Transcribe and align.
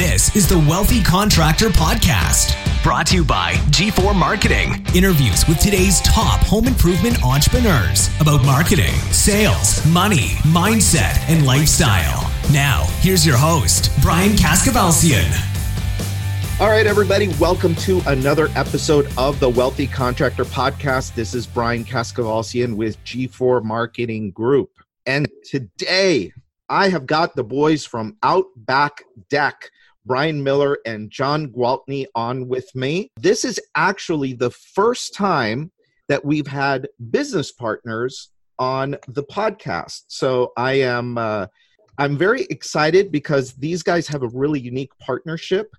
This 0.00 0.34
is 0.34 0.48
the 0.48 0.58
Wealthy 0.58 1.02
Contractor 1.02 1.68
Podcast, 1.68 2.56
brought 2.82 3.06
to 3.08 3.16
you 3.16 3.22
by 3.22 3.52
G4 3.68 4.16
Marketing. 4.16 4.82
Interviews 4.94 5.46
with 5.46 5.58
today's 5.58 6.00
top 6.00 6.40
home 6.40 6.66
improvement 6.66 7.22
entrepreneurs 7.22 8.08
about 8.18 8.42
marketing, 8.46 8.94
sales, 9.12 9.84
money, 9.84 10.38
mindset, 10.54 11.18
and 11.28 11.44
lifestyle. 11.44 12.32
Now, 12.50 12.86
here's 13.00 13.26
your 13.26 13.36
host, 13.36 13.90
Brian 14.00 14.30
Kaskavalgian. 14.30 15.30
All 16.58 16.70
right, 16.70 16.86
everybody, 16.86 17.28
welcome 17.38 17.74
to 17.74 18.00
another 18.06 18.48
episode 18.56 19.06
of 19.18 19.38
the 19.38 19.50
Wealthy 19.50 19.86
Contractor 19.86 20.46
Podcast. 20.46 21.14
This 21.14 21.34
is 21.34 21.46
Brian 21.46 21.84
Kaskavalgian 21.84 22.74
with 22.74 22.96
G4 23.04 23.62
Marketing 23.62 24.30
Group. 24.30 24.70
And 25.04 25.28
today 25.44 26.32
I 26.70 26.88
have 26.88 27.04
got 27.04 27.36
the 27.36 27.44
boys 27.44 27.84
from 27.84 28.16
Outback 28.22 29.04
Deck 29.28 29.70
Bryan 30.10 30.42
Miller 30.42 30.76
and 30.86 31.08
John 31.08 31.46
Gwaltney 31.52 32.04
on 32.16 32.48
with 32.48 32.74
me. 32.74 33.12
This 33.16 33.44
is 33.44 33.60
actually 33.76 34.32
the 34.32 34.50
first 34.50 35.14
time 35.14 35.70
that 36.08 36.24
we've 36.24 36.48
had 36.48 36.88
business 37.12 37.52
partners 37.52 38.30
on 38.58 38.96
the 39.06 39.22
podcast. 39.22 40.06
So 40.08 40.52
I 40.56 40.72
am 40.80 41.16
uh, 41.16 41.46
I'm 41.96 42.18
very 42.18 42.42
excited 42.50 43.12
because 43.12 43.52
these 43.52 43.84
guys 43.84 44.08
have 44.08 44.24
a 44.24 44.28
really 44.34 44.58
unique 44.58 44.90
partnership 44.98 45.70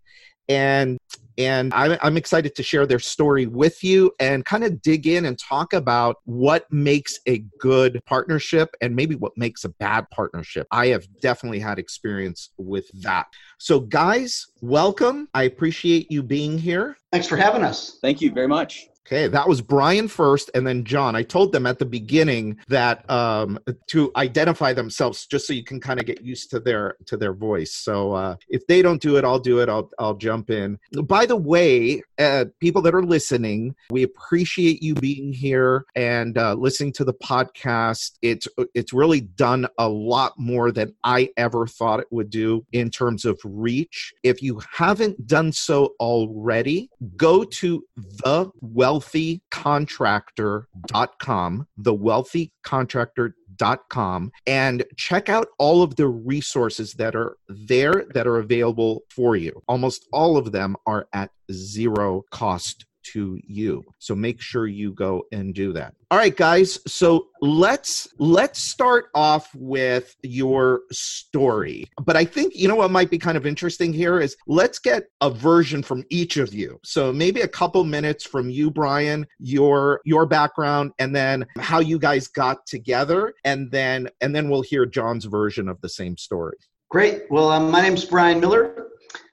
and 0.48 0.98
and 1.38 1.74
I'm, 1.74 1.98
I'm 2.02 2.18
excited 2.18 2.56
to 2.56 2.64
share 2.64 2.86
their 2.86 3.00
story 3.00 3.46
with 3.46 3.84
you 3.84 4.12
and 4.20 4.46
kind 4.46 4.64
of 4.64 4.82
dig 4.82 5.08
in 5.08 5.26
and 5.26 5.38
talk 5.38 5.74
about 5.74 6.18
what 6.26 6.72
makes 6.72 7.20
a 7.28 7.40
good 7.60 8.02
partnership 8.06 8.70
and 8.82 8.96
maybe 8.96 9.16
what 9.16 9.34
makes 9.38 9.64
a 9.64 9.70
bad 9.70 10.10
partnership. 10.12 10.68
I 10.72 10.88
have 10.88 11.06
definitely 11.22 11.60
had 11.60 11.80
experience 11.80 12.50
with 12.58 12.90
that. 13.02 13.28
So, 13.58 13.80
guys, 13.80 14.48
welcome. 14.62 15.28
I 15.34 15.44
appreciate 15.44 16.12
you 16.12 16.24
being 16.24 16.58
here. 16.58 16.98
Thanks 17.12 17.28
for 17.28 17.38
having 17.38 17.64
us. 17.64 18.00
Thank 18.02 18.22
you 18.22 18.32
very 18.32 18.48
much. 18.48 18.91
Okay, 19.08 19.28
that 19.28 19.48
was 19.48 19.62
Brian 19.62 20.08
first, 20.08 20.52
and 20.54 20.66
then 20.66 20.84
John. 20.84 21.16
I 21.16 21.24
told 21.24 21.52
them 21.52 21.66
at 21.66 21.80
the 21.80 21.86
beginning 21.86 22.58
that 22.68 23.10
um, 23.10 23.58
to 23.88 24.12
identify 24.16 24.74
themselves, 24.74 25.26
just 25.26 25.48
so 25.48 25.54
you 25.54 25.64
can 25.64 25.80
kind 25.80 26.00
of 26.00 26.06
get 26.06 26.22
used 26.22 26.52
to 26.52 26.60
their 26.60 26.96
to 27.08 27.18
their 27.18 27.34
voice. 27.34 27.74
So 27.74 28.14
uh, 28.14 28.36
if 28.48 28.66
they 28.68 28.82
don't 28.82 29.02
do 29.02 29.18
it, 29.18 29.26
I'll 29.26 29.40
do 29.40 29.60
it. 29.60 29.70
I'll 29.70 29.90
I'll 29.98 30.14
jump 30.14 30.52
in. 30.52 30.78
By 31.04 31.26
the 31.26 31.36
way, 31.36 32.04
uh, 32.20 32.46
people 32.60 32.82
that 32.84 32.94
are 32.94 33.04
listening, 33.04 33.76
we 33.90 34.04
appreciate 34.04 34.84
you 34.84 34.94
being 34.94 35.34
here 35.34 35.86
and 35.96 36.38
uh, 36.38 36.54
listening 36.54 36.94
to 36.94 37.04
the 37.04 37.16
podcast. 37.16 38.12
It's 38.22 38.48
it's 38.76 38.94
really 38.94 39.22
done 39.22 39.68
a 39.80 39.90
lot 39.90 40.34
more 40.38 40.72
than 40.72 40.94
I 41.04 41.32
ever 41.38 41.66
thought 41.66 42.02
it 42.02 42.08
would 42.12 42.30
do 42.30 42.66
in 42.72 42.92
terms 42.92 43.26
of 43.26 43.40
reach. 43.44 44.14
If 44.22 44.44
you 44.44 44.62
haven't 44.72 45.26
done 45.26 45.52
so 45.52 45.96
already, 46.00 46.92
go 47.18 47.44
to 47.44 47.84
the 47.96 48.52
wealth 48.62 48.91
wealthycontractor.com, 48.92 51.68
thewealthycontractor.com, 51.80 54.32
and 54.48 54.84
check 54.98 55.30
out 55.30 55.48
all 55.58 55.84
of 55.84 55.96
the 55.96 56.08
resources 56.08 56.94
that 56.94 57.16
are 57.16 57.38
there 57.48 58.06
that 58.14 58.28
are 58.28 58.38
available 58.38 59.02
for 59.10 59.36
you. 59.36 59.64
Almost 59.68 60.08
all 60.12 60.38
of 60.38 60.52
them 60.52 60.76
are 60.86 61.08
at 61.14 61.32
zero 61.52 62.24
cost 62.32 62.86
to 63.04 63.40
you. 63.46 63.84
So 64.00 64.16
make 64.16 64.42
sure 64.42 64.68
you 64.68 64.94
go 64.94 65.24
and 65.32 65.54
do 65.54 65.74
that. 65.74 65.94
All 66.10 66.18
right 66.18 66.36
guys, 66.36 66.78
so 66.88 67.28
let's 67.42 68.10
let's 68.20 68.60
start 68.62 69.06
off 69.16 69.50
with 69.56 70.14
your 70.24 70.82
story. 70.92 71.90
But 72.04 72.18
I 72.18 72.26
think 72.26 72.54
you 72.54 72.68
know 72.68 72.76
what 72.76 72.92
might 72.92 73.10
be 73.10 73.18
kind 73.18 73.38
of 73.38 73.46
interesting 73.46 73.94
here 73.94 74.20
is 74.20 74.36
let's 74.46 74.78
get 74.78 75.04
a 75.22 75.30
version 75.30 75.82
from 75.82 76.04
each 76.10 76.36
of 76.36 76.54
you. 76.54 76.80
So 76.84 77.14
maybe 77.14 77.42
a 77.42 77.48
couple 77.48 77.84
minutes 77.86 78.26
from 78.26 78.50
you 78.50 78.70
Brian, 78.70 79.26
your 79.40 80.02
your 80.04 80.26
background 80.26 80.92
and 81.00 81.16
then 81.16 81.46
how 81.58 81.80
you 81.80 81.98
guys 81.98 82.28
got 82.28 82.66
together 82.66 83.34
and 83.46 83.72
then 83.72 84.10
and 84.20 84.36
then 84.36 84.50
we'll 84.50 84.64
hear 84.64 84.86
John's 84.86 85.26
version 85.26 85.70
of 85.70 85.80
the 85.80 85.90
same 85.90 86.18
story. 86.18 86.58
Great. 86.90 87.24
Well, 87.30 87.50
um, 87.50 87.72
my 87.72 87.82
name's 87.82 88.04
Bryan 88.04 88.42
Miller. 88.42 88.90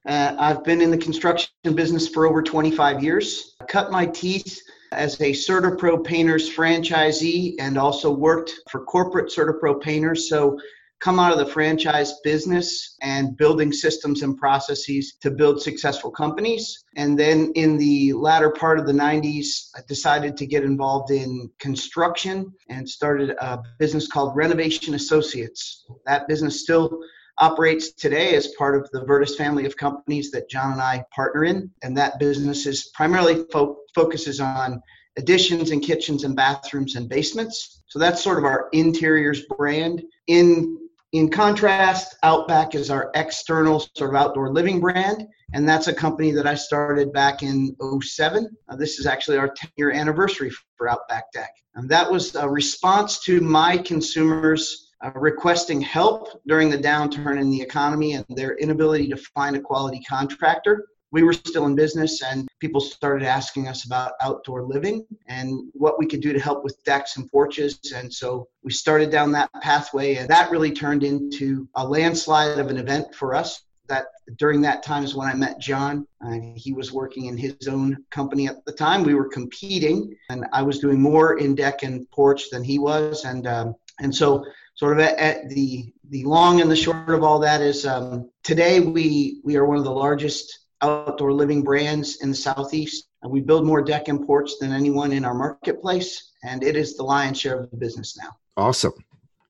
Uh, 0.07 0.35
I've 0.39 0.65
been 0.65 0.81
in 0.81 0.91
the 0.93 0.97
construction 0.97 1.51
business 1.75 2.09
for 2.09 2.25
over 2.25 2.41
25 2.41 3.03
years. 3.03 3.57
Cut 3.69 3.91
my 3.91 4.07
teeth 4.07 4.61
as 4.93 5.21
a 5.21 5.33
CertaPro 5.33 6.03
Painters 6.03 6.49
franchisee 6.49 7.55
and 7.59 7.77
also 7.77 8.11
worked 8.11 8.53
for 8.71 8.85
corporate 8.85 9.31
CertaPro 9.31 9.81
Painters. 9.81 10.29
So 10.29 10.59
come 11.01 11.21
out 11.21 11.33
of 11.33 11.39
the 11.39 11.53
franchise 11.53 12.15
business 12.25 12.97
and 13.03 13.37
building 13.37 13.73
systems 13.73 14.23
and 14.23 14.37
processes 14.37 15.15
to 15.21 15.31
build 15.31 15.63
successful 15.63 16.11
companies. 16.11 16.85
And 16.97 17.19
then 17.19 17.53
in 17.55 17.77
the 17.77 18.15
latter 18.15 18.51
part 18.51 18.79
of 18.79 18.87
the 18.87 18.93
90s, 18.93 19.69
I 19.77 19.81
decided 19.87 20.37
to 20.39 20.47
get 20.47 20.65
involved 20.65 21.11
in 21.11 21.51
construction 21.61 22.53
and 22.69 22.89
started 22.89 23.37
a 23.39 23.61
business 23.79 24.09
called 24.09 24.35
Renovation 24.35 24.95
Associates. 24.95 25.85
That 26.07 26.27
business 26.27 26.63
still 26.63 26.99
operates 27.41 27.93
today 27.93 28.35
as 28.35 28.49
part 28.59 28.77
of 28.77 28.91
the 28.91 29.05
Vertus 29.05 29.37
family 29.37 29.67
of 29.67 29.77
companies 29.77 30.31
that 30.33 30.49
John 30.49 30.73
and 30.73 30.83
I 30.83 31.05
partner 31.15 31.45
in. 31.45 31.71
And 31.83 31.97
that 31.97 32.19
business 32.19 32.67
is 32.67 32.91
primarily 32.95 33.45
fo- 33.53 33.79
focuses 33.95 34.41
on 34.41 34.83
additions 35.17 35.71
and 35.71 35.83
kitchens 35.83 36.25
and 36.25 36.37
bathrooms 36.37 36.97
and 36.97 37.09
basements. 37.09 37.83
So 37.87 37.99
that's 37.99 38.23
sort 38.23 38.39
of 38.39 38.45
our 38.45 38.69
interiors 38.73 39.43
brand. 39.57 40.03
In 40.27 40.79
in 41.13 41.31
contrast, 41.31 42.17
Outback 42.23 42.75
is 42.75 42.91
our 42.91 43.11
external 43.15 43.81
sort 43.97 44.11
of 44.11 44.17
outdoor 44.17 44.53
living 44.53 44.79
brand, 44.79 45.27
and 45.55 45.67
that's 45.67 45.89
a 45.89 45.95
company 45.95 46.33
that 46.33 46.47
I 46.47 46.55
started 46.55 47.15
back 47.15 47.43
in 47.43 47.75
07. 48.03 48.51
Uh, 48.69 48.77
this 48.77 48.99
is 48.99 49.07
actually 49.07 49.39
our 49.39 49.49
10 49.49 49.71
year 49.77 49.91
anniversary 49.91 50.51
for 50.77 50.87
Outback 50.87 51.33
Deck. 51.33 51.51
And 51.75 51.89
that 51.89 52.11
was 52.11 52.35
a 52.35 52.47
response 52.47 53.21
to 53.25 53.41
my 53.41 53.79
consumers 53.79 54.88
uh, 55.05 55.11
requesting 55.15 55.81
help 55.81 56.41
during 56.47 56.71
the 56.71 56.79
downturn 56.79 57.41
in 57.41 57.51
the 57.51 57.61
economy 57.61 58.15
and 58.15 58.25
their 58.31 58.57
inability 58.57 59.09
to 59.09 59.17
find 59.17 59.57
a 59.57 59.61
quality 59.61 60.01
contractor. 60.09 60.87
We 61.11 61.23
were 61.23 61.33
still 61.33 61.65
in 61.65 61.75
business, 61.75 62.23
and 62.23 62.49
people 62.61 62.83
started 62.83 63.27
asking 63.27 63.67
us 63.67 63.87
about 63.87 64.13
outdoor 64.21 64.65
living 64.65 65.07
and 65.27 65.71
what 65.73 65.99
we 65.99 66.07
could 66.07 66.21
do 66.21 66.35
to 66.35 66.41
help 66.41 66.65
with 66.65 66.83
decks 66.85 67.17
and 67.17 67.31
porches. 67.31 67.81
And 67.95 68.13
so 68.13 68.49
we 68.63 68.73
started 68.73 69.11
down 69.11 69.33
that 69.33 69.51
pathway, 69.63 70.17
and 70.17 70.29
that 70.29 70.51
really 70.51 70.71
turned 70.71 71.05
into 71.05 71.67
a 71.77 71.87
landslide 71.87 72.59
of 72.59 72.69
an 72.69 72.77
event 72.77 73.15
for 73.15 73.35
us 73.35 73.63
that 73.89 74.07
during 74.37 74.61
that 74.61 74.83
time 74.83 75.03
is 75.03 75.15
when 75.15 75.29
I 75.29 75.35
met 75.35 75.59
John. 75.59 76.07
Uh, 76.25 76.39
he 76.55 76.73
was 76.73 76.93
working 76.93 77.27
in 77.27 77.37
his 77.37 77.69
own 77.69 78.05
company 78.11 78.47
at 78.47 78.65
the 78.65 78.73
time. 78.73 79.03
We 79.03 79.15
were 79.15 79.29
competing, 79.29 80.15
and 80.31 80.47
I 80.53 80.63
was 80.63 80.79
doing 80.79 81.01
more 81.01 81.39
in 81.39 81.55
deck 81.55 81.83
and 81.83 82.09
porch 82.11 82.51
than 82.51 82.63
he 82.63 82.79
was, 82.79 83.25
and 83.25 83.47
um, 83.47 83.75
and 84.01 84.15
so 84.15 84.45
sort 84.79 84.99
of 84.99 85.05
at, 85.05 85.19
at, 85.19 85.49
the 85.49 85.93
the 86.11 86.25
long 86.25 86.61
and 86.61 86.71
the 86.71 86.77
short 86.77 87.11
of 87.11 87.23
all 87.23 87.41
that 87.41 87.61
is 87.61 87.85
um, 87.85 88.31
today 88.45 88.81
we 88.81 89.41
we 89.45 89.57
are 89.57 89.67
one 89.67 89.77
of 89.77 89.85
the 89.85 89.91
largest 89.91 90.67
outdoor 90.81 91.33
living 91.33 91.63
brands 91.63 92.23
in 92.23 92.31
the 92.31 92.37
southeast. 92.37 93.09
And 93.23 93.33
we 93.33 93.41
build 93.41 93.67
more 93.67 93.83
deck 93.83 94.07
and 94.07 94.25
porch 94.25 94.51
than 94.61 94.73
anyone 94.73 95.11
in 95.11 95.25
our 95.25 95.35
marketplace, 95.35 96.31
and 96.45 96.63
it 96.63 96.77
is 96.77 96.97
the 96.97 97.03
lion's 97.03 97.41
share 97.41 97.59
of 97.59 97.71
the 97.71 97.77
business 97.77 98.17
now. 98.17 98.37
Awesome, 98.57 98.93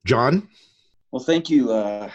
John. 0.07 0.49
Well, 1.11 1.23
thank 1.23 1.51
you. 1.51 1.71
Uh, 1.71 2.11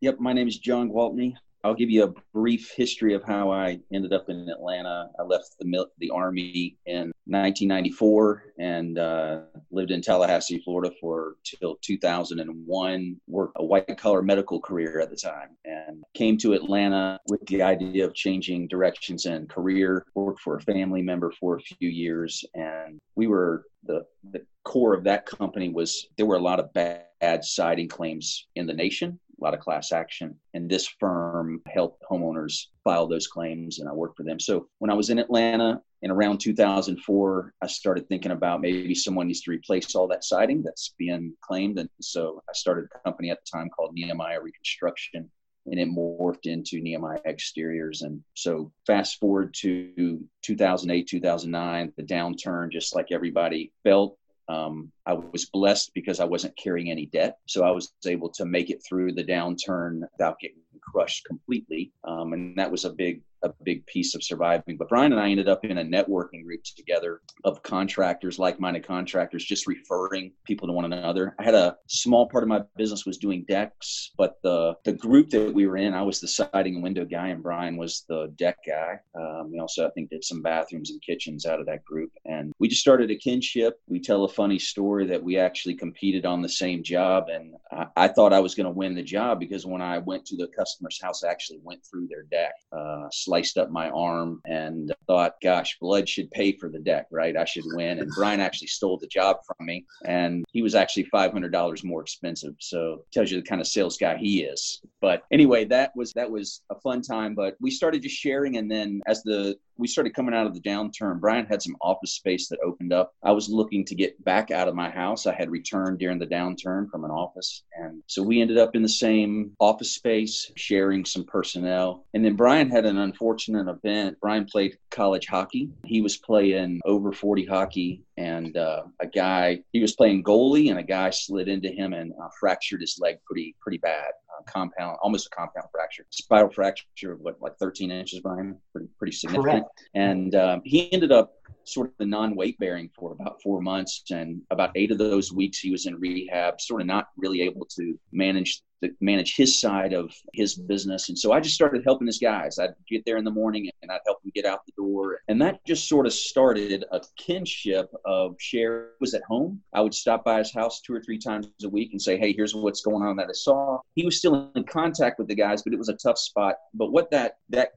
yep, 0.00 0.20
my 0.20 0.34
name 0.34 0.48
is 0.48 0.58
John 0.58 0.90
Gwaltney. 0.90 1.34
I'll 1.68 1.74
give 1.74 1.90
you 1.90 2.04
a 2.04 2.14
brief 2.32 2.72
history 2.74 3.12
of 3.12 3.22
how 3.24 3.52
I 3.52 3.78
ended 3.92 4.14
up 4.14 4.30
in 4.30 4.48
Atlanta. 4.48 5.10
I 5.20 5.22
left 5.22 5.54
the 5.58 5.86
the 5.98 6.08
army 6.08 6.78
in 6.86 7.12
1994 7.26 8.54
and 8.58 8.98
uh, 8.98 9.40
lived 9.70 9.90
in 9.90 10.00
Tallahassee, 10.00 10.62
Florida 10.64 10.94
for 10.98 11.36
till 11.44 11.76
2001. 11.82 13.20
Worked 13.26 13.52
a 13.56 13.64
white 13.64 13.98
collar 13.98 14.22
medical 14.22 14.62
career 14.62 14.98
at 14.98 15.10
the 15.10 15.16
time, 15.16 15.50
and 15.66 16.02
came 16.14 16.38
to 16.38 16.54
Atlanta 16.54 17.20
with 17.28 17.44
the 17.46 17.62
idea 17.62 18.06
of 18.06 18.14
changing 18.14 18.68
directions 18.68 19.26
and 19.26 19.46
career. 19.50 20.06
Worked 20.14 20.40
for 20.40 20.56
a 20.56 20.62
family 20.62 21.02
member 21.02 21.30
for 21.38 21.56
a 21.56 21.60
few 21.60 21.90
years, 21.90 22.46
and 22.54 22.98
we 23.14 23.26
were 23.26 23.66
the 23.84 24.06
the 24.30 24.40
core 24.64 24.94
of 24.94 25.04
that 25.04 25.26
company 25.26 25.68
was 25.68 26.08
there 26.16 26.26
were 26.26 26.36
a 26.36 26.40
lot 26.40 26.60
of 26.60 26.72
bad, 26.72 27.04
bad 27.20 27.44
siding 27.44 27.88
claims 27.88 28.46
in 28.54 28.66
the 28.66 28.72
nation 28.72 29.20
a 29.40 29.44
lot 29.44 29.54
of 29.54 29.60
class 29.60 29.92
action. 29.92 30.36
And 30.54 30.68
this 30.68 30.86
firm 30.86 31.62
helped 31.66 32.02
homeowners 32.10 32.66
file 32.84 33.06
those 33.06 33.26
claims, 33.26 33.78
and 33.78 33.88
I 33.88 33.92
worked 33.92 34.16
for 34.16 34.24
them. 34.24 34.40
So 34.40 34.68
when 34.78 34.90
I 34.90 34.94
was 34.94 35.10
in 35.10 35.18
Atlanta 35.18 35.80
in 36.02 36.10
around 36.10 36.38
2004, 36.38 37.54
I 37.62 37.66
started 37.66 38.08
thinking 38.08 38.32
about 38.32 38.60
maybe 38.60 38.94
someone 38.94 39.26
needs 39.26 39.42
to 39.42 39.50
replace 39.50 39.94
all 39.94 40.08
that 40.08 40.24
siding 40.24 40.62
that's 40.62 40.94
being 40.98 41.34
claimed. 41.40 41.78
And 41.78 41.88
so 42.00 42.42
I 42.48 42.52
started 42.52 42.86
a 42.86 42.98
company 43.00 43.30
at 43.30 43.38
the 43.44 43.58
time 43.58 43.68
called 43.70 43.94
Nehemiah 43.94 44.40
Reconstruction. 44.40 45.30
And 45.70 45.78
it 45.78 45.88
morphed 45.88 46.46
into 46.46 46.80
Nehemiah 46.80 47.20
Exteriors. 47.26 48.00
And 48.00 48.22
so, 48.32 48.72
fast 48.86 49.20
forward 49.20 49.52
to 49.58 50.18
2008, 50.40 51.06
2009, 51.06 51.92
the 51.94 52.02
downturn, 52.04 52.72
just 52.72 52.94
like 52.94 53.12
everybody 53.12 53.70
felt, 53.84 54.16
um, 54.48 54.90
I 55.04 55.12
was 55.12 55.44
blessed 55.46 55.92
because 55.94 56.20
I 56.20 56.24
wasn't 56.24 56.56
carrying 56.56 56.90
any 56.90 57.06
debt. 57.06 57.38
So 57.46 57.64
I 57.64 57.70
was 57.70 57.92
able 58.06 58.30
to 58.30 58.44
make 58.44 58.70
it 58.70 58.82
through 58.86 59.12
the 59.12 59.24
downturn 59.24 60.00
without 60.12 60.40
getting 60.40 60.58
crushed 60.80 61.24
completely, 61.26 61.92
um, 62.04 62.32
and 62.32 62.56
that 62.58 62.70
was 62.70 62.84
a 62.84 62.90
big 62.90 63.22
a 63.42 63.50
big 63.62 63.86
piece 63.86 64.14
of 64.14 64.22
surviving. 64.22 64.76
But 64.76 64.88
Brian 64.88 65.12
and 65.12 65.20
I 65.20 65.30
ended 65.30 65.48
up 65.48 65.64
in 65.64 65.78
a 65.78 65.84
networking 65.84 66.44
group 66.44 66.62
together 66.64 67.20
of 67.44 67.62
contractors, 67.62 68.38
like-minded 68.38 68.86
contractors, 68.86 69.44
just 69.44 69.66
referring 69.66 70.32
people 70.44 70.66
to 70.68 70.72
one 70.72 70.84
another. 70.84 71.34
I 71.38 71.44
had 71.44 71.54
a 71.54 71.76
small 71.86 72.28
part 72.28 72.42
of 72.42 72.48
my 72.48 72.62
business 72.76 73.06
was 73.06 73.18
doing 73.18 73.44
decks, 73.48 74.10
but 74.16 74.38
the 74.42 74.74
the 74.84 74.92
group 74.92 75.30
that 75.30 75.52
we 75.52 75.66
were 75.66 75.76
in, 75.76 75.94
I 75.94 76.02
was 76.02 76.20
the 76.20 76.28
siding 76.28 76.74
and 76.74 76.82
window 76.82 77.04
guy, 77.04 77.28
and 77.28 77.42
Brian 77.42 77.76
was 77.76 78.04
the 78.08 78.32
deck 78.36 78.58
guy. 78.66 78.98
Um, 79.14 79.50
we 79.52 79.58
also, 79.58 79.86
I 79.86 79.90
think, 79.90 80.10
did 80.10 80.24
some 80.24 80.42
bathrooms 80.42 80.90
and 80.90 81.02
kitchens 81.02 81.46
out 81.46 81.60
of 81.60 81.66
that 81.66 81.84
group, 81.84 82.10
and 82.24 82.52
we 82.58 82.68
just 82.68 82.80
started 82.80 83.10
a 83.10 83.16
kinship. 83.16 83.80
We 83.88 84.00
tell 84.00 84.24
a 84.24 84.28
funny 84.28 84.58
story 84.58 85.06
that 85.06 85.22
we 85.22 85.38
actually 85.38 85.74
competed 85.74 86.26
on 86.26 86.42
the 86.42 86.48
same 86.48 86.82
job, 86.82 87.28
and 87.28 87.54
I, 87.70 87.86
I 87.96 88.08
thought 88.08 88.32
I 88.32 88.40
was 88.40 88.54
going 88.54 88.64
to 88.64 88.70
win 88.70 88.94
the 88.94 89.02
job 89.02 89.38
because 89.38 89.64
when 89.66 89.82
I 89.82 89.98
went 89.98 90.26
to 90.26 90.36
the 90.36 90.48
customer's 90.68 91.00
house, 91.00 91.24
actually 91.24 91.60
went 91.62 91.80
through 91.84 92.08
their 92.08 92.24
deck. 92.24 92.54
Uh, 92.72 93.08
sliced 93.10 93.56
up 93.56 93.70
my 93.70 93.88
arm 93.90 94.40
and 94.46 94.94
thought, 95.06 95.34
gosh, 95.42 95.78
blood 95.80 96.08
should 96.08 96.30
pay 96.30 96.52
for 96.52 96.68
the 96.68 96.78
deck, 96.78 97.06
right? 97.10 97.36
I 97.36 97.44
should 97.44 97.64
win. 97.66 98.00
And 98.00 98.10
Brian 98.14 98.40
actually 98.40 98.68
stole 98.68 98.98
the 98.98 99.06
job 99.06 99.38
from 99.46 99.66
me. 99.66 99.86
And 100.04 100.44
he 100.52 100.62
was 100.62 100.74
actually 100.74 101.04
$500 101.04 101.84
more 101.84 102.02
expensive. 102.02 102.54
So 102.60 103.04
tells 103.12 103.30
you 103.30 103.40
the 103.40 103.46
kind 103.46 103.60
of 103.60 103.66
sales 103.66 103.96
guy 103.96 104.16
he 104.16 104.42
is. 104.42 104.82
But 105.00 105.22
anyway, 105.32 105.64
that 105.66 105.92
was, 105.96 106.12
that 106.12 106.30
was 106.30 106.62
a 106.70 106.78
fun 106.80 107.00
time, 107.02 107.34
but 107.34 107.56
we 107.60 107.70
started 107.70 108.02
just 108.02 108.16
sharing. 108.16 108.58
And 108.58 108.70
then 108.70 109.00
as 109.06 109.22
the, 109.22 109.56
we 109.78 109.86
started 109.86 110.14
coming 110.14 110.34
out 110.34 110.46
of 110.46 110.54
the 110.54 110.60
downturn, 110.60 111.20
Brian 111.20 111.46
had 111.46 111.62
some 111.62 111.76
office 111.80 112.12
space 112.12 112.48
that 112.48 112.58
opened 112.64 112.92
up. 112.92 113.12
I 113.22 113.32
was 113.32 113.48
looking 113.48 113.84
to 113.86 113.94
get 113.94 114.22
back 114.24 114.50
out 114.50 114.68
of 114.68 114.74
my 114.74 114.90
house. 114.90 115.26
I 115.26 115.34
had 115.34 115.50
returned 115.50 115.98
during 115.98 116.18
the 116.18 116.26
downturn 116.26 116.90
from 116.90 117.04
an 117.04 117.10
office. 117.10 117.62
And 117.76 118.02
so 118.06 118.22
we 118.22 118.40
ended 118.40 118.58
up 118.58 118.74
in 118.74 118.82
the 118.82 118.88
same 118.88 119.52
office 119.60 119.94
space, 119.94 120.50
sharing 120.56 121.04
some 121.04 121.24
personnel. 121.24 122.04
And 122.14 122.24
then 122.24 122.36
Brian 122.36 122.70
had 122.70 122.86
an 122.86 122.98
unfortunate 122.98 123.68
event. 123.68 124.18
Brian 124.20 124.44
played 124.44 124.76
college 124.90 125.26
hockey. 125.26 125.70
He 125.84 126.00
was 126.00 126.16
playing 126.16 126.80
over 126.84 127.12
40 127.12 127.46
hockey 127.46 128.02
and 128.18 128.56
uh, 128.56 128.82
a 129.00 129.06
guy 129.06 129.60
he 129.72 129.80
was 129.80 129.94
playing 129.94 130.24
goalie 130.24 130.70
and 130.70 130.78
a 130.78 130.82
guy 130.82 131.08
slid 131.10 131.48
into 131.48 131.68
him 131.68 131.92
and 131.92 132.12
uh, 132.20 132.28
fractured 132.40 132.80
his 132.80 132.98
leg 133.00 133.16
pretty 133.24 133.54
pretty 133.60 133.78
bad 133.78 134.10
compound 134.46 134.96
almost 135.02 135.26
a 135.26 135.30
compound 135.30 135.66
fracture 135.72 136.04
spiral 136.10 136.50
fracture 136.50 137.12
of 137.12 137.20
what 137.20 137.40
like 137.40 137.56
13 137.58 137.90
inches 137.90 138.20
brian 138.20 138.56
pretty 138.72 138.88
pretty 138.98 139.12
significant 139.12 139.64
Correct. 139.64 139.84
and 139.94 140.34
um, 140.34 140.62
he 140.64 140.92
ended 140.92 141.12
up 141.12 141.32
sort 141.64 141.88
of 141.88 141.94
the 141.98 142.06
non-weight 142.06 142.58
bearing 142.58 142.90
for 142.98 143.12
about 143.12 143.42
four 143.42 143.60
months 143.60 144.02
and 144.10 144.40
about 144.50 144.70
eight 144.74 144.90
of 144.90 144.98
those 144.98 145.32
weeks 145.32 145.58
he 145.58 145.70
was 145.70 145.86
in 145.86 145.98
rehab 145.98 146.60
sort 146.60 146.80
of 146.80 146.86
not 146.86 147.08
really 147.16 147.42
able 147.42 147.66
to 147.76 147.98
manage 148.12 148.62
to 148.82 148.90
manage 149.00 149.36
his 149.36 149.60
side 149.60 149.92
of 149.92 150.12
his 150.34 150.54
business. 150.54 151.08
And 151.08 151.18
so 151.18 151.32
I 151.32 151.40
just 151.40 151.54
started 151.54 151.82
helping 151.84 152.06
his 152.06 152.18
guys. 152.18 152.58
I'd 152.58 152.74
get 152.88 153.04
there 153.04 153.16
in 153.16 153.24
the 153.24 153.30
morning 153.30 153.70
and 153.82 153.90
I'd 153.90 154.00
help 154.06 154.22
them 154.22 154.32
get 154.34 154.44
out 154.44 154.64
the 154.66 154.72
door. 154.76 155.20
And 155.28 155.40
that 155.42 155.64
just 155.66 155.88
sort 155.88 156.06
of 156.06 156.12
started 156.12 156.84
a 156.92 157.00
kinship 157.16 157.90
of 158.04 158.36
share 158.38 158.90
was 159.00 159.14
at 159.14 159.22
home. 159.28 159.60
I 159.74 159.80
would 159.80 159.94
stop 159.94 160.24
by 160.24 160.38
his 160.38 160.52
house 160.52 160.80
two 160.80 160.94
or 160.94 161.00
three 161.00 161.18
times 161.18 161.48
a 161.62 161.68
week 161.68 161.90
and 161.92 162.00
say, 162.00 162.18
Hey, 162.18 162.32
here's 162.32 162.54
what's 162.54 162.82
going 162.82 163.02
on 163.02 163.16
that 163.16 163.28
I 163.28 163.32
saw. 163.32 163.78
He 163.94 164.04
was 164.04 164.18
still 164.18 164.50
in 164.54 164.64
contact 164.64 165.18
with 165.18 165.28
the 165.28 165.34
guys, 165.34 165.62
but 165.62 165.72
it 165.72 165.78
was 165.78 165.88
a 165.88 165.94
tough 165.94 166.18
spot. 166.18 166.56
But 166.74 166.92
what 166.92 167.10
that, 167.10 167.38
that 167.50 167.72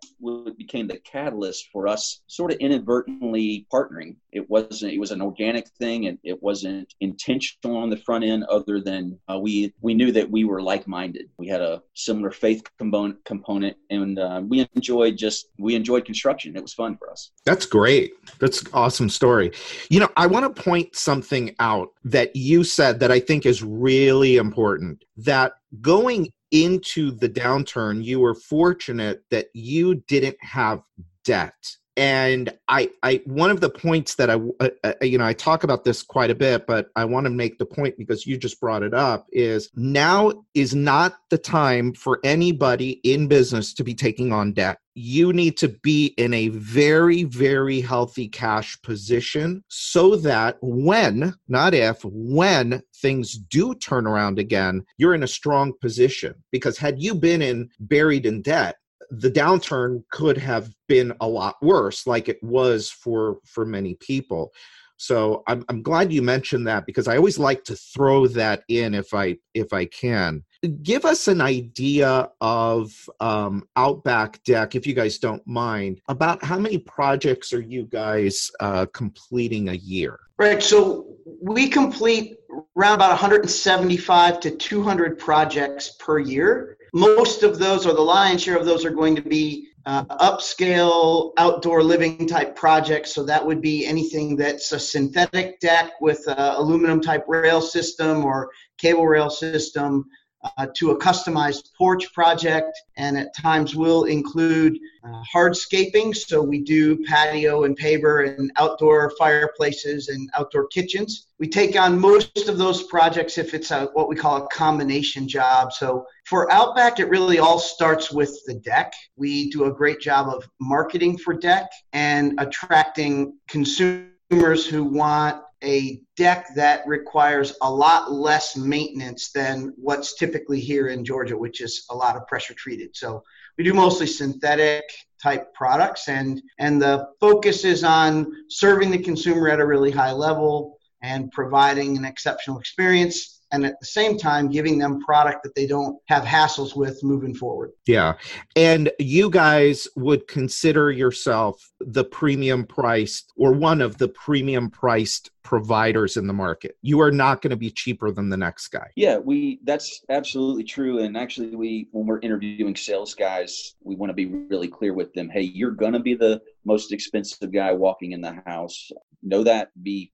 became 0.57 0.87
the 0.87 0.99
catalyst 0.99 1.69
for 1.71 1.87
us 1.87 2.21
sort 2.27 2.51
of 2.51 2.57
inadvertently 2.59 3.67
partnering. 3.73 4.15
It 4.31 4.49
wasn't, 4.49 4.93
it 4.93 4.99
was 4.99 5.11
an 5.11 5.21
organic 5.21 5.67
thing 5.79 6.07
and 6.07 6.17
it 6.23 6.41
wasn't 6.41 6.93
intentional 7.01 7.77
on 7.77 7.89
the 7.89 7.97
front 7.97 8.23
end 8.23 8.43
other 8.45 8.79
than 8.79 9.19
uh, 9.31 9.39
we, 9.39 9.73
we 9.81 9.93
knew 9.93 10.11
that 10.11 10.29
we 10.29 10.43
were 10.43 10.61
like 10.61 10.87
minded. 10.87 11.29
We 11.37 11.47
had 11.47 11.61
a 11.61 11.81
similar 11.93 12.31
faith 12.31 12.63
component, 12.77 13.23
component 13.25 13.75
and 13.89 14.19
uh, 14.19 14.41
we 14.45 14.67
enjoyed 14.75 15.17
just 15.17 15.47
we 15.59 15.75
enjoyed 15.75 16.05
construction. 16.05 16.55
It 16.55 16.61
was 16.61 16.73
fun 16.73 16.97
for 16.97 17.11
us. 17.11 17.31
That's 17.45 17.65
great. 17.65 18.13
That's 18.39 18.63
awesome 18.73 19.09
story. 19.09 19.51
You 19.89 19.99
know, 19.99 20.09
I 20.17 20.27
want 20.27 20.55
to 20.55 20.61
point 20.61 20.95
something 20.95 21.55
out 21.59 21.89
that 22.05 22.35
you 22.35 22.63
said 22.63 22.99
that 22.99 23.11
I 23.11 23.19
think 23.19 23.45
is 23.45 23.63
really 23.63 24.37
important. 24.37 25.03
That 25.17 25.53
going 25.81 26.31
into 26.51 27.11
the 27.11 27.29
downturn, 27.29 28.03
you 28.03 28.19
were 28.19 28.35
fortunate 28.35 29.23
that 29.31 29.47
you 29.53 29.95
didn't 30.07 30.37
have 30.41 30.81
debt 31.23 31.53
and 31.97 32.53
I, 32.67 32.89
I, 33.03 33.21
one 33.25 33.49
of 33.49 33.59
the 33.59 33.69
points 33.69 34.15
that 34.15 34.29
I, 34.29 34.39
uh, 34.59 34.69
uh, 34.83 34.93
you 35.01 35.17
know, 35.17 35.25
I 35.25 35.33
talk 35.33 35.63
about 35.63 35.83
this 35.83 36.03
quite 36.03 36.29
a 36.29 36.35
bit, 36.35 36.65
but 36.65 36.89
I 36.95 37.05
want 37.05 37.25
to 37.25 37.29
make 37.29 37.57
the 37.57 37.65
point 37.65 37.97
because 37.97 38.25
you 38.25 38.37
just 38.37 38.59
brought 38.61 38.83
it 38.83 38.93
up 38.93 39.27
is 39.31 39.69
now 39.75 40.31
is 40.53 40.73
not 40.73 41.17
the 41.29 41.37
time 41.37 41.93
for 41.93 42.19
anybody 42.23 43.01
in 43.03 43.27
business 43.27 43.73
to 43.73 43.83
be 43.83 43.93
taking 43.93 44.31
on 44.31 44.53
debt. 44.53 44.77
You 44.93 45.31
need 45.31 45.57
to 45.57 45.69
be 45.69 46.07
in 46.17 46.33
a 46.33 46.49
very, 46.49 47.23
very 47.23 47.81
healthy 47.81 48.27
cash 48.27 48.81
position 48.81 49.63
so 49.69 50.15
that 50.17 50.57
when, 50.61 51.33
not 51.47 51.73
if, 51.73 52.03
when 52.03 52.81
things 52.95 53.37
do 53.37 53.73
turn 53.75 54.05
around 54.05 54.37
again, 54.37 54.83
you're 54.97 55.15
in 55.15 55.23
a 55.23 55.27
strong 55.27 55.73
position. 55.79 56.35
Because 56.51 56.77
had 56.77 57.01
you 57.01 57.15
been 57.15 57.41
in 57.41 57.69
buried 57.79 58.25
in 58.25 58.41
debt, 58.41 58.75
the 59.11 59.29
downturn 59.29 60.03
could 60.09 60.37
have 60.37 60.73
been 60.87 61.13
a 61.19 61.27
lot 61.27 61.55
worse 61.61 62.07
like 62.07 62.29
it 62.29 62.41
was 62.41 62.89
for 62.89 63.37
for 63.45 63.65
many 63.65 63.95
people. 63.95 64.53
So 64.95 65.41
I'm, 65.47 65.65
I'm 65.67 65.81
glad 65.81 66.13
you 66.13 66.21
mentioned 66.21 66.67
that 66.67 66.85
because 66.85 67.07
i 67.07 67.17
always 67.17 67.39
like 67.39 67.63
to 67.63 67.75
throw 67.75 68.27
that 68.27 68.63
in 68.67 68.93
if 68.93 69.13
i 69.13 69.37
if 69.53 69.73
i 69.73 69.85
can. 69.85 70.43
Give 70.83 71.05
us 71.05 71.27
an 71.27 71.41
idea 71.41 72.29
of 72.39 72.91
um, 73.19 73.67
outback 73.75 74.43
deck 74.43 74.75
if 74.75 74.85
you 74.85 74.93
guys 74.93 75.17
don't 75.17 75.45
mind 75.47 76.01
about 76.07 76.43
how 76.43 76.59
many 76.59 76.77
projects 76.77 77.51
are 77.51 77.61
you 77.61 77.85
guys 77.85 78.51
uh, 78.59 78.85
completing 78.93 79.69
a 79.69 79.73
year? 79.73 80.19
Right 80.37 80.61
so 80.61 81.07
we 81.41 81.67
complete 81.67 82.37
around 82.77 82.95
about 82.95 83.09
175 83.09 84.39
to 84.39 84.51
200 84.51 85.17
projects 85.17 85.95
per 85.99 86.19
year 86.19 86.77
most 86.93 87.43
of 87.43 87.57
those, 87.57 87.85
or 87.85 87.93
the 87.93 88.01
lion's 88.01 88.43
share 88.43 88.57
of 88.57 88.65
those, 88.65 88.85
are 88.85 88.91
going 88.91 89.15
to 89.15 89.21
be 89.21 89.69
uh, 89.85 90.03
upscale 90.05 91.31
outdoor 91.37 91.83
living 91.83 92.27
type 92.27 92.55
projects. 92.55 93.13
So 93.13 93.23
that 93.23 93.45
would 93.45 93.61
be 93.61 93.85
anything 93.85 94.35
that's 94.35 94.71
a 94.71 94.79
synthetic 94.79 95.59
deck 95.59 95.93
with 96.01 96.27
a 96.27 96.57
aluminum 96.57 97.01
type 97.01 97.25
rail 97.27 97.61
system 97.61 98.23
or 98.25 98.51
cable 98.77 99.07
rail 99.07 99.29
system 99.29 100.05
uh, 100.43 100.67
to 100.75 100.91
a 100.91 100.97
customized 100.97 101.69
porch 101.77 102.11
project, 102.13 102.79
and 102.97 103.17
at 103.17 103.35
times 103.35 103.75
will 103.75 104.05
include 104.05 104.77
uh, 105.03 105.21
hardscaping. 105.33 106.15
So 106.15 106.41
we 106.41 106.59
do 106.59 107.03
patio 107.05 107.63
and 107.63 107.77
paver 107.77 108.37
and 108.37 108.51
outdoor 108.57 109.11
fireplaces 109.17 110.09
and 110.09 110.29
outdoor 110.37 110.67
kitchens. 110.67 111.27
We 111.39 111.47
take 111.47 111.79
on 111.79 111.99
most 111.99 112.47
of 112.47 112.57
those 112.57 112.83
projects 112.83 113.37
if 113.37 113.53
it's 113.53 113.71
a, 113.71 113.85
what 113.93 114.09
we 114.09 114.15
call 114.15 114.37
a 114.37 114.47
combination 114.49 115.27
job. 115.27 115.73
So 115.73 116.05
for 116.25 116.51
Outback, 116.51 116.99
it 116.99 117.09
really 117.09 117.39
all 117.39 117.59
starts 117.59 118.11
with 118.11 118.39
the 118.45 118.55
deck. 118.55 118.93
We 119.15 119.49
do 119.49 119.65
a 119.65 119.71
great 119.71 119.99
job 119.99 120.27
of 120.27 120.47
marketing 120.59 121.17
for 121.17 121.33
deck 121.33 121.69
and 121.93 122.33
attracting 122.39 123.37
consumers 123.47 124.65
who 124.67 124.83
want 124.83 125.41
a 125.63 126.01
deck 126.15 126.47
that 126.55 126.85
requires 126.87 127.55
a 127.61 127.71
lot 127.71 128.11
less 128.11 128.55
maintenance 128.55 129.31
than 129.31 129.73
what's 129.75 130.15
typically 130.15 130.59
here 130.59 130.87
in 130.87 131.05
Georgia, 131.05 131.37
which 131.37 131.61
is 131.61 131.85
a 131.89 131.95
lot 131.95 132.15
of 132.15 132.27
pressure 132.27 132.53
treated. 132.53 132.95
So 132.95 133.23
we 133.57 133.63
do 133.63 133.73
mostly 133.73 134.07
synthetic 134.07 134.83
type 135.21 135.53
products 135.53 136.07
and 136.07 136.41
and 136.57 136.81
the 136.81 137.07
focus 137.19 137.63
is 137.63 137.83
on 137.83 138.31
serving 138.49 138.89
the 138.89 138.97
consumer 138.97 139.49
at 139.49 139.59
a 139.59 139.65
really 139.65 139.91
high 139.91 140.11
level 140.11 140.79
and 141.03 141.31
providing 141.31 141.97
an 141.97 142.05
exceptional 142.05 142.59
experience 142.59 143.40
and 143.51 143.65
at 143.65 143.79
the 143.79 143.85
same 143.85 144.17
time 144.17 144.49
giving 144.49 144.77
them 144.77 144.99
product 145.01 145.43
that 145.43 145.55
they 145.55 145.67
don't 145.67 145.97
have 146.07 146.23
hassles 146.23 146.75
with 146.75 147.03
moving 147.03 147.33
forward. 147.33 147.71
Yeah. 147.85 148.13
And 148.55 148.91
you 148.99 149.29
guys 149.29 149.87
would 149.95 150.27
consider 150.27 150.91
yourself 150.91 151.71
the 151.79 152.03
premium 152.03 152.65
priced 152.65 153.31
or 153.35 153.53
one 153.53 153.81
of 153.81 153.97
the 153.97 154.07
premium 154.09 154.69
priced 154.69 155.31
providers 155.43 156.17
in 156.17 156.27
the 156.27 156.33
market. 156.33 156.77
You 156.81 157.01
are 157.01 157.11
not 157.11 157.41
going 157.41 157.49
to 157.51 157.57
be 157.57 157.71
cheaper 157.71 158.11
than 158.11 158.29
the 158.29 158.37
next 158.37 158.67
guy. 158.69 158.87
Yeah, 158.95 159.17
we 159.17 159.59
that's 159.63 160.03
absolutely 160.09 160.63
true 160.63 160.99
and 160.99 161.17
actually 161.17 161.55
we 161.55 161.87
when 161.91 162.05
we're 162.05 162.19
interviewing 162.19 162.75
sales 162.75 163.13
guys, 163.15 163.75
we 163.83 163.95
want 163.95 164.09
to 164.09 164.13
be 164.13 164.27
really 164.27 164.67
clear 164.67 164.93
with 164.93 165.13
them, 165.13 165.29
hey, 165.29 165.41
you're 165.41 165.71
going 165.71 165.93
to 165.93 165.99
be 165.99 166.13
the 166.13 166.41
most 166.65 166.91
expensive 166.91 167.51
guy 167.51 167.71
walking 167.73 168.11
in 168.11 168.21
the 168.21 168.41
house. 168.45 168.91
Know 169.23 169.43
that 169.43 169.69
be 169.83 169.91
be 169.91 170.11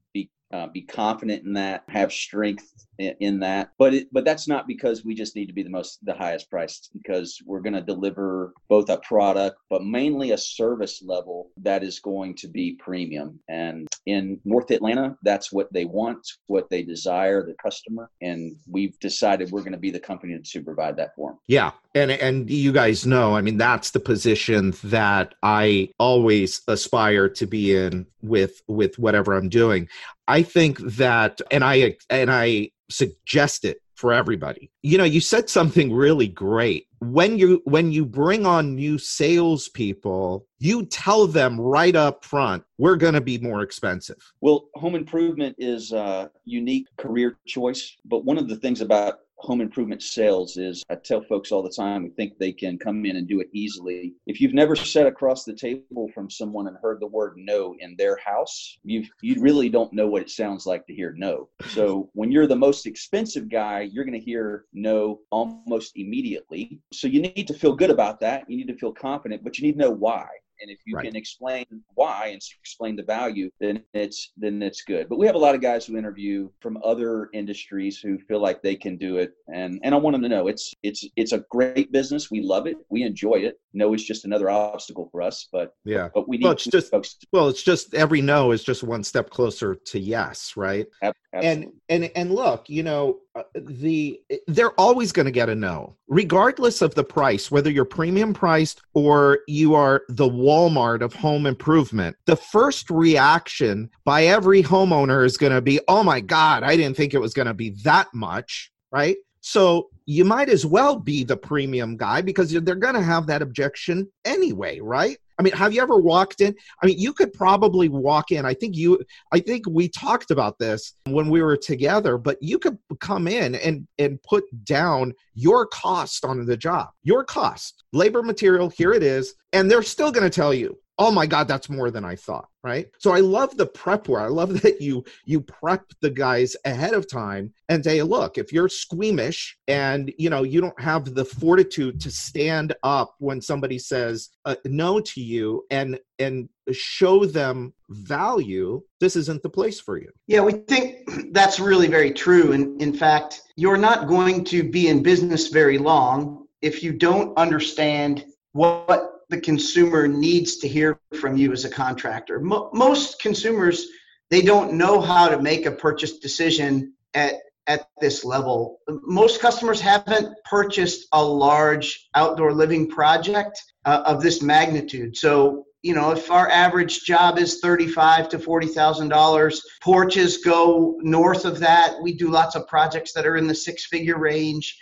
uh, 0.51 0.67
be 0.67 0.81
confident 0.81 1.43
in 1.45 1.53
that, 1.53 1.83
have 1.89 2.11
strength 2.11 2.71
in, 2.99 3.15
in 3.19 3.39
that. 3.39 3.71
But 3.77 3.93
it, 3.93 4.07
but 4.11 4.25
that's 4.25 4.47
not 4.47 4.67
because 4.67 5.03
we 5.03 5.13
just 5.13 5.35
need 5.35 5.47
to 5.47 5.53
be 5.53 5.63
the 5.63 5.69
most 5.69 5.99
the 6.03 6.13
highest 6.13 6.49
priced. 6.49 6.89
Because 6.93 7.41
we're 7.45 7.61
going 7.61 7.73
to 7.73 7.81
deliver 7.81 8.53
both 8.69 8.89
a 8.89 8.97
product, 8.97 9.57
but 9.69 9.83
mainly 9.83 10.31
a 10.31 10.37
service 10.37 11.03
level 11.05 11.49
that 11.57 11.83
is 11.83 11.99
going 11.99 12.35
to 12.35 12.47
be 12.47 12.77
premium. 12.79 13.39
And 13.49 13.87
in 14.05 14.39
North 14.45 14.71
Atlanta, 14.71 15.17
that's 15.21 15.51
what 15.51 15.71
they 15.73 15.85
want, 15.85 16.25
what 16.47 16.69
they 16.69 16.81
desire, 16.81 17.45
the 17.45 17.55
customer. 17.61 18.09
And 18.21 18.55
we've 18.69 18.97
decided 18.99 19.51
we're 19.51 19.61
going 19.61 19.73
to 19.73 19.77
be 19.77 19.91
the 19.91 19.99
company 19.99 20.39
to 20.41 20.63
provide 20.63 20.95
that 20.97 21.15
for 21.15 21.31
them. 21.31 21.39
Yeah, 21.47 21.71
and 22.01 22.11
and 22.11 22.49
you 22.49 22.71
guys 22.71 23.05
know 23.05 23.35
i 23.35 23.41
mean 23.41 23.57
that's 23.57 23.91
the 23.91 23.99
position 23.99 24.73
that 24.83 25.35
i 25.43 25.89
always 25.99 26.61
aspire 26.67 27.29
to 27.29 27.45
be 27.45 27.75
in 27.75 28.05
with 28.21 28.61
with 28.67 28.97
whatever 28.99 29.33
i'm 29.33 29.49
doing 29.49 29.87
i 30.27 30.41
think 30.41 30.79
that 30.79 31.41
and 31.51 31.63
i 31.63 31.95
and 32.09 32.31
i 32.31 32.69
suggest 32.89 33.65
it 33.65 33.81
for 33.97 34.13
everybody. 34.13 34.71
You 34.83 34.97
know, 34.99 35.03
you 35.03 35.19
said 35.19 35.49
something 35.49 35.91
really 35.91 36.27
great. 36.27 36.87
When 36.99 37.37
you 37.37 37.61
when 37.65 37.91
you 37.91 38.05
bring 38.05 38.45
on 38.45 38.75
new 38.75 38.97
salespeople, 38.97 40.47
you 40.59 40.85
tell 40.85 41.27
them 41.27 41.59
right 41.59 41.95
up 41.95 42.23
front, 42.23 42.63
we're 42.77 42.95
going 42.95 43.15
to 43.15 43.21
be 43.21 43.39
more 43.39 43.61
expensive. 43.61 44.17
Well, 44.41 44.69
home 44.75 44.95
improvement 44.95 45.55
is 45.57 45.91
a 45.91 46.31
unique 46.45 46.87
career 46.97 47.37
choice, 47.47 47.97
but 48.05 48.23
one 48.23 48.37
of 48.37 48.47
the 48.47 48.55
things 48.55 48.81
about 48.81 49.19
home 49.37 49.61
improvement 49.61 50.01
sales 50.01 50.57
is 50.57 50.83
I 50.89 50.95
tell 50.95 51.21
folks 51.21 51.51
all 51.51 51.61
the 51.61 51.69
time 51.69 52.03
we 52.03 52.09
think 52.09 52.37
they 52.37 52.51
can 52.51 52.77
come 52.77 53.05
in 53.05 53.17
and 53.17 53.27
do 53.27 53.39
it 53.39 53.49
easily. 53.53 54.15
If 54.25 54.41
you've 54.41 54.53
never 54.53 54.75
sat 54.75 55.05
across 55.07 55.43
the 55.43 55.53
table 55.53 56.09
from 56.13 56.29
someone 56.29 56.67
and 56.67 56.77
heard 56.77 56.99
the 56.99 57.07
word 57.07 57.35
no 57.37 57.75
in 57.79 57.95
their 57.97 58.17
house, 58.17 58.77
you 58.83 59.05
you 59.21 59.39
really 59.39 59.69
don't 59.69 59.93
know 59.93 60.07
what 60.07 60.21
it 60.21 60.29
sounds 60.29 60.65
like 60.65 60.85
to 60.87 60.93
hear 60.93 61.13
no. 61.17 61.49
So 61.69 62.09
when 62.13 62.31
you're 62.31 62.47
the 62.47 62.55
most 62.55 62.85
expensive 62.85 63.49
guy, 63.49 63.81
you're 63.81 64.05
going 64.05 64.19
to 64.19 64.25
hear 64.25 64.65
no 64.73 65.19
almost 65.29 65.93
immediately. 65.95 66.79
So 66.91 67.07
you 67.07 67.21
need 67.21 67.47
to 67.47 67.53
feel 67.53 67.75
good 67.75 67.91
about 67.91 68.19
that. 68.21 68.49
You 68.49 68.57
need 68.57 68.67
to 68.67 68.77
feel 68.77 68.93
confident, 68.93 69.43
but 69.43 69.57
you 69.57 69.67
need 69.67 69.73
to 69.73 69.79
know 69.79 69.91
why 69.91 70.27
and 70.61 70.69
if 70.71 70.79
you 70.85 70.95
right. 70.95 71.05
can 71.05 71.15
explain 71.15 71.65
why 71.95 72.27
and 72.27 72.41
explain 72.59 72.95
the 72.95 73.03
value 73.03 73.49
then 73.59 73.83
it's 73.93 74.31
then 74.37 74.61
it's 74.61 74.81
good. 74.81 75.09
But 75.09 75.17
we 75.17 75.25
have 75.25 75.35
a 75.35 75.39
lot 75.39 75.55
of 75.55 75.61
guys 75.61 75.85
who 75.85 75.97
interview 75.97 76.49
from 76.59 76.77
other 76.83 77.29
industries 77.33 77.99
who 77.99 78.17
feel 78.19 78.39
like 78.39 78.61
they 78.61 78.75
can 78.75 78.97
do 78.97 79.17
it. 79.17 79.33
And 79.53 79.79
and 79.83 79.93
i 79.93 79.97
want 79.97 80.13
them 80.13 80.21
to 80.23 80.29
know 80.29 80.47
it's 80.47 80.73
it's 80.83 81.05
it's 81.15 81.31
a 81.31 81.43
great 81.49 81.91
business. 81.91 82.31
We 82.31 82.41
love 82.41 82.67
it. 82.67 82.77
We 82.89 83.03
enjoy 83.03 83.35
it. 83.35 83.59
No 83.73 83.93
it's 83.93 84.03
just 84.03 84.25
another 84.25 84.49
obstacle 84.49 85.09
for 85.11 85.21
us 85.21 85.47
but 85.51 85.73
yeah. 85.85 86.09
but 86.13 86.27
we 86.27 86.37
need 86.37 86.43
well, 86.43 86.53
it's 86.53 86.65
just 86.65 86.91
folks 86.91 87.17
well 87.31 87.47
it's 87.47 87.63
just 87.63 87.93
every 87.93 88.21
no 88.21 88.51
is 88.51 88.63
just 88.63 88.83
one 88.83 89.03
step 89.03 89.29
closer 89.29 89.75
to 89.75 89.99
yes 89.99 90.53
right? 90.55 90.87
Absolutely. 91.01 91.47
and 91.89 92.03
and 92.03 92.11
and 92.15 92.31
look 92.31 92.69
you 92.69 92.83
know 92.83 93.19
Uh, 93.37 93.43
the 93.55 94.19
they're 94.47 94.71
always 94.79 95.11
going 95.11 95.27
to 95.27 95.31
get 95.31 95.47
a 95.47 95.53
no 95.53 95.95
regardless 96.07 96.81
of 96.81 96.95
the 96.95 97.03
price 97.03 97.51
whether 97.51 97.69
you're 97.69 97.85
premium 97.85 98.33
priced 98.33 98.81
or 98.95 99.39
you 99.47 99.75
are 99.75 100.01
the 100.09 100.27
walmart 100.27 101.01
of 101.01 101.13
home 101.13 101.45
improvement. 101.45 102.15
The 102.25 102.35
first 102.35 102.89
reaction 102.89 103.91
by 104.05 104.25
every 104.25 104.63
homeowner 104.63 105.23
is 105.23 105.37
going 105.37 105.53
to 105.53 105.61
be 105.61 105.79
oh 105.87 106.03
my 106.03 106.19
god 106.19 106.63
i 106.63 106.75
didn't 106.75 106.97
think 106.97 107.13
it 107.13 107.19
was 107.19 107.33
going 107.33 107.47
to 107.47 107.53
be 107.53 107.69
that 107.83 108.07
much 108.13 108.71
right? 108.91 109.17
So 109.41 109.89
you 110.05 110.25
might 110.25 110.49
as 110.49 110.65
well 110.65 110.97
be 110.97 111.23
the 111.23 111.37
premium 111.37 111.97
guy 111.97 112.21
because 112.21 112.51
they're 112.51 112.75
going 112.75 112.95
to 112.95 113.01
have 113.01 113.27
that 113.27 113.41
objection 113.41 114.11
anyway 114.25 114.79
right 114.79 115.17
I 115.39 115.43
mean, 115.43 115.53
have 115.53 115.73
you 115.73 115.81
ever 115.81 115.97
walked 115.97 116.41
in? 116.41 116.55
I 116.81 116.85
mean, 116.85 116.99
you 116.99 117.13
could 117.13 117.31
probably 117.33 117.89
walk 117.89 118.31
in. 118.31 118.45
I 118.45 118.53
think 118.53 118.75
you, 118.75 118.99
I 119.31 119.39
think 119.39 119.65
we 119.69 119.87
talked 119.87 120.31
about 120.31 120.57
this 120.57 120.93
when 121.05 121.29
we 121.29 121.41
were 121.41 121.57
together, 121.57 122.17
but 122.17 122.37
you 122.41 122.57
could 122.57 122.77
come 122.99 123.27
in 123.27 123.55
and, 123.55 123.87
and 123.99 124.21
put 124.23 124.45
down 124.65 125.13
your 125.35 125.67
cost 125.67 126.25
on 126.25 126.45
the 126.45 126.57
job, 126.57 126.89
your 127.03 127.23
cost, 127.23 127.83
labor 127.93 128.23
material, 128.23 128.69
here 128.69 128.93
it 128.93 129.03
is. 129.03 129.35
And 129.53 129.69
they're 129.69 129.83
still 129.83 130.11
going 130.11 130.23
to 130.23 130.35
tell 130.35 130.53
you, 130.53 130.77
oh 130.99 131.11
my 131.11 131.25
god 131.25 131.47
that's 131.47 131.69
more 131.69 131.91
than 131.91 132.05
i 132.05 132.15
thought 132.15 132.47
right? 132.67 132.87
So 132.99 133.13
i 133.13 133.21
love 133.21 133.55
the 133.55 133.65
prep 133.65 134.07
work. 134.09 134.23
I 134.23 134.27
love 134.27 134.61
that 134.61 134.81
you 134.81 135.03
you 135.25 135.41
prep 135.41 135.83
the 136.01 136.09
guys 136.09 136.55
ahead 136.65 136.93
of 136.93 137.09
time 137.09 137.53
and 137.69 137.83
say 137.83 138.01
look 138.03 138.37
if 138.37 138.51
you're 138.51 138.69
squeamish 138.69 139.57
and 139.67 140.13
you 140.17 140.29
know 140.29 140.43
you 140.43 140.59
don't 140.61 140.79
have 140.79 141.15
the 141.15 141.25
fortitude 141.25 141.99
to 142.01 142.11
stand 142.11 142.75
up 142.83 143.15
when 143.19 143.41
somebody 143.41 143.79
says 143.79 144.29
uh, 144.45 144.55
no 144.65 144.99
to 144.99 145.21
you 145.21 145.63
and 145.71 145.99
and 146.19 146.49
show 146.71 147.25
them 147.25 147.73
value 147.89 148.81
this 148.99 149.15
isn't 149.15 149.41
the 149.43 149.49
place 149.49 149.79
for 149.79 149.97
you. 149.97 150.11
Yeah 150.27 150.41
we 150.41 150.53
think 150.53 151.09
that's 151.31 151.59
really 151.59 151.87
very 151.87 152.11
true. 152.11 152.51
And 152.51 152.81
in 152.81 152.93
fact 152.93 153.41
you're 153.55 153.77
not 153.77 154.07
going 154.07 154.43
to 154.45 154.63
be 154.63 154.89
in 154.89 155.01
business 155.01 155.47
very 155.47 155.77
long 155.77 156.45
if 156.61 156.83
you 156.83 156.91
don't 156.91 157.37
understand 157.37 158.25
what 158.51 159.16
the 159.29 159.41
consumer 159.41 160.07
needs 160.07 160.57
to 160.57 160.67
hear 160.67 160.99
from 161.19 161.37
you 161.37 161.51
as 161.51 161.65
a 161.65 161.69
contractor. 161.69 162.39
Mo- 162.39 162.69
most 162.73 163.21
consumers 163.21 163.87
they 164.29 164.41
don't 164.41 164.73
know 164.73 164.99
how 164.99 165.29
to 165.29 165.41
make 165.41 165.65
a 165.65 165.71
purchase 165.71 166.19
decision 166.19 166.93
at 167.13 167.35
at 167.67 167.87
this 167.99 168.23
level. 168.23 168.79
Most 168.87 169.41
customers 169.41 169.81
haven't 169.81 170.33
purchased 170.45 171.07
a 171.11 171.23
large 171.23 172.07
outdoor 172.15 172.53
living 172.53 172.89
project 172.89 173.61
uh, 173.83 174.03
of 174.05 174.21
this 174.21 174.41
magnitude. 174.41 175.17
So, 175.17 175.65
you 175.81 175.93
know, 175.93 176.11
if 176.11 176.31
our 176.31 176.49
average 176.49 177.03
job 177.03 177.37
is 177.37 177.59
thirty-five 177.59 178.29
to 178.29 178.39
forty 178.39 178.67
thousand 178.67 179.09
dollars, 179.09 179.61
porches 179.81 180.37
go 180.37 180.97
north 181.01 181.43
of 181.45 181.59
that. 181.59 182.01
We 182.01 182.13
do 182.13 182.29
lots 182.29 182.55
of 182.55 182.67
projects 182.67 183.11
that 183.13 183.25
are 183.25 183.37
in 183.37 183.47
the 183.47 183.55
six-figure 183.55 184.17
range. 184.17 184.77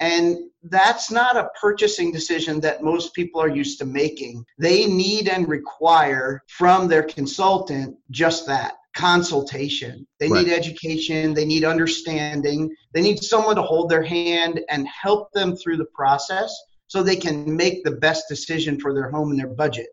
And 0.00 0.38
that's 0.62 1.10
not 1.10 1.36
a 1.36 1.50
purchasing 1.60 2.12
decision 2.12 2.60
that 2.60 2.82
most 2.82 3.14
people 3.14 3.40
are 3.40 3.48
used 3.48 3.78
to 3.78 3.84
making. 3.84 4.44
They 4.58 4.86
need 4.86 5.28
and 5.28 5.48
require 5.48 6.42
from 6.48 6.88
their 6.88 7.02
consultant 7.02 7.96
just 8.10 8.46
that 8.46 8.74
consultation. 8.94 10.06
They 10.18 10.28
right. 10.28 10.44
need 10.44 10.52
education, 10.52 11.32
they 11.32 11.44
need 11.44 11.64
understanding, 11.64 12.74
they 12.92 13.00
need 13.00 13.22
someone 13.22 13.56
to 13.56 13.62
hold 13.62 13.88
their 13.88 14.02
hand 14.02 14.60
and 14.68 14.88
help 14.88 15.32
them 15.32 15.56
through 15.56 15.76
the 15.76 15.86
process 15.94 16.54
so 16.88 17.02
they 17.02 17.16
can 17.16 17.54
make 17.54 17.84
the 17.84 17.92
best 17.92 18.24
decision 18.28 18.80
for 18.80 18.92
their 18.92 19.10
home 19.10 19.30
and 19.30 19.38
their 19.38 19.46
budget. 19.46 19.88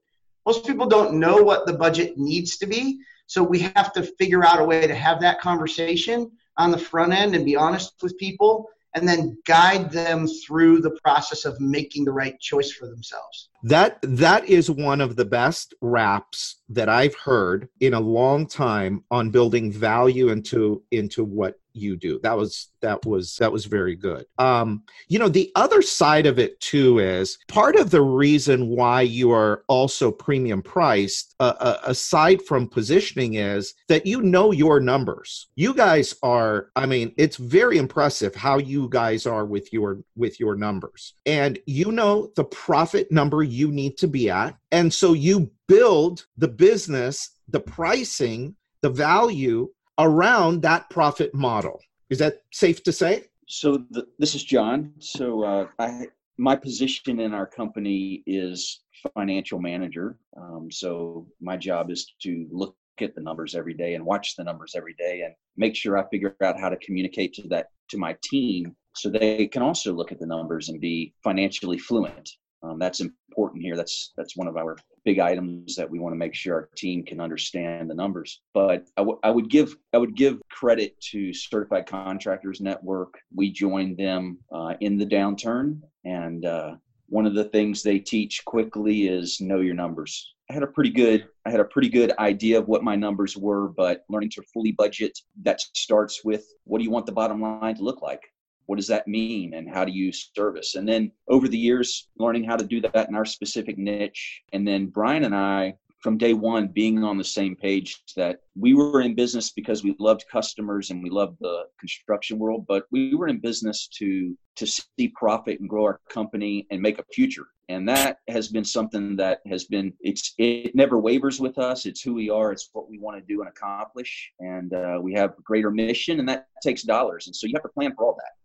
Most 0.46 0.66
people 0.66 0.88
don't 0.88 1.20
know 1.20 1.44
what 1.44 1.68
the 1.68 1.74
budget 1.74 2.18
needs 2.18 2.58
to 2.58 2.66
be, 2.66 3.00
so 3.28 3.44
we 3.44 3.60
have 3.60 3.92
to 3.94 4.04
figure 4.20 4.44
out 4.44 4.60
a 4.62 4.64
way 4.64 4.88
to 4.88 4.96
have 4.96 5.20
that 5.22 5.42
conversation 5.42 6.32
on 6.58 6.72
the 6.72 6.78
front 6.78 7.14
end 7.14 7.36
and 7.36 7.46
be 7.46 7.56
honest 7.56 7.94
with 8.02 8.18
people 8.18 8.70
and 8.96 9.08
then 9.08 9.38
guide 9.46 9.92
them 9.92 10.26
through 10.28 10.80
the 10.80 10.98
process 11.04 11.46
of 11.46 11.60
making 11.60 12.06
the 12.06 12.12
right 12.12 12.40
choice 12.40 12.72
for 12.72 12.88
themselves. 12.88 13.50
That 13.66 13.98
that 14.04 14.48
is 14.48 14.70
one 14.70 15.02
of 15.02 15.16
the 15.16 15.26
best 15.26 15.74
raps 15.82 16.58
that 16.70 16.88
I've 16.88 17.16
heard 17.16 17.68
in 17.80 17.96
a 17.96 18.00
long 18.00 18.46
time 18.46 19.04
on 19.10 19.32
building 19.32 19.72
value 19.72 20.30
into 20.30 20.84
into 20.92 21.24
what 21.24 21.56
you 21.76 21.98
do. 21.98 22.20
That 22.24 22.38
was 22.38 22.70
that 22.82 23.06
was 23.06 23.36
that 23.38 23.52
was 23.52 23.66
very 23.66 23.96
good. 23.96 24.26
Um, 24.38 24.84
you 25.08 25.20
know, 25.20 25.28
the 25.28 25.52
other 25.56 25.82
side 25.82 26.26
of 26.26 26.40
it 26.40 26.60
too 26.60 27.00
is 27.00 27.38
part 27.48 27.76
of 27.76 27.92
the 27.92 28.02
reason 28.02 28.68
why 28.68 29.02
you 29.02 29.32
are 29.32 29.64
also 29.68 30.12
premium 30.12 30.62
priced, 30.62 31.36
uh, 31.40 31.54
uh, 31.60 31.78
aside 31.84 32.42
from 32.44 32.68
positioning, 32.68 33.36
is 33.36 33.74
that 33.88 34.06
you 34.06 34.22
know 34.22 34.52
your 34.52 34.80
numbers. 34.80 35.48
You 35.56 35.74
guys 35.74 36.16
are. 36.24 36.70
I 36.76 36.86
mean, 36.86 37.14
it's 37.18 37.38
very 37.38 37.78
impressive 37.78 38.36
how 38.36 38.58
you 38.58 38.88
guys 38.90 39.26
are 39.26 39.46
with 39.46 39.74
your 39.74 40.00
with 40.16 40.40
your 40.40 40.56
numbers, 40.56 41.14
and 41.26 41.60
you 41.66 41.92
know 41.92 42.32
the 42.36 42.46
profit 42.46 43.12
number 43.12 43.44
you 43.56 43.72
need 43.72 43.98
to 43.98 44.08
be 44.08 44.30
at, 44.30 44.58
and 44.72 44.94
so 44.94 45.14
you 45.14 45.52
build 45.68 46.26
the 46.38 46.48
business, 46.48 47.32
the 47.50 47.60
pricing, 47.60 48.56
the 48.82 48.90
value 48.90 49.70
around 49.98 50.62
that 50.62 50.90
profit 50.90 51.34
model. 51.34 51.80
Is 52.10 52.20
that 52.20 52.44
safe 52.52 52.84
to 52.84 52.92
say? 52.92 53.26
So 53.48 53.84
this 54.20 54.36
is 54.36 54.44
John. 54.44 54.94
So 55.00 55.44
uh, 55.44 55.68
I, 55.80 56.08
my 56.38 56.56
position 56.56 57.20
in 57.20 57.34
our 57.34 57.46
company 57.46 58.24
is 58.26 58.82
financial 59.14 59.60
manager. 59.60 60.18
Um, 60.38 60.70
so 60.72 61.28
my 61.42 61.58
job 61.58 61.92
is 61.92 62.14
to 62.24 62.48
look 62.52 62.76
at 63.02 63.16
the 63.16 63.22
numbers 63.22 63.56
every 63.56 63.74
day 63.74 63.96
and 63.96 64.06
watch 64.06 64.36
the 64.36 64.44
numbers 64.44 64.74
every 64.76 64.94
day 64.94 65.22
and 65.26 65.34
make 65.58 65.76
sure 65.76 65.98
I 65.98 66.08
figure 66.10 66.36
out 66.42 66.60
how 66.60 66.70
to 66.70 66.78
communicate 66.78 67.34
to 67.36 67.48
that 67.50 67.68
to 67.90 67.98
my 67.98 68.18
team 68.24 68.76
so 68.96 69.10
they 69.10 69.48
can 69.48 69.62
also 69.62 69.94
look 69.94 70.12
at 70.12 70.20
the 70.20 70.26
numbers 70.26 70.70
and 70.70 70.80
be 70.80 71.14
financially 71.24 71.78
fluent. 71.78 72.30
Um, 72.66 72.80
that's 72.80 73.00
important 73.00 73.62
here. 73.62 73.76
That's 73.76 74.14
that's 74.18 74.36
one 74.36 74.48
of 74.48 74.58
our 74.58 74.78
big 75.04 75.20
items 75.20 75.76
that 75.76 75.90
we 75.90 76.00
want 76.00 76.14
to 76.14 76.18
make 76.18 76.34
sure 76.34 76.56
our 76.56 76.70
team 76.76 77.04
can 77.04 77.20
understand 77.20 77.90
the 77.90 77.94
numbers. 77.94 78.42
But 78.54 78.88
I, 78.98 79.02
w- 79.02 79.20
I 79.24 79.30
would 79.30 79.50
give 79.50 79.76
I 79.94 79.98
would 79.98 80.16
give 80.16 80.42
credit 80.50 81.00
to 81.12 81.34
Certified 81.34 81.86
Contractors 81.86 82.62
Network. 82.62 83.14
We 83.34 83.52
joined 83.52 83.98
them 83.98 84.40
uh, 84.52 84.74
in 84.82 84.98
the 84.98 85.06
downturn, 85.06 85.82
and 86.06 86.46
uh, 86.46 86.76
one 87.08 87.26
of 87.26 87.36
the 87.36 87.46
things 87.46 87.84
they 87.84 88.00
teach 88.00 88.44
quickly 88.46 89.08
is 89.08 89.40
know 89.42 89.60
your 89.60 89.76
numbers. 89.76 90.34
I 90.50 90.54
had 90.54 90.64
a 90.64 90.68
pretty 90.68 90.92
good 90.92 91.28
I 91.46 91.52
had 91.52 91.60
a 91.60 91.66
pretty 91.66 91.90
good 91.90 92.14
idea 92.18 92.58
of 92.58 92.68
what 92.68 92.84
my 92.84 92.96
numbers 92.96 93.38
were, 93.38 93.70
but 93.70 94.04
learning 94.10 94.32
to 94.32 94.44
fully 94.54 94.72
budget 94.72 95.18
that 95.44 95.62
starts 95.76 96.24
with 96.24 96.46
what 96.64 96.80
do 96.80 96.84
you 96.84 96.92
want 96.92 97.06
the 97.06 97.12
bottom 97.12 97.42
line 97.42 97.76
to 97.76 97.84
look 97.84 98.02
like? 98.02 98.22
What 98.66 98.78
does 98.78 98.88
that 98.88 99.08
mean 99.08 99.54
and 99.54 99.70
how 99.70 99.86
do 99.86 99.92
you 99.92 100.12
service 100.12 100.76
and 100.76 100.88
then 100.88 101.12
over 101.28 101.48
the 101.48 101.58
years 101.58 102.08
learning 102.18 102.44
how 102.44 102.56
to 102.56 102.66
do 102.66 102.82
that 102.82 103.08
in 103.10 103.16
our 103.16 103.26
specific 103.26 103.78
niche 103.78 104.42
and 104.54 104.68
then 104.68 104.88
brian 104.88 105.24
and 105.24 105.36
i 105.36 105.74
from 106.06 106.20
day 106.20 106.34
one 106.34 106.68
being 106.68 107.04
on 107.04 107.18
the 107.18 107.24
same 107.24 107.56
page 107.56 108.00
that 108.16 108.42
we 108.56 108.76
were 108.76 109.02
in 109.02 109.16
business 109.16 109.50
because 109.50 109.84
we 109.84 109.96
loved 109.98 110.24
customers 110.32 110.92
and 110.92 111.02
we 111.02 111.10
loved 111.10 111.36
the 111.42 111.64
construction 111.80 112.38
world, 112.38 112.64
but 112.68 112.86
we 112.92 113.16
were 113.16 113.28
in 113.28 113.40
business 113.40 113.88
to 113.88 114.38
to 114.56 114.68
see 114.68 115.08
profit 115.16 115.60
and 115.60 115.68
grow 115.68 115.84
our 115.84 116.00
company 116.08 116.68
and 116.70 116.80
make 116.80 117.00
a 117.00 117.04
future. 117.12 117.48
And 117.70 117.90
that 117.90 118.20
has 118.28 118.50
been 118.50 118.64
something 118.64 119.16
that 119.16 119.40
has 119.48 119.64
been 119.64 119.94
it's 120.00 120.36
it 120.38 120.76
never 120.76 121.00
wavers 121.00 121.40
with 121.40 121.58
us. 121.58 121.88
It's 121.88 122.04
who 122.04 122.14
we 122.14 122.30
are. 122.30 122.52
It's 122.52 122.70
what 122.74 122.88
we 122.88 123.00
want 123.00 123.18
to 123.18 123.26
do 123.26 123.42
and 123.42 123.50
accomplish. 123.50 124.32
And 124.40 124.76
uh, 124.76 125.00
we 125.02 125.12
have 125.14 125.32
a 125.32 125.42
greater 125.42 125.72
mission, 125.72 126.20
and 126.20 126.30
that 126.30 126.46
takes 126.62 126.84
dollars. 126.84 127.26
And 127.26 127.36
so 127.36 127.48
you 127.48 127.54
have 127.56 127.64
to 127.64 127.70
plan 127.70 127.96
for 127.96 128.06
all 128.06 128.14
that. 128.14 128.45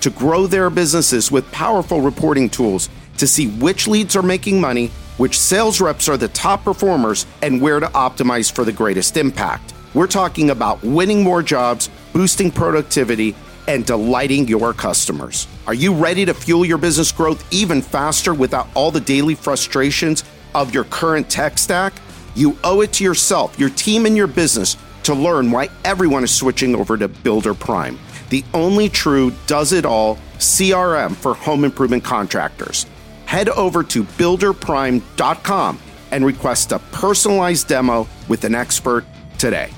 to 0.00 0.10
grow 0.10 0.46
their 0.46 0.70
businesses 0.70 1.30
with 1.30 1.50
powerful 1.52 2.00
reporting 2.00 2.48
tools 2.48 2.88
to 3.18 3.26
see 3.26 3.48
which 3.48 3.86
leads 3.86 4.16
are 4.16 4.22
making 4.22 4.60
money, 4.60 4.88
which 5.18 5.38
sales 5.38 5.80
reps 5.80 6.08
are 6.08 6.16
the 6.16 6.28
top 6.28 6.64
performers, 6.64 7.26
and 7.42 7.60
where 7.60 7.80
to 7.80 7.86
optimize 7.88 8.50
for 8.50 8.64
the 8.64 8.72
greatest 8.72 9.16
impact. 9.16 9.74
We're 9.92 10.06
talking 10.06 10.50
about 10.50 10.82
winning 10.82 11.22
more 11.22 11.42
jobs, 11.42 11.90
boosting 12.12 12.50
productivity, 12.50 13.34
and 13.68 13.84
delighting 13.84 14.48
your 14.48 14.72
customers. 14.72 15.46
Are 15.66 15.74
you 15.74 15.94
ready 15.94 16.24
to 16.24 16.34
fuel 16.34 16.64
your 16.64 16.78
business 16.78 17.12
growth 17.12 17.46
even 17.52 17.82
faster 17.82 18.32
without 18.34 18.68
all 18.74 18.90
the 18.90 19.00
daily 19.00 19.34
frustrations 19.34 20.24
of 20.54 20.74
your 20.74 20.84
current 20.84 21.28
tech 21.28 21.58
stack? 21.58 21.92
You 22.34 22.56
owe 22.64 22.80
it 22.80 22.92
to 22.94 23.04
yourself, 23.04 23.58
your 23.58 23.70
team, 23.70 24.06
and 24.06 24.16
your 24.16 24.26
business 24.26 24.76
to 25.04 25.14
learn 25.14 25.50
why 25.50 25.68
everyone 25.84 26.24
is 26.24 26.34
switching 26.34 26.74
over 26.74 26.96
to 26.96 27.08
Builder 27.08 27.54
Prime, 27.54 27.98
the 28.30 28.44
only 28.54 28.88
true 28.88 29.32
does 29.46 29.72
it 29.72 29.84
all 29.84 30.16
CRM 30.38 31.14
for 31.14 31.34
home 31.34 31.64
improvement 31.64 32.02
contractors 32.02 32.86
head 33.30 33.48
over 33.50 33.84
to 33.84 34.02
builderprime.com 34.02 35.78
and 36.10 36.26
request 36.26 36.72
a 36.72 36.80
personalized 36.90 37.68
demo 37.68 38.08
with 38.26 38.42
an 38.42 38.56
expert 38.56 39.04
today. 39.38 39.70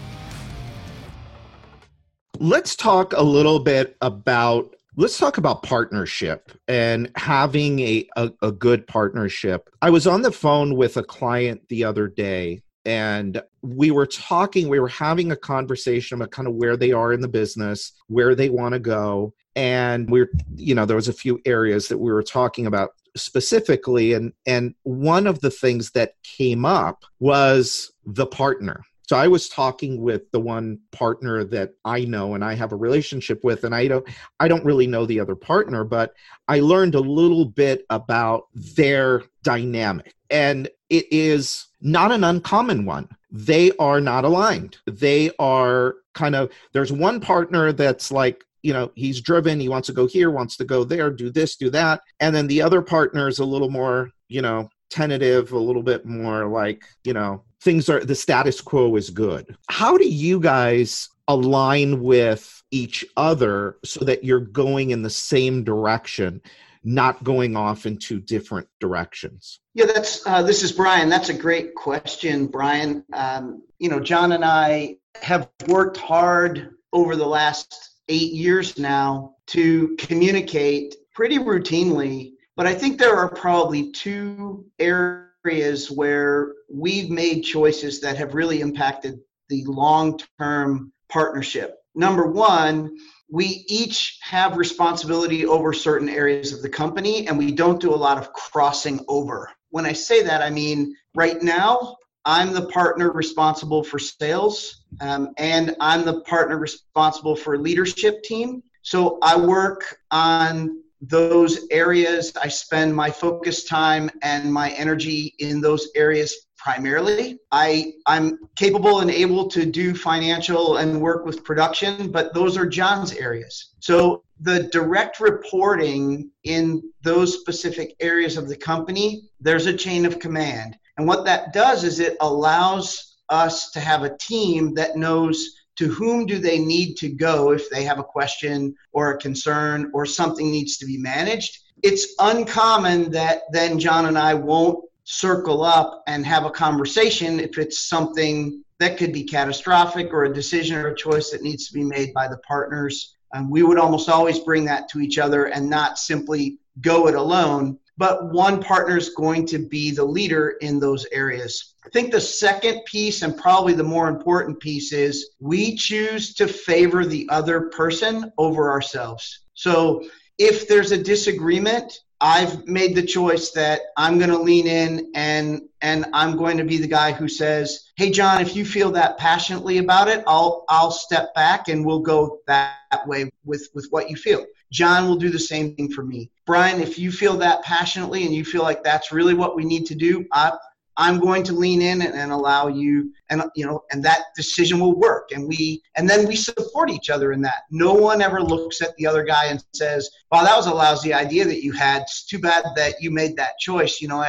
Let's 2.39 2.75
talk 2.75 3.13
a 3.13 3.23
little 3.23 3.59
bit 3.59 3.95
about 4.01 4.75
let's 4.97 5.19
talk 5.19 5.37
about 5.37 5.63
partnership 5.63 6.51
and 6.67 7.11
having 7.15 7.81
a, 7.81 8.09
a, 8.17 8.33
a, 8.41 8.53
good 8.53 8.87
partnership. 8.87 9.69
I 9.83 9.91
was 9.91 10.07
on 10.07 10.23
the 10.23 10.33
phone 10.33 10.75
with 10.75 10.97
a 10.97 11.03
client 11.03 11.69
the 11.69 11.85
other 11.85 12.09
day 12.09 12.63
and 12.85 13.41
we 13.63 13.91
were 13.91 14.07
talking, 14.07 14.69
we 14.69 14.81
were 14.81 14.89
having 14.89 15.33
a 15.33 15.37
conversation 15.37 16.17
about 16.17 16.31
kind 16.31 16.49
of 16.49 16.55
where 16.55 16.77
they 16.77 16.93
are 16.93 17.13
in 17.13 17.21
the 17.21 17.29
business, 17.29 17.93
where 18.09 18.35
they 18.35 18.51
want 18.51 18.73
to 18.73 18.81
go. 18.81 19.33
And 19.55 20.11
we're, 20.11 20.31
you 20.57 20.75
know, 20.75 20.87
there 20.87 20.97
was 20.97 21.09
a 21.09 21.13
few 21.13 21.41
areas 21.45 21.89
that 21.89 21.99
we 21.99 22.11
were 22.11 22.23
talking 22.23 22.67
about 22.67 22.91
specifically 23.17 24.15
and 24.15 24.33
and 24.47 24.75
one 24.85 25.27
of 25.27 25.41
the 25.41 25.51
things 25.51 25.91
that 25.91 26.15
came 26.23 26.65
up 26.65 27.05
was 27.21 27.93
the 28.07 28.27
partner 28.27 28.83
so 29.07 29.17
i 29.17 29.29
was 29.29 29.49
talking 29.49 30.01
with 30.01 30.31
the 30.31 30.41
one 30.41 30.79
partner 30.93 31.45
that 31.45 31.73
i 31.85 32.05
know 32.05 32.35
and 32.35 32.43
i 32.43 32.55
have 32.55 32.73
a 32.73 32.77
relationship 32.77 33.45
with 33.45 33.65
and 33.65 33.75
i 33.75 33.87
don't 33.87 34.07
i 34.41 34.49
don't 34.49 34.65
really 34.65 34.87
know 34.87 35.05
the 35.05 35.21
other 35.21 35.35
partner 35.35 35.85
but 35.85 36.15
i 36.49 36.59
learned 36.61 36.95
a 36.95 37.01
little 37.01 37.45
bit 37.45 37.85
about 37.91 38.45
their 38.55 39.23
dynamic 39.43 40.15
and 40.33 40.69
it 40.89 41.07
is 41.13 41.67
not 41.81 42.11
an 42.11 42.25
uncommon 42.25 42.85
one. 42.85 43.09
They 43.31 43.71
are 43.79 44.01
not 44.01 44.25
aligned. 44.25 44.79
They 44.87 45.31
are 45.39 45.97
kind 46.15 46.35
of 46.35 46.51
there's 46.73 46.93
one 46.93 47.21
partner 47.21 47.73
that's 47.73 48.11
like 48.11 48.45
you 48.63 48.73
know 48.73 48.91
he's 48.95 49.21
driven 49.21 49.59
he 49.59 49.69
wants 49.69 49.87
to 49.87 49.93
go 49.93 50.07
here 50.07 50.31
wants 50.31 50.57
to 50.57 50.65
go 50.65 50.85
there 50.85 51.11
do 51.11 51.31
this 51.31 51.57
do 51.57 51.71
that. 51.71 52.01
And 52.21 52.35
then 52.35 52.47
the 52.47 52.63
other 52.63 52.83
partner 52.83 53.29
is 53.29 53.39
a 53.39 53.45
little 53.45 53.71
more 53.71 54.11
you 54.29 54.43
know 54.43 54.69
tentative 54.91 55.53
a 55.53 55.59
little 55.59 55.83
bit 55.83 56.05
more 56.05 56.47
like 56.47 56.83
you 57.05 57.13
know 57.13 57.43
things 57.61 57.89
are 57.89 58.05
the 58.05 58.15
status 58.15 58.61
quo 58.61 58.97
is 58.97 59.11
good. 59.11 59.57
How 59.69 59.97
do 59.97 60.09
you 60.09 60.41
guys 60.41 61.09
align 61.29 62.03
with 62.03 62.63
each 62.71 63.05
other 63.17 63.77
so 63.85 64.05
that 64.05 64.25
you're 64.25 64.41
going 64.41 64.91
in 64.91 65.03
the 65.03 65.11
same 65.11 65.63
direction 65.63 66.43
not 66.85 67.23
going 67.23 67.57
off 67.57 67.87
in 67.87 67.97
two 67.97 68.21
different 68.21 68.67
directions 68.81 69.61
yeah 69.75 69.87
that's 69.87 70.27
uh, 70.27 70.43
this 70.43 70.63
is 70.63 70.73
brian 70.73 71.09
that's 71.09 71.29
a 71.29 71.35
great 71.35 71.75
question 71.75 72.47
brian 72.47 73.05
um, 73.13 73.63
you 73.79 73.89
know 73.89 74.01
john 74.01 74.33
and 74.33 74.45
i 74.45 74.97
have 75.21 75.49
worked 75.69 75.97
hard 75.97 76.75
over 76.93 77.17
the 77.17 77.27
last 77.27 77.93
eight 78.09 78.33
years 78.33 78.79
now 78.79 79.35
to 79.47 79.97
communicate 79.99 80.95
pretty 81.15 81.39
routinely. 81.39 82.33
But 82.57 82.67
I 82.67 82.75
think 82.75 82.99
there 82.99 83.17
are 83.17 83.31
probably 83.31 83.93
two 83.93 84.67
areas 84.79 85.91
where 85.91 86.55
we've 86.71 87.11
made 87.11 87.43
choices 87.43 88.01
that 88.01 88.17
have 88.17 88.35
really 88.35 88.61
impacted 88.61 89.19
the 89.49 89.65
long 89.65 90.21
term 90.39 90.93
partnership. 91.09 91.77
Number 91.95 92.27
one, 92.27 92.97
we 93.33 93.65
each 93.67 94.19
have 94.21 94.59
responsibility 94.59 95.47
over 95.47 95.73
certain 95.73 96.11
areas 96.11 96.53
of 96.53 96.61
the 96.61 96.69
company, 96.69 97.27
and 97.27 97.39
we 97.39 97.51
don't 97.51 97.81
do 97.81 97.95
a 97.95 97.97
lot 97.97 98.19
of 98.19 98.31
crossing 98.35 99.01
over. 99.09 99.51
When 99.71 99.87
I 99.87 99.95
say 99.95 100.23
that, 100.23 100.43
I 100.43 100.51
mean 100.51 100.95
right 101.15 101.41
now, 101.43 101.97
I'm 102.27 102.53
the 102.53 102.67
partner 102.67 103.11
responsible 103.11 103.83
for 103.85 103.99
sales, 103.99 104.85
um, 105.01 105.31
and 105.39 105.75
I'm 105.81 106.05
the 106.05 106.21
partner 106.21 106.59
responsible 106.59 107.35
for 107.35 107.57
leadership 107.57 108.23
team. 108.23 108.63
So 108.83 109.19
I 109.23 109.39
work 109.39 109.97
on 110.11 110.83
those 111.01 111.67
areas. 111.71 112.35
I 112.37 112.49
spend 112.49 112.95
my 112.95 113.11
focus 113.11 113.65
time 113.65 114.11
and 114.23 114.53
my 114.53 114.73
energy 114.73 115.35
in 115.39 115.63
those 115.63 115.89
areas 115.97 116.37
primarily. 116.63 117.39
I, 117.51 117.95
I'm 118.07 118.39
capable 118.55 119.01
and 119.01 119.11
able 119.11 119.49
to 119.49 119.67
do 119.67 119.95
financial 119.95 120.77
and 120.77 121.01
work 121.01 121.27
with 121.27 121.45
production, 121.45 122.13
but 122.13 122.33
those 122.35 122.57
are 122.57 122.67
John's 122.67 123.13
areas. 123.15 123.75
So 123.81 124.23
the 124.41 124.65
direct 124.65 125.19
reporting 125.19 126.31
in 126.45 126.83
those 127.03 127.41
specific 127.41 127.97
areas 128.01 128.37
of 128.37 128.49
the 128.49 128.57
company, 128.57 129.25
there's 129.41 129.67
a 129.67 129.77
chain 129.77 130.07
of 130.07 130.21
command. 130.21 130.79
And 130.99 131.07
what 131.07 131.25
that 131.25 131.53
does 131.53 131.83
is 131.83 131.99
it 131.99 132.17
allows 132.21 133.17
us 133.29 133.71
to 133.73 133.81
have 133.81 134.05
a 134.05 134.17
team 134.19 134.75
that 134.75 134.97
knows 134.97 135.57
to 135.77 135.89
whom 135.89 136.27
do 136.27 136.39
they 136.39 136.59
need 136.59 136.95
to 136.99 137.09
go 137.09 137.51
if 137.51 137.69
they 137.71 137.83
have 137.83 137.99
a 137.99 138.05
question 138.05 138.75
or 138.93 139.11
a 139.11 139.19
concern 139.19 139.91
or 139.95 140.07
something 140.07 140.51
needs 140.51 140.77
to 140.77 140.87
be 140.87 140.99
managed. 140.99 141.59
It's 141.83 142.15
uncommon 142.21 143.11
that 143.13 143.43
then 143.51 143.81
John 143.81 144.07
and 144.07 144.19
I 144.19 144.35
won't 144.35 144.85
circle 145.05 145.63
up 145.63 146.03
and 146.07 146.25
have 146.25 146.45
a 146.45 146.51
conversation 146.51 147.41
if 147.41 147.59
it's 147.59 147.81
something 147.81 148.63
that 148.79 148.97
could 148.97 149.13
be 149.13 149.25
catastrophic 149.25 150.13
or 150.13 150.25
a 150.25 150.33
decision 150.33 150.77
or 150.77 150.89
a 150.89 150.97
choice 150.97 151.31
that 151.31 151.43
needs 151.43 151.69
to 151.69 151.75
be 151.75 151.85
made 151.85 152.13
by 152.15 152.29
the 152.29 152.39
partners. 152.39 153.17
Um, 153.35 153.51
we 153.51 153.63
would 153.63 153.79
almost 153.79 154.09
always 154.09 154.39
bring 154.39 154.65
that 154.67 154.89
to 154.91 155.01
each 155.01 155.19
other 155.19 155.47
and 155.47 155.69
not 155.69 155.99
simply 155.99 156.59
go 156.81 157.09
it 157.09 157.15
alone 157.15 157.79
but 157.99 158.33
one 158.33 158.63
partner 158.63 158.97
is 158.97 159.11
going 159.11 159.47
to 159.47 159.59
be 159.59 159.91
the 159.91 160.05
leader 160.05 160.57
in 160.61 160.81
those 160.81 161.07
areas. 161.13 161.75
I 161.85 161.89
think 161.91 162.11
the 162.11 162.21
second 162.21 162.85
piece, 162.87 163.23
and 163.23 163.37
probably 163.37 163.75
the 163.75 163.83
more 163.83 164.09
important 164.09 164.61
piece, 164.61 164.93
is 164.93 165.31
we 165.41 165.77
choose 165.77 166.35
to 166.35 166.47
favor 166.47 167.05
the 167.05 167.29
other 167.31 167.71
person 167.71 168.33
over 168.39 168.71
ourselves. 168.71 169.41
So 169.55 170.03
if 170.39 170.69
there's 170.69 170.93
a 170.93 171.03
disagreement, 171.03 171.93
I've 172.23 172.69
made 172.69 172.95
the 172.95 173.03
choice 173.03 173.51
that 173.51 173.81
I'm 173.97 174.17
going 174.17 174.31
to 174.31 174.39
lean 174.39 174.69
in 174.69 175.11
and 175.15 175.63
and 175.81 176.07
I'm 176.13 176.37
going 176.37 176.57
to 176.57 176.65
be 176.65 176.79
the 176.79 176.87
guy 176.87 177.11
who 177.11 177.27
says, 177.27 177.91
"Hey 177.97 178.11
John, 178.13 178.41
if 178.41 178.55
you 178.55 178.65
feel 178.65 178.93
that 178.93 179.19
passionately 179.19 179.79
about 179.79 180.07
it, 180.07 180.23
I'll 180.29 180.65
I'll 180.69 180.93
step 180.93 181.35
back 181.35 181.67
and 181.67 181.85
we'll 181.85 181.99
go 181.99 182.39
that 182.47 183.07
way 183.07 183.29
with 183.45 183.69
with 183.75 183.89
what 183.91 184.09
you 184.09 184.15
feel." 184.17 184.47
John 184.71 185.09
will 185.09 185.17
do 185.17 185.31
the 185.31 185.39
same 185.39 185.75
thing 185.75 185.91
for 185.91 186.05
me. 186.05 186.31
Brian, 186.47 186.81
if 186.81 186.97
you 186.97 187.11
feel 187.11 187.37
that 187.39 187.63
passionately 187.63 188.25
and 188.25 188.33
you 188.33 188.45
feel 188.45 188.63
like 188.63 188.85
that's 188.85 189.13
really 189.13 189.35
what 189.35 189.57
we 189.57 189.65
need 189.65 189.85
to 189.87 189.95
do, 189.97 190.25
I, 190.33 190.53
I'm 190.97 191.19
going 191.19 191.43
to 191.45 191.53
lean 191.53 191.81
in 191.81 192.03
and, 192.03 192.15
and, 192.15 192.33
allow 192.33 192.69
you, 192.69 193.13
and 193.31 193.43
you 193.57 193.67
know, 193.67 193.85
and 193.91 194.05
that 194.05 194.25
decision 194.37 194.79
will 194.79 194.99
work. 194.99 195.33
And 195.33 195.49
we, 195.49 195.83
and 195.97 196.09
then 196.09 196.27
we 196.27 196.37
support 196.37 196.91
each 196.91 197.11
other 197.11 197.33
in 197.33 197.41
that. 197.43 197.63
No 197.71 197.95
one 197.95 198.21
ever 198.21 198.43
looks 198.43 198.83
at 198.83 198.95
the 198.97 199.07
other 199.07 199.25
guy 199.25 199.47
and 199.47 199.65
says, 199.73 200.11
"Wow, 200.31 200.45
that 200.45 200.57
was 200.57 200.67
a 200.67 200.75
lousy 200.75 201.15
idea 201.15 201.45
that 201.47 201.63
you 201.63 201.73
had. 201.73 202.03
It's 202.03 202.27
too 202.27 202.39
bad 202.39 202.65
that 202.77 203.01
you 203.01 203.11
made 203.11 203.37
that 203.37 203.59
choice." 203.59 204.01
You 204.01 204.09
know, 204.09 204.25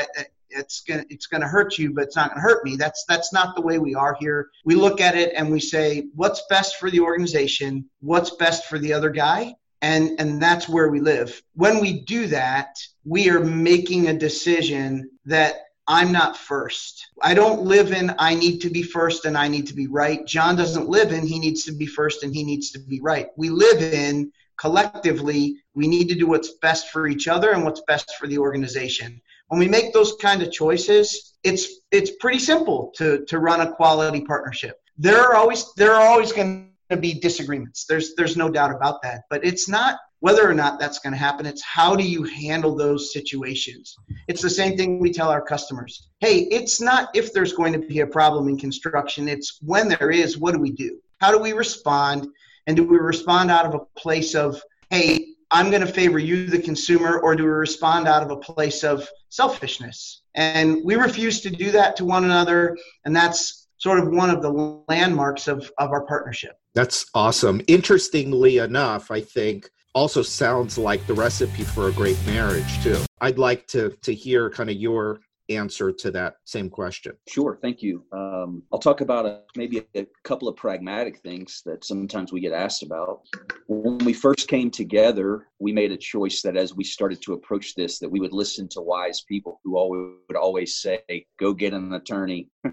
it's 0.56 0.82
gonna 0.82 1.06
it's 1.10 1.28
gonna 1.28 1.48
hurt 1.48 1.78
you, 1.78 1.94
but 1.94 2.06
it's 2.06 2.16
not 2.16 2.30
gonna 2.30 2.42
hurt 2.42 2.64
me. 2.64 2.76
That's 2.76 3.04
that's 3.08 3.34
not 3.34 3.56
the 3.56 3.62
way 3.62 3.80
we 3.80 3.96
are 3.96 4.16
here. 4.20 4.50
We 4.66 4.76
look 4.76 5.02
at 5.02 5.16
it 5.16 5.34
and 5.36 5.52
we 5.52 5.60
say, 5.60 6.08
what's 6.16 6.44
best 6.50 6.78
for 6.78 6.90
the 6.90 7.00
organization? 7.00 7.90
What's 8.02 8.36
best 8.36 8.66
for 8.66 8.80
the 8.80 8.94
other 8.94 9.10
guy? 9.10 9.56
And 9.82 10.20
and 10.20 10.42
that's 10.42 10.70
where 10.70 10.90
we 10.90 11.00
live. 11.00 11.42
When 11.56 11.80
we 11.80 12.02
do 12.02 12.28
that, 12.28 12.78
we 13.04 13.30
are 13.30 13.40
making 13.40 14.08
a 14.08 14.18
decision 14.18 15.10
that 15.26 15.56
I'm 15.88 16.12
not 16.12 16.38
first. 16.38 17.08
I 17.22 17.34
don't 17.34 17.64
live 17.64 17.92
in 17.92 18.16
I 18.18 18.36
need 18.36 18.60
to 18.60 18.70
be 18.70 18.84
first 18.84 19.26
and 19.26 19.38
I 19.38 19.48
need 19.48 19.68
to 19.68 19.74
be 19.74 19.88
right. 19.88 20.26
John 20.26 20.56
doesn't 20.56 20.88
live 20.88 21.12
in 21.12 21.28
he 21.28 21.40
needs 21.40 21.64
to 21.66 21.74
be 21.74 21.86
first 21.86 22.24
and 22.24 22.34
he 22.34 22.44
needs 22.44 22.72
to 22.72 22.80
be 22.80 23.02
right. 23.02 23.28
We 23.36 23.50
live 23.50 23.82
in 23.82 24.32
collectively 24.58 25.58
we 25.76 25.88
need 25.88 26.08
to 26.10 26.16
do 26.16 26.28
what's 26.28 26.54
best 26.62 26.90
for 26.90 27.08
each 27.08 27.28
other 27.28 27.52
and 27.52 27.64
what's 27.64 27.82
best 27.88 28.16
for 28.16 28.28
the 28.28 28.38
organization. 28.38 29.20
When 29.48 29.60
we 29.60 29.68
make 29.68 29.94
those 29.94 30.16
kind 30.22 30.42
of 30.42 30.52
choices, 30.52 31.34
it's 31.44 31.68
it's 31.92 32.12
pretty 32.20 32.40
simple 32.40 32.92
to 32.96 33.26
to 33.26 33.40
run 33.40 33.62
a 33.62 33.72
quality 33.74 34.22
partnership. 34.22 34.80
There 34.98 35.20
are 35.20 35.36
always 35.36 35.74
there 35.76 35.94
are 35.94 36.08
always 36.08 36.32
going 36.32 36.72
to 36.90 36.98
be 36.98 37.14
disagreements. 37.14 37.86
There's 37.86 38.16
there's 38.16 38.38
no 38.38 38.50
doubt 38.50 38.72
about 38.74 39.02
that. 39.02 39.24
But 39.30 39.44
it's 39.44 39.68
not 39.68 39.98
whether 40.24 40.50
or 40.50 40.54
not 40.54 40.80
that's 40.80 41.00
going 41.00 41.12
to 41.12 41.20
happen. 41.20 41.46
It's 41.46 41.62
how 41.62 41.98
do 41.98 42.04
you 42.06 42.24
handle 42.24 42.78
those 42.78 43.12
situations. 43.12 43.98
It's 44.30 44.42
the 44.42 44.50
same 44.50 44.78
thing 44.78 44.98
we 44.98 45.12
tell 45.12 45.28
our 45.28 45.42
customers. 45.42 46.08
Hey, 46.22 46.48
it's 46.50 46.80
not 46.80 47.10
if 47.14 47.34
there's 47.34 47.52
going 47.52 47.74
to 47.74 47.80
be 47.80 48.00
a 48.00 48.08
problem 48.08 48.48
in 48.48 48.58
construction. 48.58 49.28
It's 49.28 49.60
when 49.62 49.90
there 49.90 50.12
is. 50.12 50.38
What 50.38 50.54
do 50.54 50.62
we 50.62 50.72
do? 50.72 50.98
How 51.20 51.34
do 51.34 51.40
we 51.40 51.52
respond? 51.52 52.30
And 52.68 52.78
do 52.78 52.86
we 52.86 53.00
respond 53.00 53.52
out 53.52 53.66
of 53.66 53.74
a 53.74 54.00
place 54.00 54.34
of 54.34 54.62
hey, 54.90 55.28
I'm 55.52 55.70
going 55.70 55.86
to 55.86 55.92
favor 55.92 56.20
you, 56.20 56.46
the 56.48 56.62
consumer, 56.62 57.20
or 57.20 57.36
do 57.36 57.44
we 57.44 57.50
respond 57.50 58.08
out 58.08 58.24
of 58.24 58.32
a 58.32 58.38
place 58.38 58.86
of 58.86 59.06
selfishness? 59.28 60.22
And 60.36 60.78
we 60.86 60.96
refuse 60.96 61.42
to 61.42 61.50
do 61.50 61.70
that 61.72 61.98
to 61.98 62.06
one 62.06 62.24
another. 62.24 62.78
And 63.04 63.14
that's 63.14 63.68
sort 63.78 64.00
of 64.00 64.08
one 64.08 64.30
of 64.30 64.42
the 64.42 64.84
landmarks 64.88 65.50
of, 65.50 65.70
of 65.78 65.92
our 65.92 66.06
partnership. 66.06 66.58
That's 66.76 67.08
awesome. 67.14 67.62
Interestingly 67.68 68.60
enough, 68.60 69.12
I 69.12 69.20
think 69.20 69.70
also 69.96 70.22
sounds 70.22 70.78
like 70.78 71.06
the 71.08 71.14
recipe 71.14 71.64
for 71.64 71.90
a 71.90 71.92
great 71.92 72.18
marriage 72.26 72.82
too. 72.84 72.98
I'd 73.22 73.38
like 73.38 73.68
to 73.68 73.90
to 74.02 74.14
hear 74.14 74.50
kind 74.50 74.70
of 74.70 74.76
your 74.76 75.22
answer 75.50 75.92
to 75.92 76.12
that 76.12 76.36
same 76.46 76.70
question. 76.70 77.14
Sure, 77.28 77.60
thank 77.62 77.82
you. 77.82 78.06
Um, 78.12 78.64
I'll 78.72 78.80
talk 78.80 79.02
about 79.02 79.26
a, 79.26 79.42
maybe 79.56 79.84
a, 79.96 80.08
couple 80.24 80.48
of 80.48 80.56
pragmatic 80.56 81.20
things 81.20 81.62
that 81.66 81.84
sometimes 81.84 82.32
we 82.32 82.40
get 82.40 82.54
asked 82.54 82.82
about. 82.82 83.22
When 83.68 83.98
we 84.00 84.14
first 84.14 84.48
came 84.48 84.72
together, 84.72 85.48
we 85.60 85.74
made 85.74 85.92
a 85.92 85.98
choice 85.98 86.42
that 86.44 86.56
as 86.56 86.74
we 86.74 86.84
started 86.86 87.22
to 87.24 87.34
approach 87.34 87.76
this, 87.76 88.00
that 88.00 88.10
we 88.10 88.22
would 88.22 88.34
listen 88.34 88.70
to 88.70 88.82
wise 88.82 89.22
people 89.22 89.60
who 89.64 89.78
always, 89.78 90.14
would 90.28 90.38
always 90.38 90.76
say, 90.78 91.26
"Go 91.40 91.54
get 91.54 91.74
an 91.74 91.94
attorney." 91.94 92.50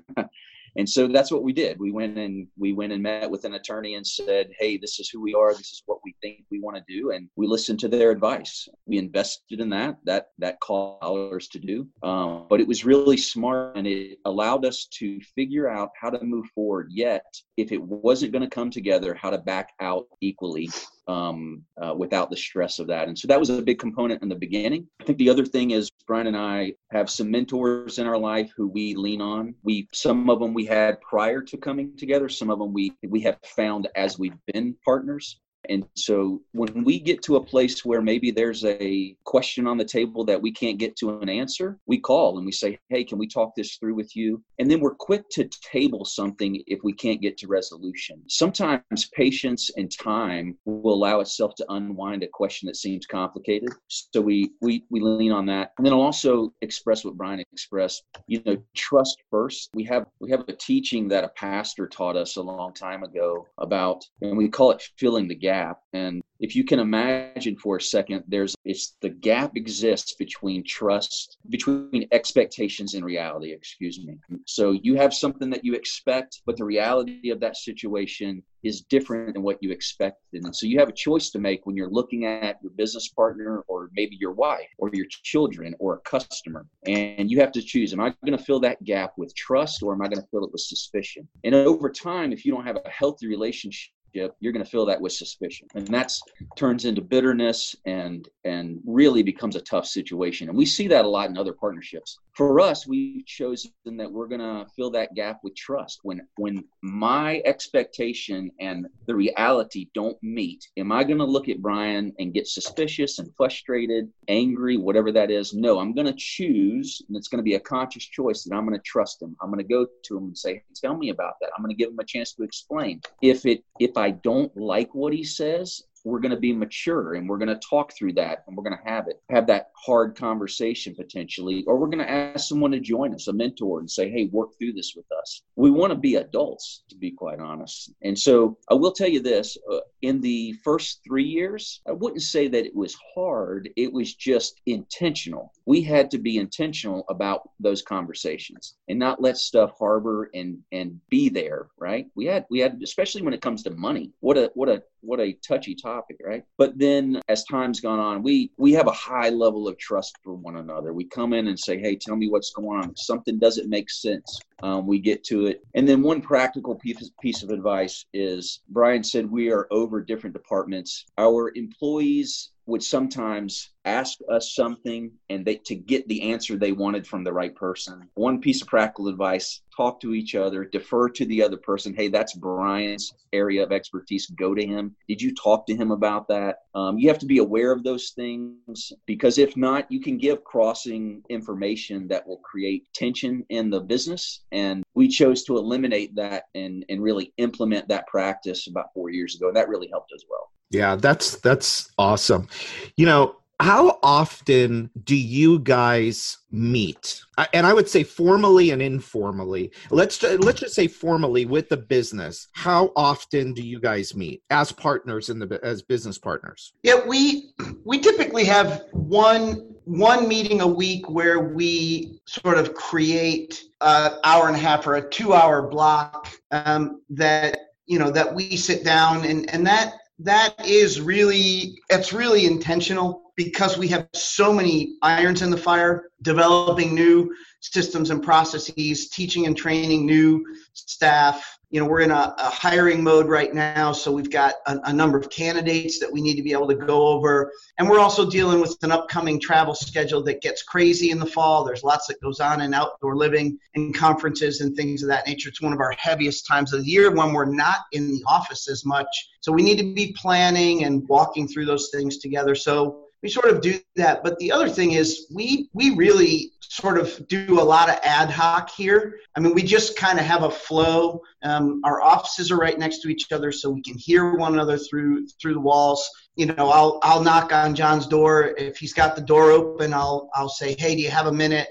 and 0.76 0.88
so 0.88 1.08
that's 1.08 1.30
what 1.30 1.42
we 1.42 1.52
did. 1.52 1.78
We 1.78 1.90
went 1.90 2.18
and 2.18 2.46
we 2.58 2.72
went 2.72 2.92
and 2.92 3.02
met 3.02 3.30
with 3.30 3.44
an 3.44 3.54
attorney 3.54 3.94
and 3.94 4.06
said 4.06 4.50
hey 4.58 4.76
this 4.76 5.00
is 5.00 5.08
who 5.08 5.20
we 5.20 5.34
are. 5.34 5.52
This 5.52 5.72
is 5.72 5.82
what 5.86 5.98
we 6.04 6.14
think 6.22 6.44
we 6.50 6.60
want 6.60 6.76
to 6.76 6.84
do. 6.88 7.10
And 7.10 7.28
we 7.36 7.46
listened 7.46 7.80
to 7.80 7.88
their 7.88 8.10
advice. 8.10 8.68
We 8.86 8.98
invested 8.98 9.60
in 9.60 9.70
that 9.70 9.96
that 10.04 10.28
that 10.38 10.60
cost 10.60 11.00
dollars 11.00 11.48
to 11.48 11.58
do. 11.58 11.86
Um, 12.02 12.46
but 12.48 12.60
it 12.60 12.68
was 12.68 12.84
really 12.84 13.16
smart 13.16 13.76
and 13.76 13.86
it 13.86 14.18
allowed 14.24 14.64
us 14.64 14.86
to 14.98 15.20
figure 15.34 15.68
out 15.68 15.90
how 16.00 16.10
to 16.10 16.22
move 16.24 16.46
forward. 16.54 16.88
Yet 16.90 17.24
if 17.56 17.72
it 17.72 17.82
wasn't 17.82 18.32
going 18.32 18.42
to 18.42 18.54
come 18.54 18.70
together 18.70 19.14
how 19.14 19.30
to 19.30 19.38
back 19.38 19.70
out 19.80 20.06
equally 20.20 20.68
um, 21.08 21.62
uh, 21.80 21.94
without 21.96 22.30
the 22.30 22.36
stress 22.36 22.78
of 22.78 22.86
that. 22.88 23.08
And 23.08 23.18
so 23.18 23.26
that 23.28 23.38
was 23.38 23.50
a 23.50 23.62
big 23.62 23.78
component 23.78 24.22
in 24.22 24.28
the 24.28 24.34
beginning. 24.34 24.86
I 25.00 25.04
think 25.04 25.18
the 25.18 25.30
other 25.30 25.44
thing 25.44 25.72
is 25.72 25.90
Brian 26.06 26.26
and 26.26 26.36
I 26.36 26.74
have 26.90 27.10
some 27.10 27.30
mentors 27.30 27.98
in 27.98 28.06
our 28.06 28.18
life 28.18 28.50
who 28.56 28.68
we 28.68 28.94
lean 28.94 29.20
on. 29.20 29.54
We 29.62 29.88
some 29.92 30.30
of 30.30 30.40
them 30.40 30.54
we 30.54 30.64
had 30.64 31.00
prior 31.00 31.40
to 31.42 31.56
coming 31.56 31.96
together. 31.96 32.28
Some 32.28 32.50
of 32.50 32.58
them 32.58 32.72
we 32.72 32.92
we 33.02 33.20
have 33.20 33.38
found 33.44 33.88
as 33.96 34.18
we've 34.18 34.38
been 34.52 34.76
partners. 34.84 35.40
And 35.68 35.86
so 35.94 36.40
when 36.52 36.84
we 36.84 36.98
get 36.98 37.22
to 37.24 37.36
a 37.36 37.44
place 37.44 37.84
where 37.84 38.00
maybe 38.00 38.30
there's 38.30 38.64
a 38.64 39.16
question 39.24 39.66
on 39.66 39.76
the 39.76 39.84
table 39.84 40.24
that 40.24 40.40
we 40.40 40.52
can't 40.52 40.78
get 40.78 40.96
to 40.96 41.20
an 41.20 41.28
answer, 41.28 41.78
we 41.86 41.98
call 41.98 42.38
and 42.38 42.46
we 42.46 42.52
say, 42.52 42.78
Hey, 42.88 43.04
can 43.04 43.18
we 43.18 43.26
talk 43.26 43.54
this 43.54 43.76
through 43.76 43.94
with 43.94 44.16
you? 44.16 44.42
And 44.58 44.70
then 44.70 44.80
we're 44.80 44.94
quick 44.94 45.28
to 45.30 45.48
table 45.62 46.04
something 46.04 46.62
if 46.66 46.80
we 46.82 46.92
can't 46.92 47.20
get 47.20 47.36
to 47.38 47.46
resolution. 47.46 48.22
Sometimes 48.28 49.10
patience 49.14 49.70
and 49.76 49.90
time 49.90 50.56
will 50.64 50.94
allow 50.94 51.20
itself 51.20 51.54
to 51.56 51.66
unwind 51.68 52.22
a 52.22 52.28
question 52.28 52.66
that 52.66 52.76
seems 52.76 53.06
complicated. 53.06 53.70
So 53.88 54.20
we 54.20 54.52
we 54.60 54.84
we 54.90 55.00
lean 55.00 55.32
on 55.32 55.46
that. 55.46 55.72
And 55.76 55.86
then 55.86 55.92
I'll 55.92 56.00
also 56.00 56.52
express 56.62 57.04
what 57.04 57.16
Brian 57.16 57.40
expressed, 57.52 58.04
you 58.26 58.42
know, 58.46 58.56
trust 58.74 59.22
first. 59.30 59.70
We 59.74 59.84
have 59.84 60.06
we 60.20 60.30
have 60.30 60.44
a 60.48 60.52
teaching 60.52 61.08
that 61.08 61.24
a 61.24 61.28
pastor 61.28 61.86
taught 61.86 62.16
us 62.16 62.36
a 62.36 62.42
long 62.42 62.72
time 62.72 63.02
ago 63.02 63.46
about 63.58 64.04
and 64.22 64.36
we 64.36 64.48
call 64.48 64.70
it 64.70 64.82
filling 64.96 65.28
the 65.28 65.34
gap 65.34 65.49
gap. 65.50 65.80
And 65.92 66.22
if 66.38 66.56
you 66.56 66.64
can 66.64 66.78
imagine 66.78 67.56
for 67.56 67.76
a 67.76 67.80
second, 67.80 68.24
there's 68.28 68.54
it's 68.64 68.96
the 69.02 69.10
gap 69.10 69.56
exists 69.56 70.14
between 70.14 70.64
trust, 70.64 71.38
between 71.48 72.06
expectations 72.12 72.94
and 72.94 73.04
reality, 73.04 73.52
excuse 73.52 73.96
me. 74.06 74.14
So 74.46 74.72
you 74.72 74.94
have 74.94 75.12
something 75.12 75.50
that 75.50 75.64
you 75.64 75.74
expect, 75.74 76.42
but 76.46 76.56
the 76.56 76.64
reality 76.64 77.30
of 77.30 77.40
that 77.40 77.56
situation 77.56 78.42
is 78.62 78.82
different 78.82 79.34
than 79.34 79.42
what 79.42 79.58
you 79.62 79.70
expected. 79.70 80.44
And 80.44 80.54
so 80.54 80.66
you 80.66 80.78
have 80.78 80.88
a 80.88 81.02
choice 81.06 81.30
to 81.30 81.38
make 81.38 81.64
when 81.64 81.76
you're 81.76 81.90
looking 81.90 82.26
at 82.26 82.58
your 82.62 82.72
business 82.72 83.08
partner 83.08 83.64
or 83.68 83.90
maybe 83.94 84.16
your 84.20 84.32
wife 84.32 84.68
or 84.78 84.90
your 84.92 85.06
children 85.08 85.74
or 85.78 85.94
a 85.94 86.00
customer. 86.00 86.66
And 86.86 87.30
you 87.30 87.40
have 87.40 87.52
to 87.52 87.62
choose 87.62 87.92
am 87.92 88.00
I 88.00 88.14
going 88.24 88.38
to 88.38 88.44
fill 88.44 88.60
that 88.60 88.82
gap 88.84 89.12
with 89.16 89.34
trust 89.34 89.82
or 89.82 89.92
am 89.94 90.02
I 90.02 90.08
going 90.08 90.22
to 90.22 90.28
fill 90.30 90.44
it 90.44 90.52
with 90.52 90.62
suspicion? 90.62 91.26
And 91.44 91.54
over 91.54 91.88
time, 91.90 92.32
if 92.32 92.44
you 92.44 92.52
don't 92.52 92.66
have 92.66 92.78
a 92.84 92.90
healthy 92.90 93.26
relationship, 93.26 93.90
you're 94.12 94.52
going 94.52 94.64
to 94.64 94.70
fill 94.70 94.86
that 94.86 95.00
with 95.00 95.12
suspicion. 95.12 95.68
And 95.74 95.86
that's 95.86 96.22
turns 96.56 96.84
into 96.84 97.02
bitterness 97.02 97.74
and 97.86 98.28
and 98.44 98.80
really 98.86 99.22
becomes 99.22 99.56
a 99.56 99.60
tough 99.60 99.86
situation. 99.86 100.48
And 100.48 100.56
we 100.56 100.66
see 100.66 100.88
that 100.88 101.04
a 101.04 101.08
lot 101.08 101.30
in 101.30 101.38
other 101.38 101.52
partnerships. 101.52 102.18
For 102.36 102.60
us 102.60 102.86
we've 102.86 103.26
chosen 103.26 103.70
that 103.84 104.10
we're 104.10 104.28
going 104.28 104.40
to 104.40 104.66
fill 104.76 104.90
that 104.92 105.14
gap 105.14 105.40
with 105.42 105.54
trust. 105.56 106.00
When 106.02 106.26
when 106.36 106.64
my 106.82 107.42
expectation 107.44 108.50
and 108.60 108.86
the 109.06 109.14
reality 109.14 109.88
don't 109.94 110.16
meet 110.22 110.66
am 110.76 110.92
i 110.92 111.04
going 111.04 111.18
to 111.18 111.24
look 111.24 111.48
at 111.48 111.60
brian 111.60 112.12
and 112.18 112.32
get 112.32 112.46
suspicious 112.46 113.18
and 113.18 113.30
frustrated 113.36 114.08
angry 114.28 114.76
whatever 114.76 115.12
that 115.12 115.30
is? 115.30 115.52
No 115.54 115.78
i'm 115.78 115.94
going 115.94 116.06
to 116.06 116.14
choose 116.16 117.02
and 117.08 117.16
it's 117.16 117.28
going 117.28 117.38
to 117.38 117.44
be 117.44 117.54
a 117.54 117.60
conscious 117.60 118.04
choice 118.04 118.44
that 118.44 118.54
i'm 118.54 118.66
going 118.66 118.78
to 118.78 118.82
trust 118.84 119.20
him. 119.22 119.36
I'm 119.40 119.50
going 119.50 119.58
to 119.58 119.64
go 119.64 119.86
to 120.04 120.16
him 120.16 120.24
and 120.24 120.38
say 120.38 120.62
tell 120.74 120.96
me 120.96 121.10
about 121.10 121.34
that. 121.40 121.50
I'm 121.56 121.62
going 121.62 121.74
to 121.74 121.78
give 121.78 121.90
him 121.90 121.98
a 121.98 122.04
chance 122.04 122.32
to 122.34 122.42
explain. 122.42 123.00
If 123.22 123.46
it 123.46 123.64
if 123.78 123.96
I 124.00 124.10
don't 124.10 124.54
like 124.56 124.94
what 124.94 125.12
he 125.12 125.24
says, 125.24 125.82
we're 126.04 126.20
going 126.20 126.30
to 126.30 126.40
be 126.40 126.52
mature 126.52 127.14
and 127.14 127.28
we're 127.28 127.38
going 127.38 127.48
to 127.48 127.60
talk 127.68 127.92
through 127.94 128.12
that 128.14 128.44
and 128.46 128.56
we're 128.56 128.62
going 128.62 128.76
to 128.76 128.90
have 128.90 129.08
it 129.08 129.20
have 129.30 129.46
that 129.46 129.70
hard 129.76 130.16
conversation 130.16 130.94
potentially 130.94 131.64
or 131.66 131.76
we're 131.76 131.88
going 131.88 131.98
to 131.98 132.10
ask 132.10 132.48
someone 132.48 132.70
to 132.70 132.80
join 132.80 133.14
us 133.14 133.28
a 133.28 133.32
mentor 133.32 133.80
and 133.80 133.90
say 133.90 134.10
hey 134.10 134.28
work 134.32 134.50
through 134.58 134.72
this 134.72 134.94
with 134.96 135.06
us. 135.20 135.42
We 135.56 135.70
want 135.70 135.92
to 135.92 135.98
be 135.98 136.16
adults 136.16 136.84
to 136.90 136.96
be 136.96 137.10
quite 137.10 137.40
honest. 137.40 137.92
And 138.02 138.18
so 138.18 138.56
i 138.70 138.74
will 138.74 138.92
tell 138.92 139.08
you 139.08 139.20
this 139.20 139.56
uh, 139.70 139.78
in 140.02 140.20
the 140.20 140.52
first 140.64 141.00
three 141.06 141.24
years 141.24 141.80
i 141.88 141.92
wouldn't 141.92 142.22
say 142.22 142.48
that 142.48 142.66
it 142.66 142.74
was 142.74 142.96
hard 143.14 143.68
it 143.76 143.92
was 143.92 144.14
just 144.14 144.60
intentional 144.66 145.52
we 145.66 145.82
had 145.82 146.10
to 146.10 146.18
be 146.18 146.38
intentional 146.38 147.04
about 147.08 147.50
those 147.60 147.82
conversations 147.82 148.76
and 148.88 148.98
not 148.98 149.20
let 149.20 149.36
stuff 149.36 149.72
harbor 149.78 150.30
and 150.34 150.58
and 150.72 151.00
be 151.08 151.28
there 151.28 151.68
right 151.78 152.06
we 152.14 152.26
had 152.26 152.46
we 152.50 152.58
had 152.58 152.80
especially 152.82 153.22
when 153.22 153.34
it 153.34 153.42
comes 153.42 153.62
to 153.62 153.70
money 153.70 154.10
what 154.20 154.36
a 154.36 154.50
what 154.54 154.68
a 154.68 154.82
what 155.02 155.20
a 155.20 155.32
touchy 155.46 155.74
topic, 155.74 156.18
right? 156.24 156.44
But 156.58 156.78
then 156.78 157.20
as 157.28 157.44
time's 157.44 157.80
gone 157.80 157.98
on, 157.98 158.22
we 158.22 158.52
we 158.56 158.72
have 158.72 158.86
a 158.86 158.92
high 158.92 159.30
level 159.30 159.68
of 159.68 159.78
trust 159.78 160.16
for 160.22 160.34
one 160.34 160.56
another. 160.56 160.92
We 160.92 161.04
come 161.04 161.32
in 161.32 161.48
and 161.48 161.58
say, 161.58 161.78
"Hey, 161.78 161.96
tell 161.96 162.16
me 162.16 162.28
what's 162.28 162.52
going 162.52 162.82
on." 162.82 162.96
Something 162.96 163.38
doesn't 163.38 163.68
make 163.68 163.90
sense. 163.90 164.40
Um, 164.62 164.86
we 164.86 164.98
get 164.98 165.24
to 165.24 165.46
it, 165.46 165.62
and 165.74 165.88
then 165.88 166.02
one 166.02 166.20
practical 166.20 166.74
piece 166.74 167.10
piece 167.20 167.42
of 167.42 167.50
advice 167.50 168.04
is 168.12 168.60
Brian 168.68 169.02
said 169.02 169.30
we 169.30 169.50
are 169.50 169.66
over 169.70 170.00
different 170.00 170.34
departments. 170.34 171.06
Our 171.18 171.52
employees 171.54 172.50
would 172.70 172.82
sometimes 172.84 173.70
ask 173.84 174.18
us 174.30 174.54
something 174.54 175.10
and 175.28 175.44
they 175.44 175.56
to 175.56 175.74
get 175.74 176.06
the 176.06 176.30
answer 176.30 176.56
they 176.56 176.70
wanted 176.70 177.04
from 177.04 177.24
the 177.24 177.32
right 177.32 177.54
person. 177.56 178.08
One 178.14 178.40
piece 178.40 178.62
of 178.62 178.68
practical 178.68 179.08
advice, 179.08 179.62
talk 179.76 180.00
to 180.00 180.14
each 180.14 180.36
other, 180.36 180.64
defer 180.64 181.08
to 181.08 181.24
the 181.26 181.42
other 181.42 181.56
person. 181.56 181.94
Hey, 181.94 182.06
that's 182.06 182.34
Brian's 182.34 183.12
area 183.32 183.64
of 183.64 183.72
expertise. 183.72 184.30
Go 184.38 184.54
to 184.54 184.64
him. 184.64 184.94
Did 185.08 185.20
you 185.20 185.34
talk 185.34 185.66
to 185.66 185.74
him 185.74 185.90
about 185.90 186.28
that? 186.28 186.58
Um, 186.76 186.96
you 186.96 187.08
have 187.08 187.18
to 187.18 187.26
be 187.26 187.38
aware 187.38 187.72
of 187.72 187.82
those 187.82 188.10
things 188.10 188.92
because 189.04 189.38
if 189.38 189.56
not, 189.56 189.90
you 189.90 190.00
can 190.00 190.16
give 190.16 190.44
crossing 190.44 191.22
information 191.28 192.06
that 192.08 192.24
will 192.24 192.38
create 192.38 192.86
tension 192.94 193.44
in 193.48 193.68
the 193.68 193.80
business. 193.80 194.42
And 194.52 194.84
we 194.94 195.08
chose 195.08 195.42
to 195.44 195.56
eliminate 195.56 196.14
that 196.14 196.44
and, 196.54 196.84
and 196.88 197.02
really 197.02 197.32
implement 197.38 197.88
that 197.88 198.06
practice 198.06 198.68
about 198.68 198.94
four 198.94 199.10
years 199.10 199.34
ago. 199.34 199.48
And 199.48 199.56
That 199.56 199.68
really 199.68 199.88
helped 199.90 200.12
as 200.14 200.24
well. 200.30 200.52
Yeah, 200.70 200.96
that's 200.96 201.36
that's 201.36 201.90
awesome. 201.98 202.48
You 202.96 203.06
know, 203.06 203.36
how 203.60 203.98
often 204.02 204.90
do 205.04 205.16
you 205.16 205.58
guys 205.58 206.38
meet? 206.50 207.20
And 207.52 207.66
i 207.66 207.74
would 207.74 207.88
say 207.88 208.04
formally 208.04 208.70
and 208.70 208.80
informally. 208.80 209.72
Let's 209.90 210.22
let's 210.22 210.60
just 210.60 210.74
say 210.74 210.86
formally 210.86 211.44
with 211.44 211.68
the 211.68 211.76
business 211.76 212.48
how 212.52 212.92
often 212.96 213.52
do 213.52 213.62
you 213.62 213.80
guys 213.80 214.14
meet 214.14 214.42
as 214.50 214.72
partners 214.72 215.28
in 215.28 215.38
the 215.38 215.60
as 215.62 215.82
business 215.82 216.18
partners? 216.18 216.72
Yeah 216.82 217.04
we 217.06 217.52
we 217.84 217.98
typically 217.98 218.44
have 218.44 218.84
one 218.92 219.74
one 219.84 220.28
meeting 220.28 220.60
a 220.60 220.66
week 220.66 221.10
where 221.10 221.40
we 221.40 222.20
sort 222.26 222.56
of 222.56 222.74
create 222.74 223.64
an 223.80 224.12
hour 224.24 224.46
and 224.46 224.56
a 224.56 224.60
half 224.60 224.86
or 224.86 224.94
a 224.96 225.10
two 225.10 225.34
hour 225.34 225.68
block 225.68 226.30
um, 226.52 227.02
that 227.10 227.58
you 227.86 227.98
know 227.98 228.10
that 228.10 228.32
we 228.34 228.56
sit 228.56 228.84
down 228.84 229.24
and 229.24 229.50
and 229.50 229.66
that 229.66 229.94
that 230.22 230.54
is 230.66 231.00
really 231.00 231.80
it's 231.88 232.12
really 232.12 232.46
intentional 232.46 233.32
because 233.36 233.78
we 233.78 233.88
have 233.88 234.06
so 234.14 234.52
many 234.52 234.96
irons 235.02 235.40
in 235.40 235.50
the 235.50 235.56
fire 235.56 236.04
developing 236.22 236.94
new 236.94 237.34
systems 237.60 238.10
and 238.10 238.22
processes 238.22 239.08
teaching 239.08 239.46
and 239.46 239.56
training 239.56 240.04
new 240.04 240.44
staff 240.74 241.58
you 241.70 241.80
know 241.80 241.86
we're 241.86 242.00
in 242.00 242.10
a, 242.10 242.34
a 242.36 242.50
hiring 242.50 243.02
mode 243.02 243.26
right 243.26 243.54
now 243.54 243.92
so 243.92 244.10
we've 244.10 244.30
got 244.30 244.54
a, 244.66 244.78
a, 244.84 244.92
number 244.92 245.16
of 245.16 245.30
candidates 245.30 245.98
that 246.00 246.12
we 246.12 246.20
need 246.20 246.34
to 246.34 246.42
be 246.42 246.52
able 246.52 246.68
to 246.68 246.74
go 246.74 247.06
over. 247.06 247.52
And 247.78 247.88
we're 247.88 248.00
also 248.00 248.28
dealing 248.28 248.60
with 248.60 248.76
an 248.82 248.92
upcoming 248.92 249.40
travel 249.40 249.74
schedule 249.74 250.22
that 250.24 250.42
gets 250.42 250.62
crazy 250.62 251.10
in 251.10 251.18
the 251.18 251.26
fall. 251.26 251.64
There's 251.64 251.84
lots 251.84 252.06
that 252.08 252.20
goes 252.20 252.40
on 252.40 252.60
in 252.60 252.74
outdoor 252.74 253.16
living 253.16 253.58
and 253.74 253.94
conferences 253.94 254.60
and 254.60 254.76
things 254.76 255.02
of 255.02 255.08
that 255.08 255.26
nature. 255.26 255.48
It's 255.48 255.62
one 255.62 255.72
of 255.72 255.80
our 255.80 255.92
heaviest 255.92 256.46
times 256.46 256.72
of 256.72 256.82
the 256.82 256.90
year 256.90 257.14
when 257.14 257.32
we're 257.32 257.44
not 257.44 257.80
in 257.92 258.08
the 258.08 258.22
office 258.26 258.68
as 258.68 258.84
much. 258.84 259.30
So 259.40 259.52
we 259.52 259.62
need 259.62 259.78
to 259.78 259.94
be 259.94 260.14
planning 260.18 260.84
and 260.84 261.06
walking 261.08 261.48
through 261.48 261.66
those 261.66 261.90
things 261.90 262.18
together. 262.18 262.54
So 262.54 262.99
we 263.22 263.28
sort 263.28 263.48
of 263.48 263.60
do 263.60 263.78
that. 263.96 264.22
But 264.22 264.38
the 264.38 264.52
other 264.52 264.68
thing 264.68 264.92
is 264.92 265.26
we 265.34 265.68
we 265.72 265.94
really 265.94 266.52
sort 266.62 266.98
of 266.98 267.26
do 267.28 267.60
a 267.60 267.62
lot 267.62 267.88
of 267.90 267.98
ad 268.02 268.30
hoc 268.30 268.70
here. 268.70 269.18
I 269.36 269.40
mean 269.40 269.54
we 269.54 269.62
just 269.62 269.96
kind 269.96 270.18
of 270.18 270.24
have 270.24 270.42
a 270.42 270.50
flow. 270.50 271.20
Um, 271.42 271.80
our 271.84 272.02
offices 272.02 272.50
are 272.50 272.56
right 272.56 272.78
next 272.78 273.00
to 273.02 273.08
each 273.08 273.30
other 273.32 273.52
so 273.52 273.70
we 273.70 273.82
can 273.82 273.96
hear 273.96 274.36
one 274.36 274.54
another 274.54 274.78
through 274.78 275.26
through 275.40 275.54
the 275.54 275.60
walls. 275.60 276.08
You 276.36 276.46
know 276.46 276.70
i'll 276.70 276.98
i'll 277.02 277.22
knock 277.22 277.52
on 277.52 277.74
john's 277.74 278.06
door. 278.06 278.54
If 278.56 278.78
he's 278.78 278.94
got 278.94 279.16
the 279.16 279.22
door 279.22 279.50
open 279.50 279.92
i'll 279.92 280.30
i'll 280.34 280.48
say 280.48 280.74
hey 280.78 280.94
do 280.94 281.02
you 281.02 281.10
have 281.10 281.26
a 281.26 281.32
minute 281.32 281.68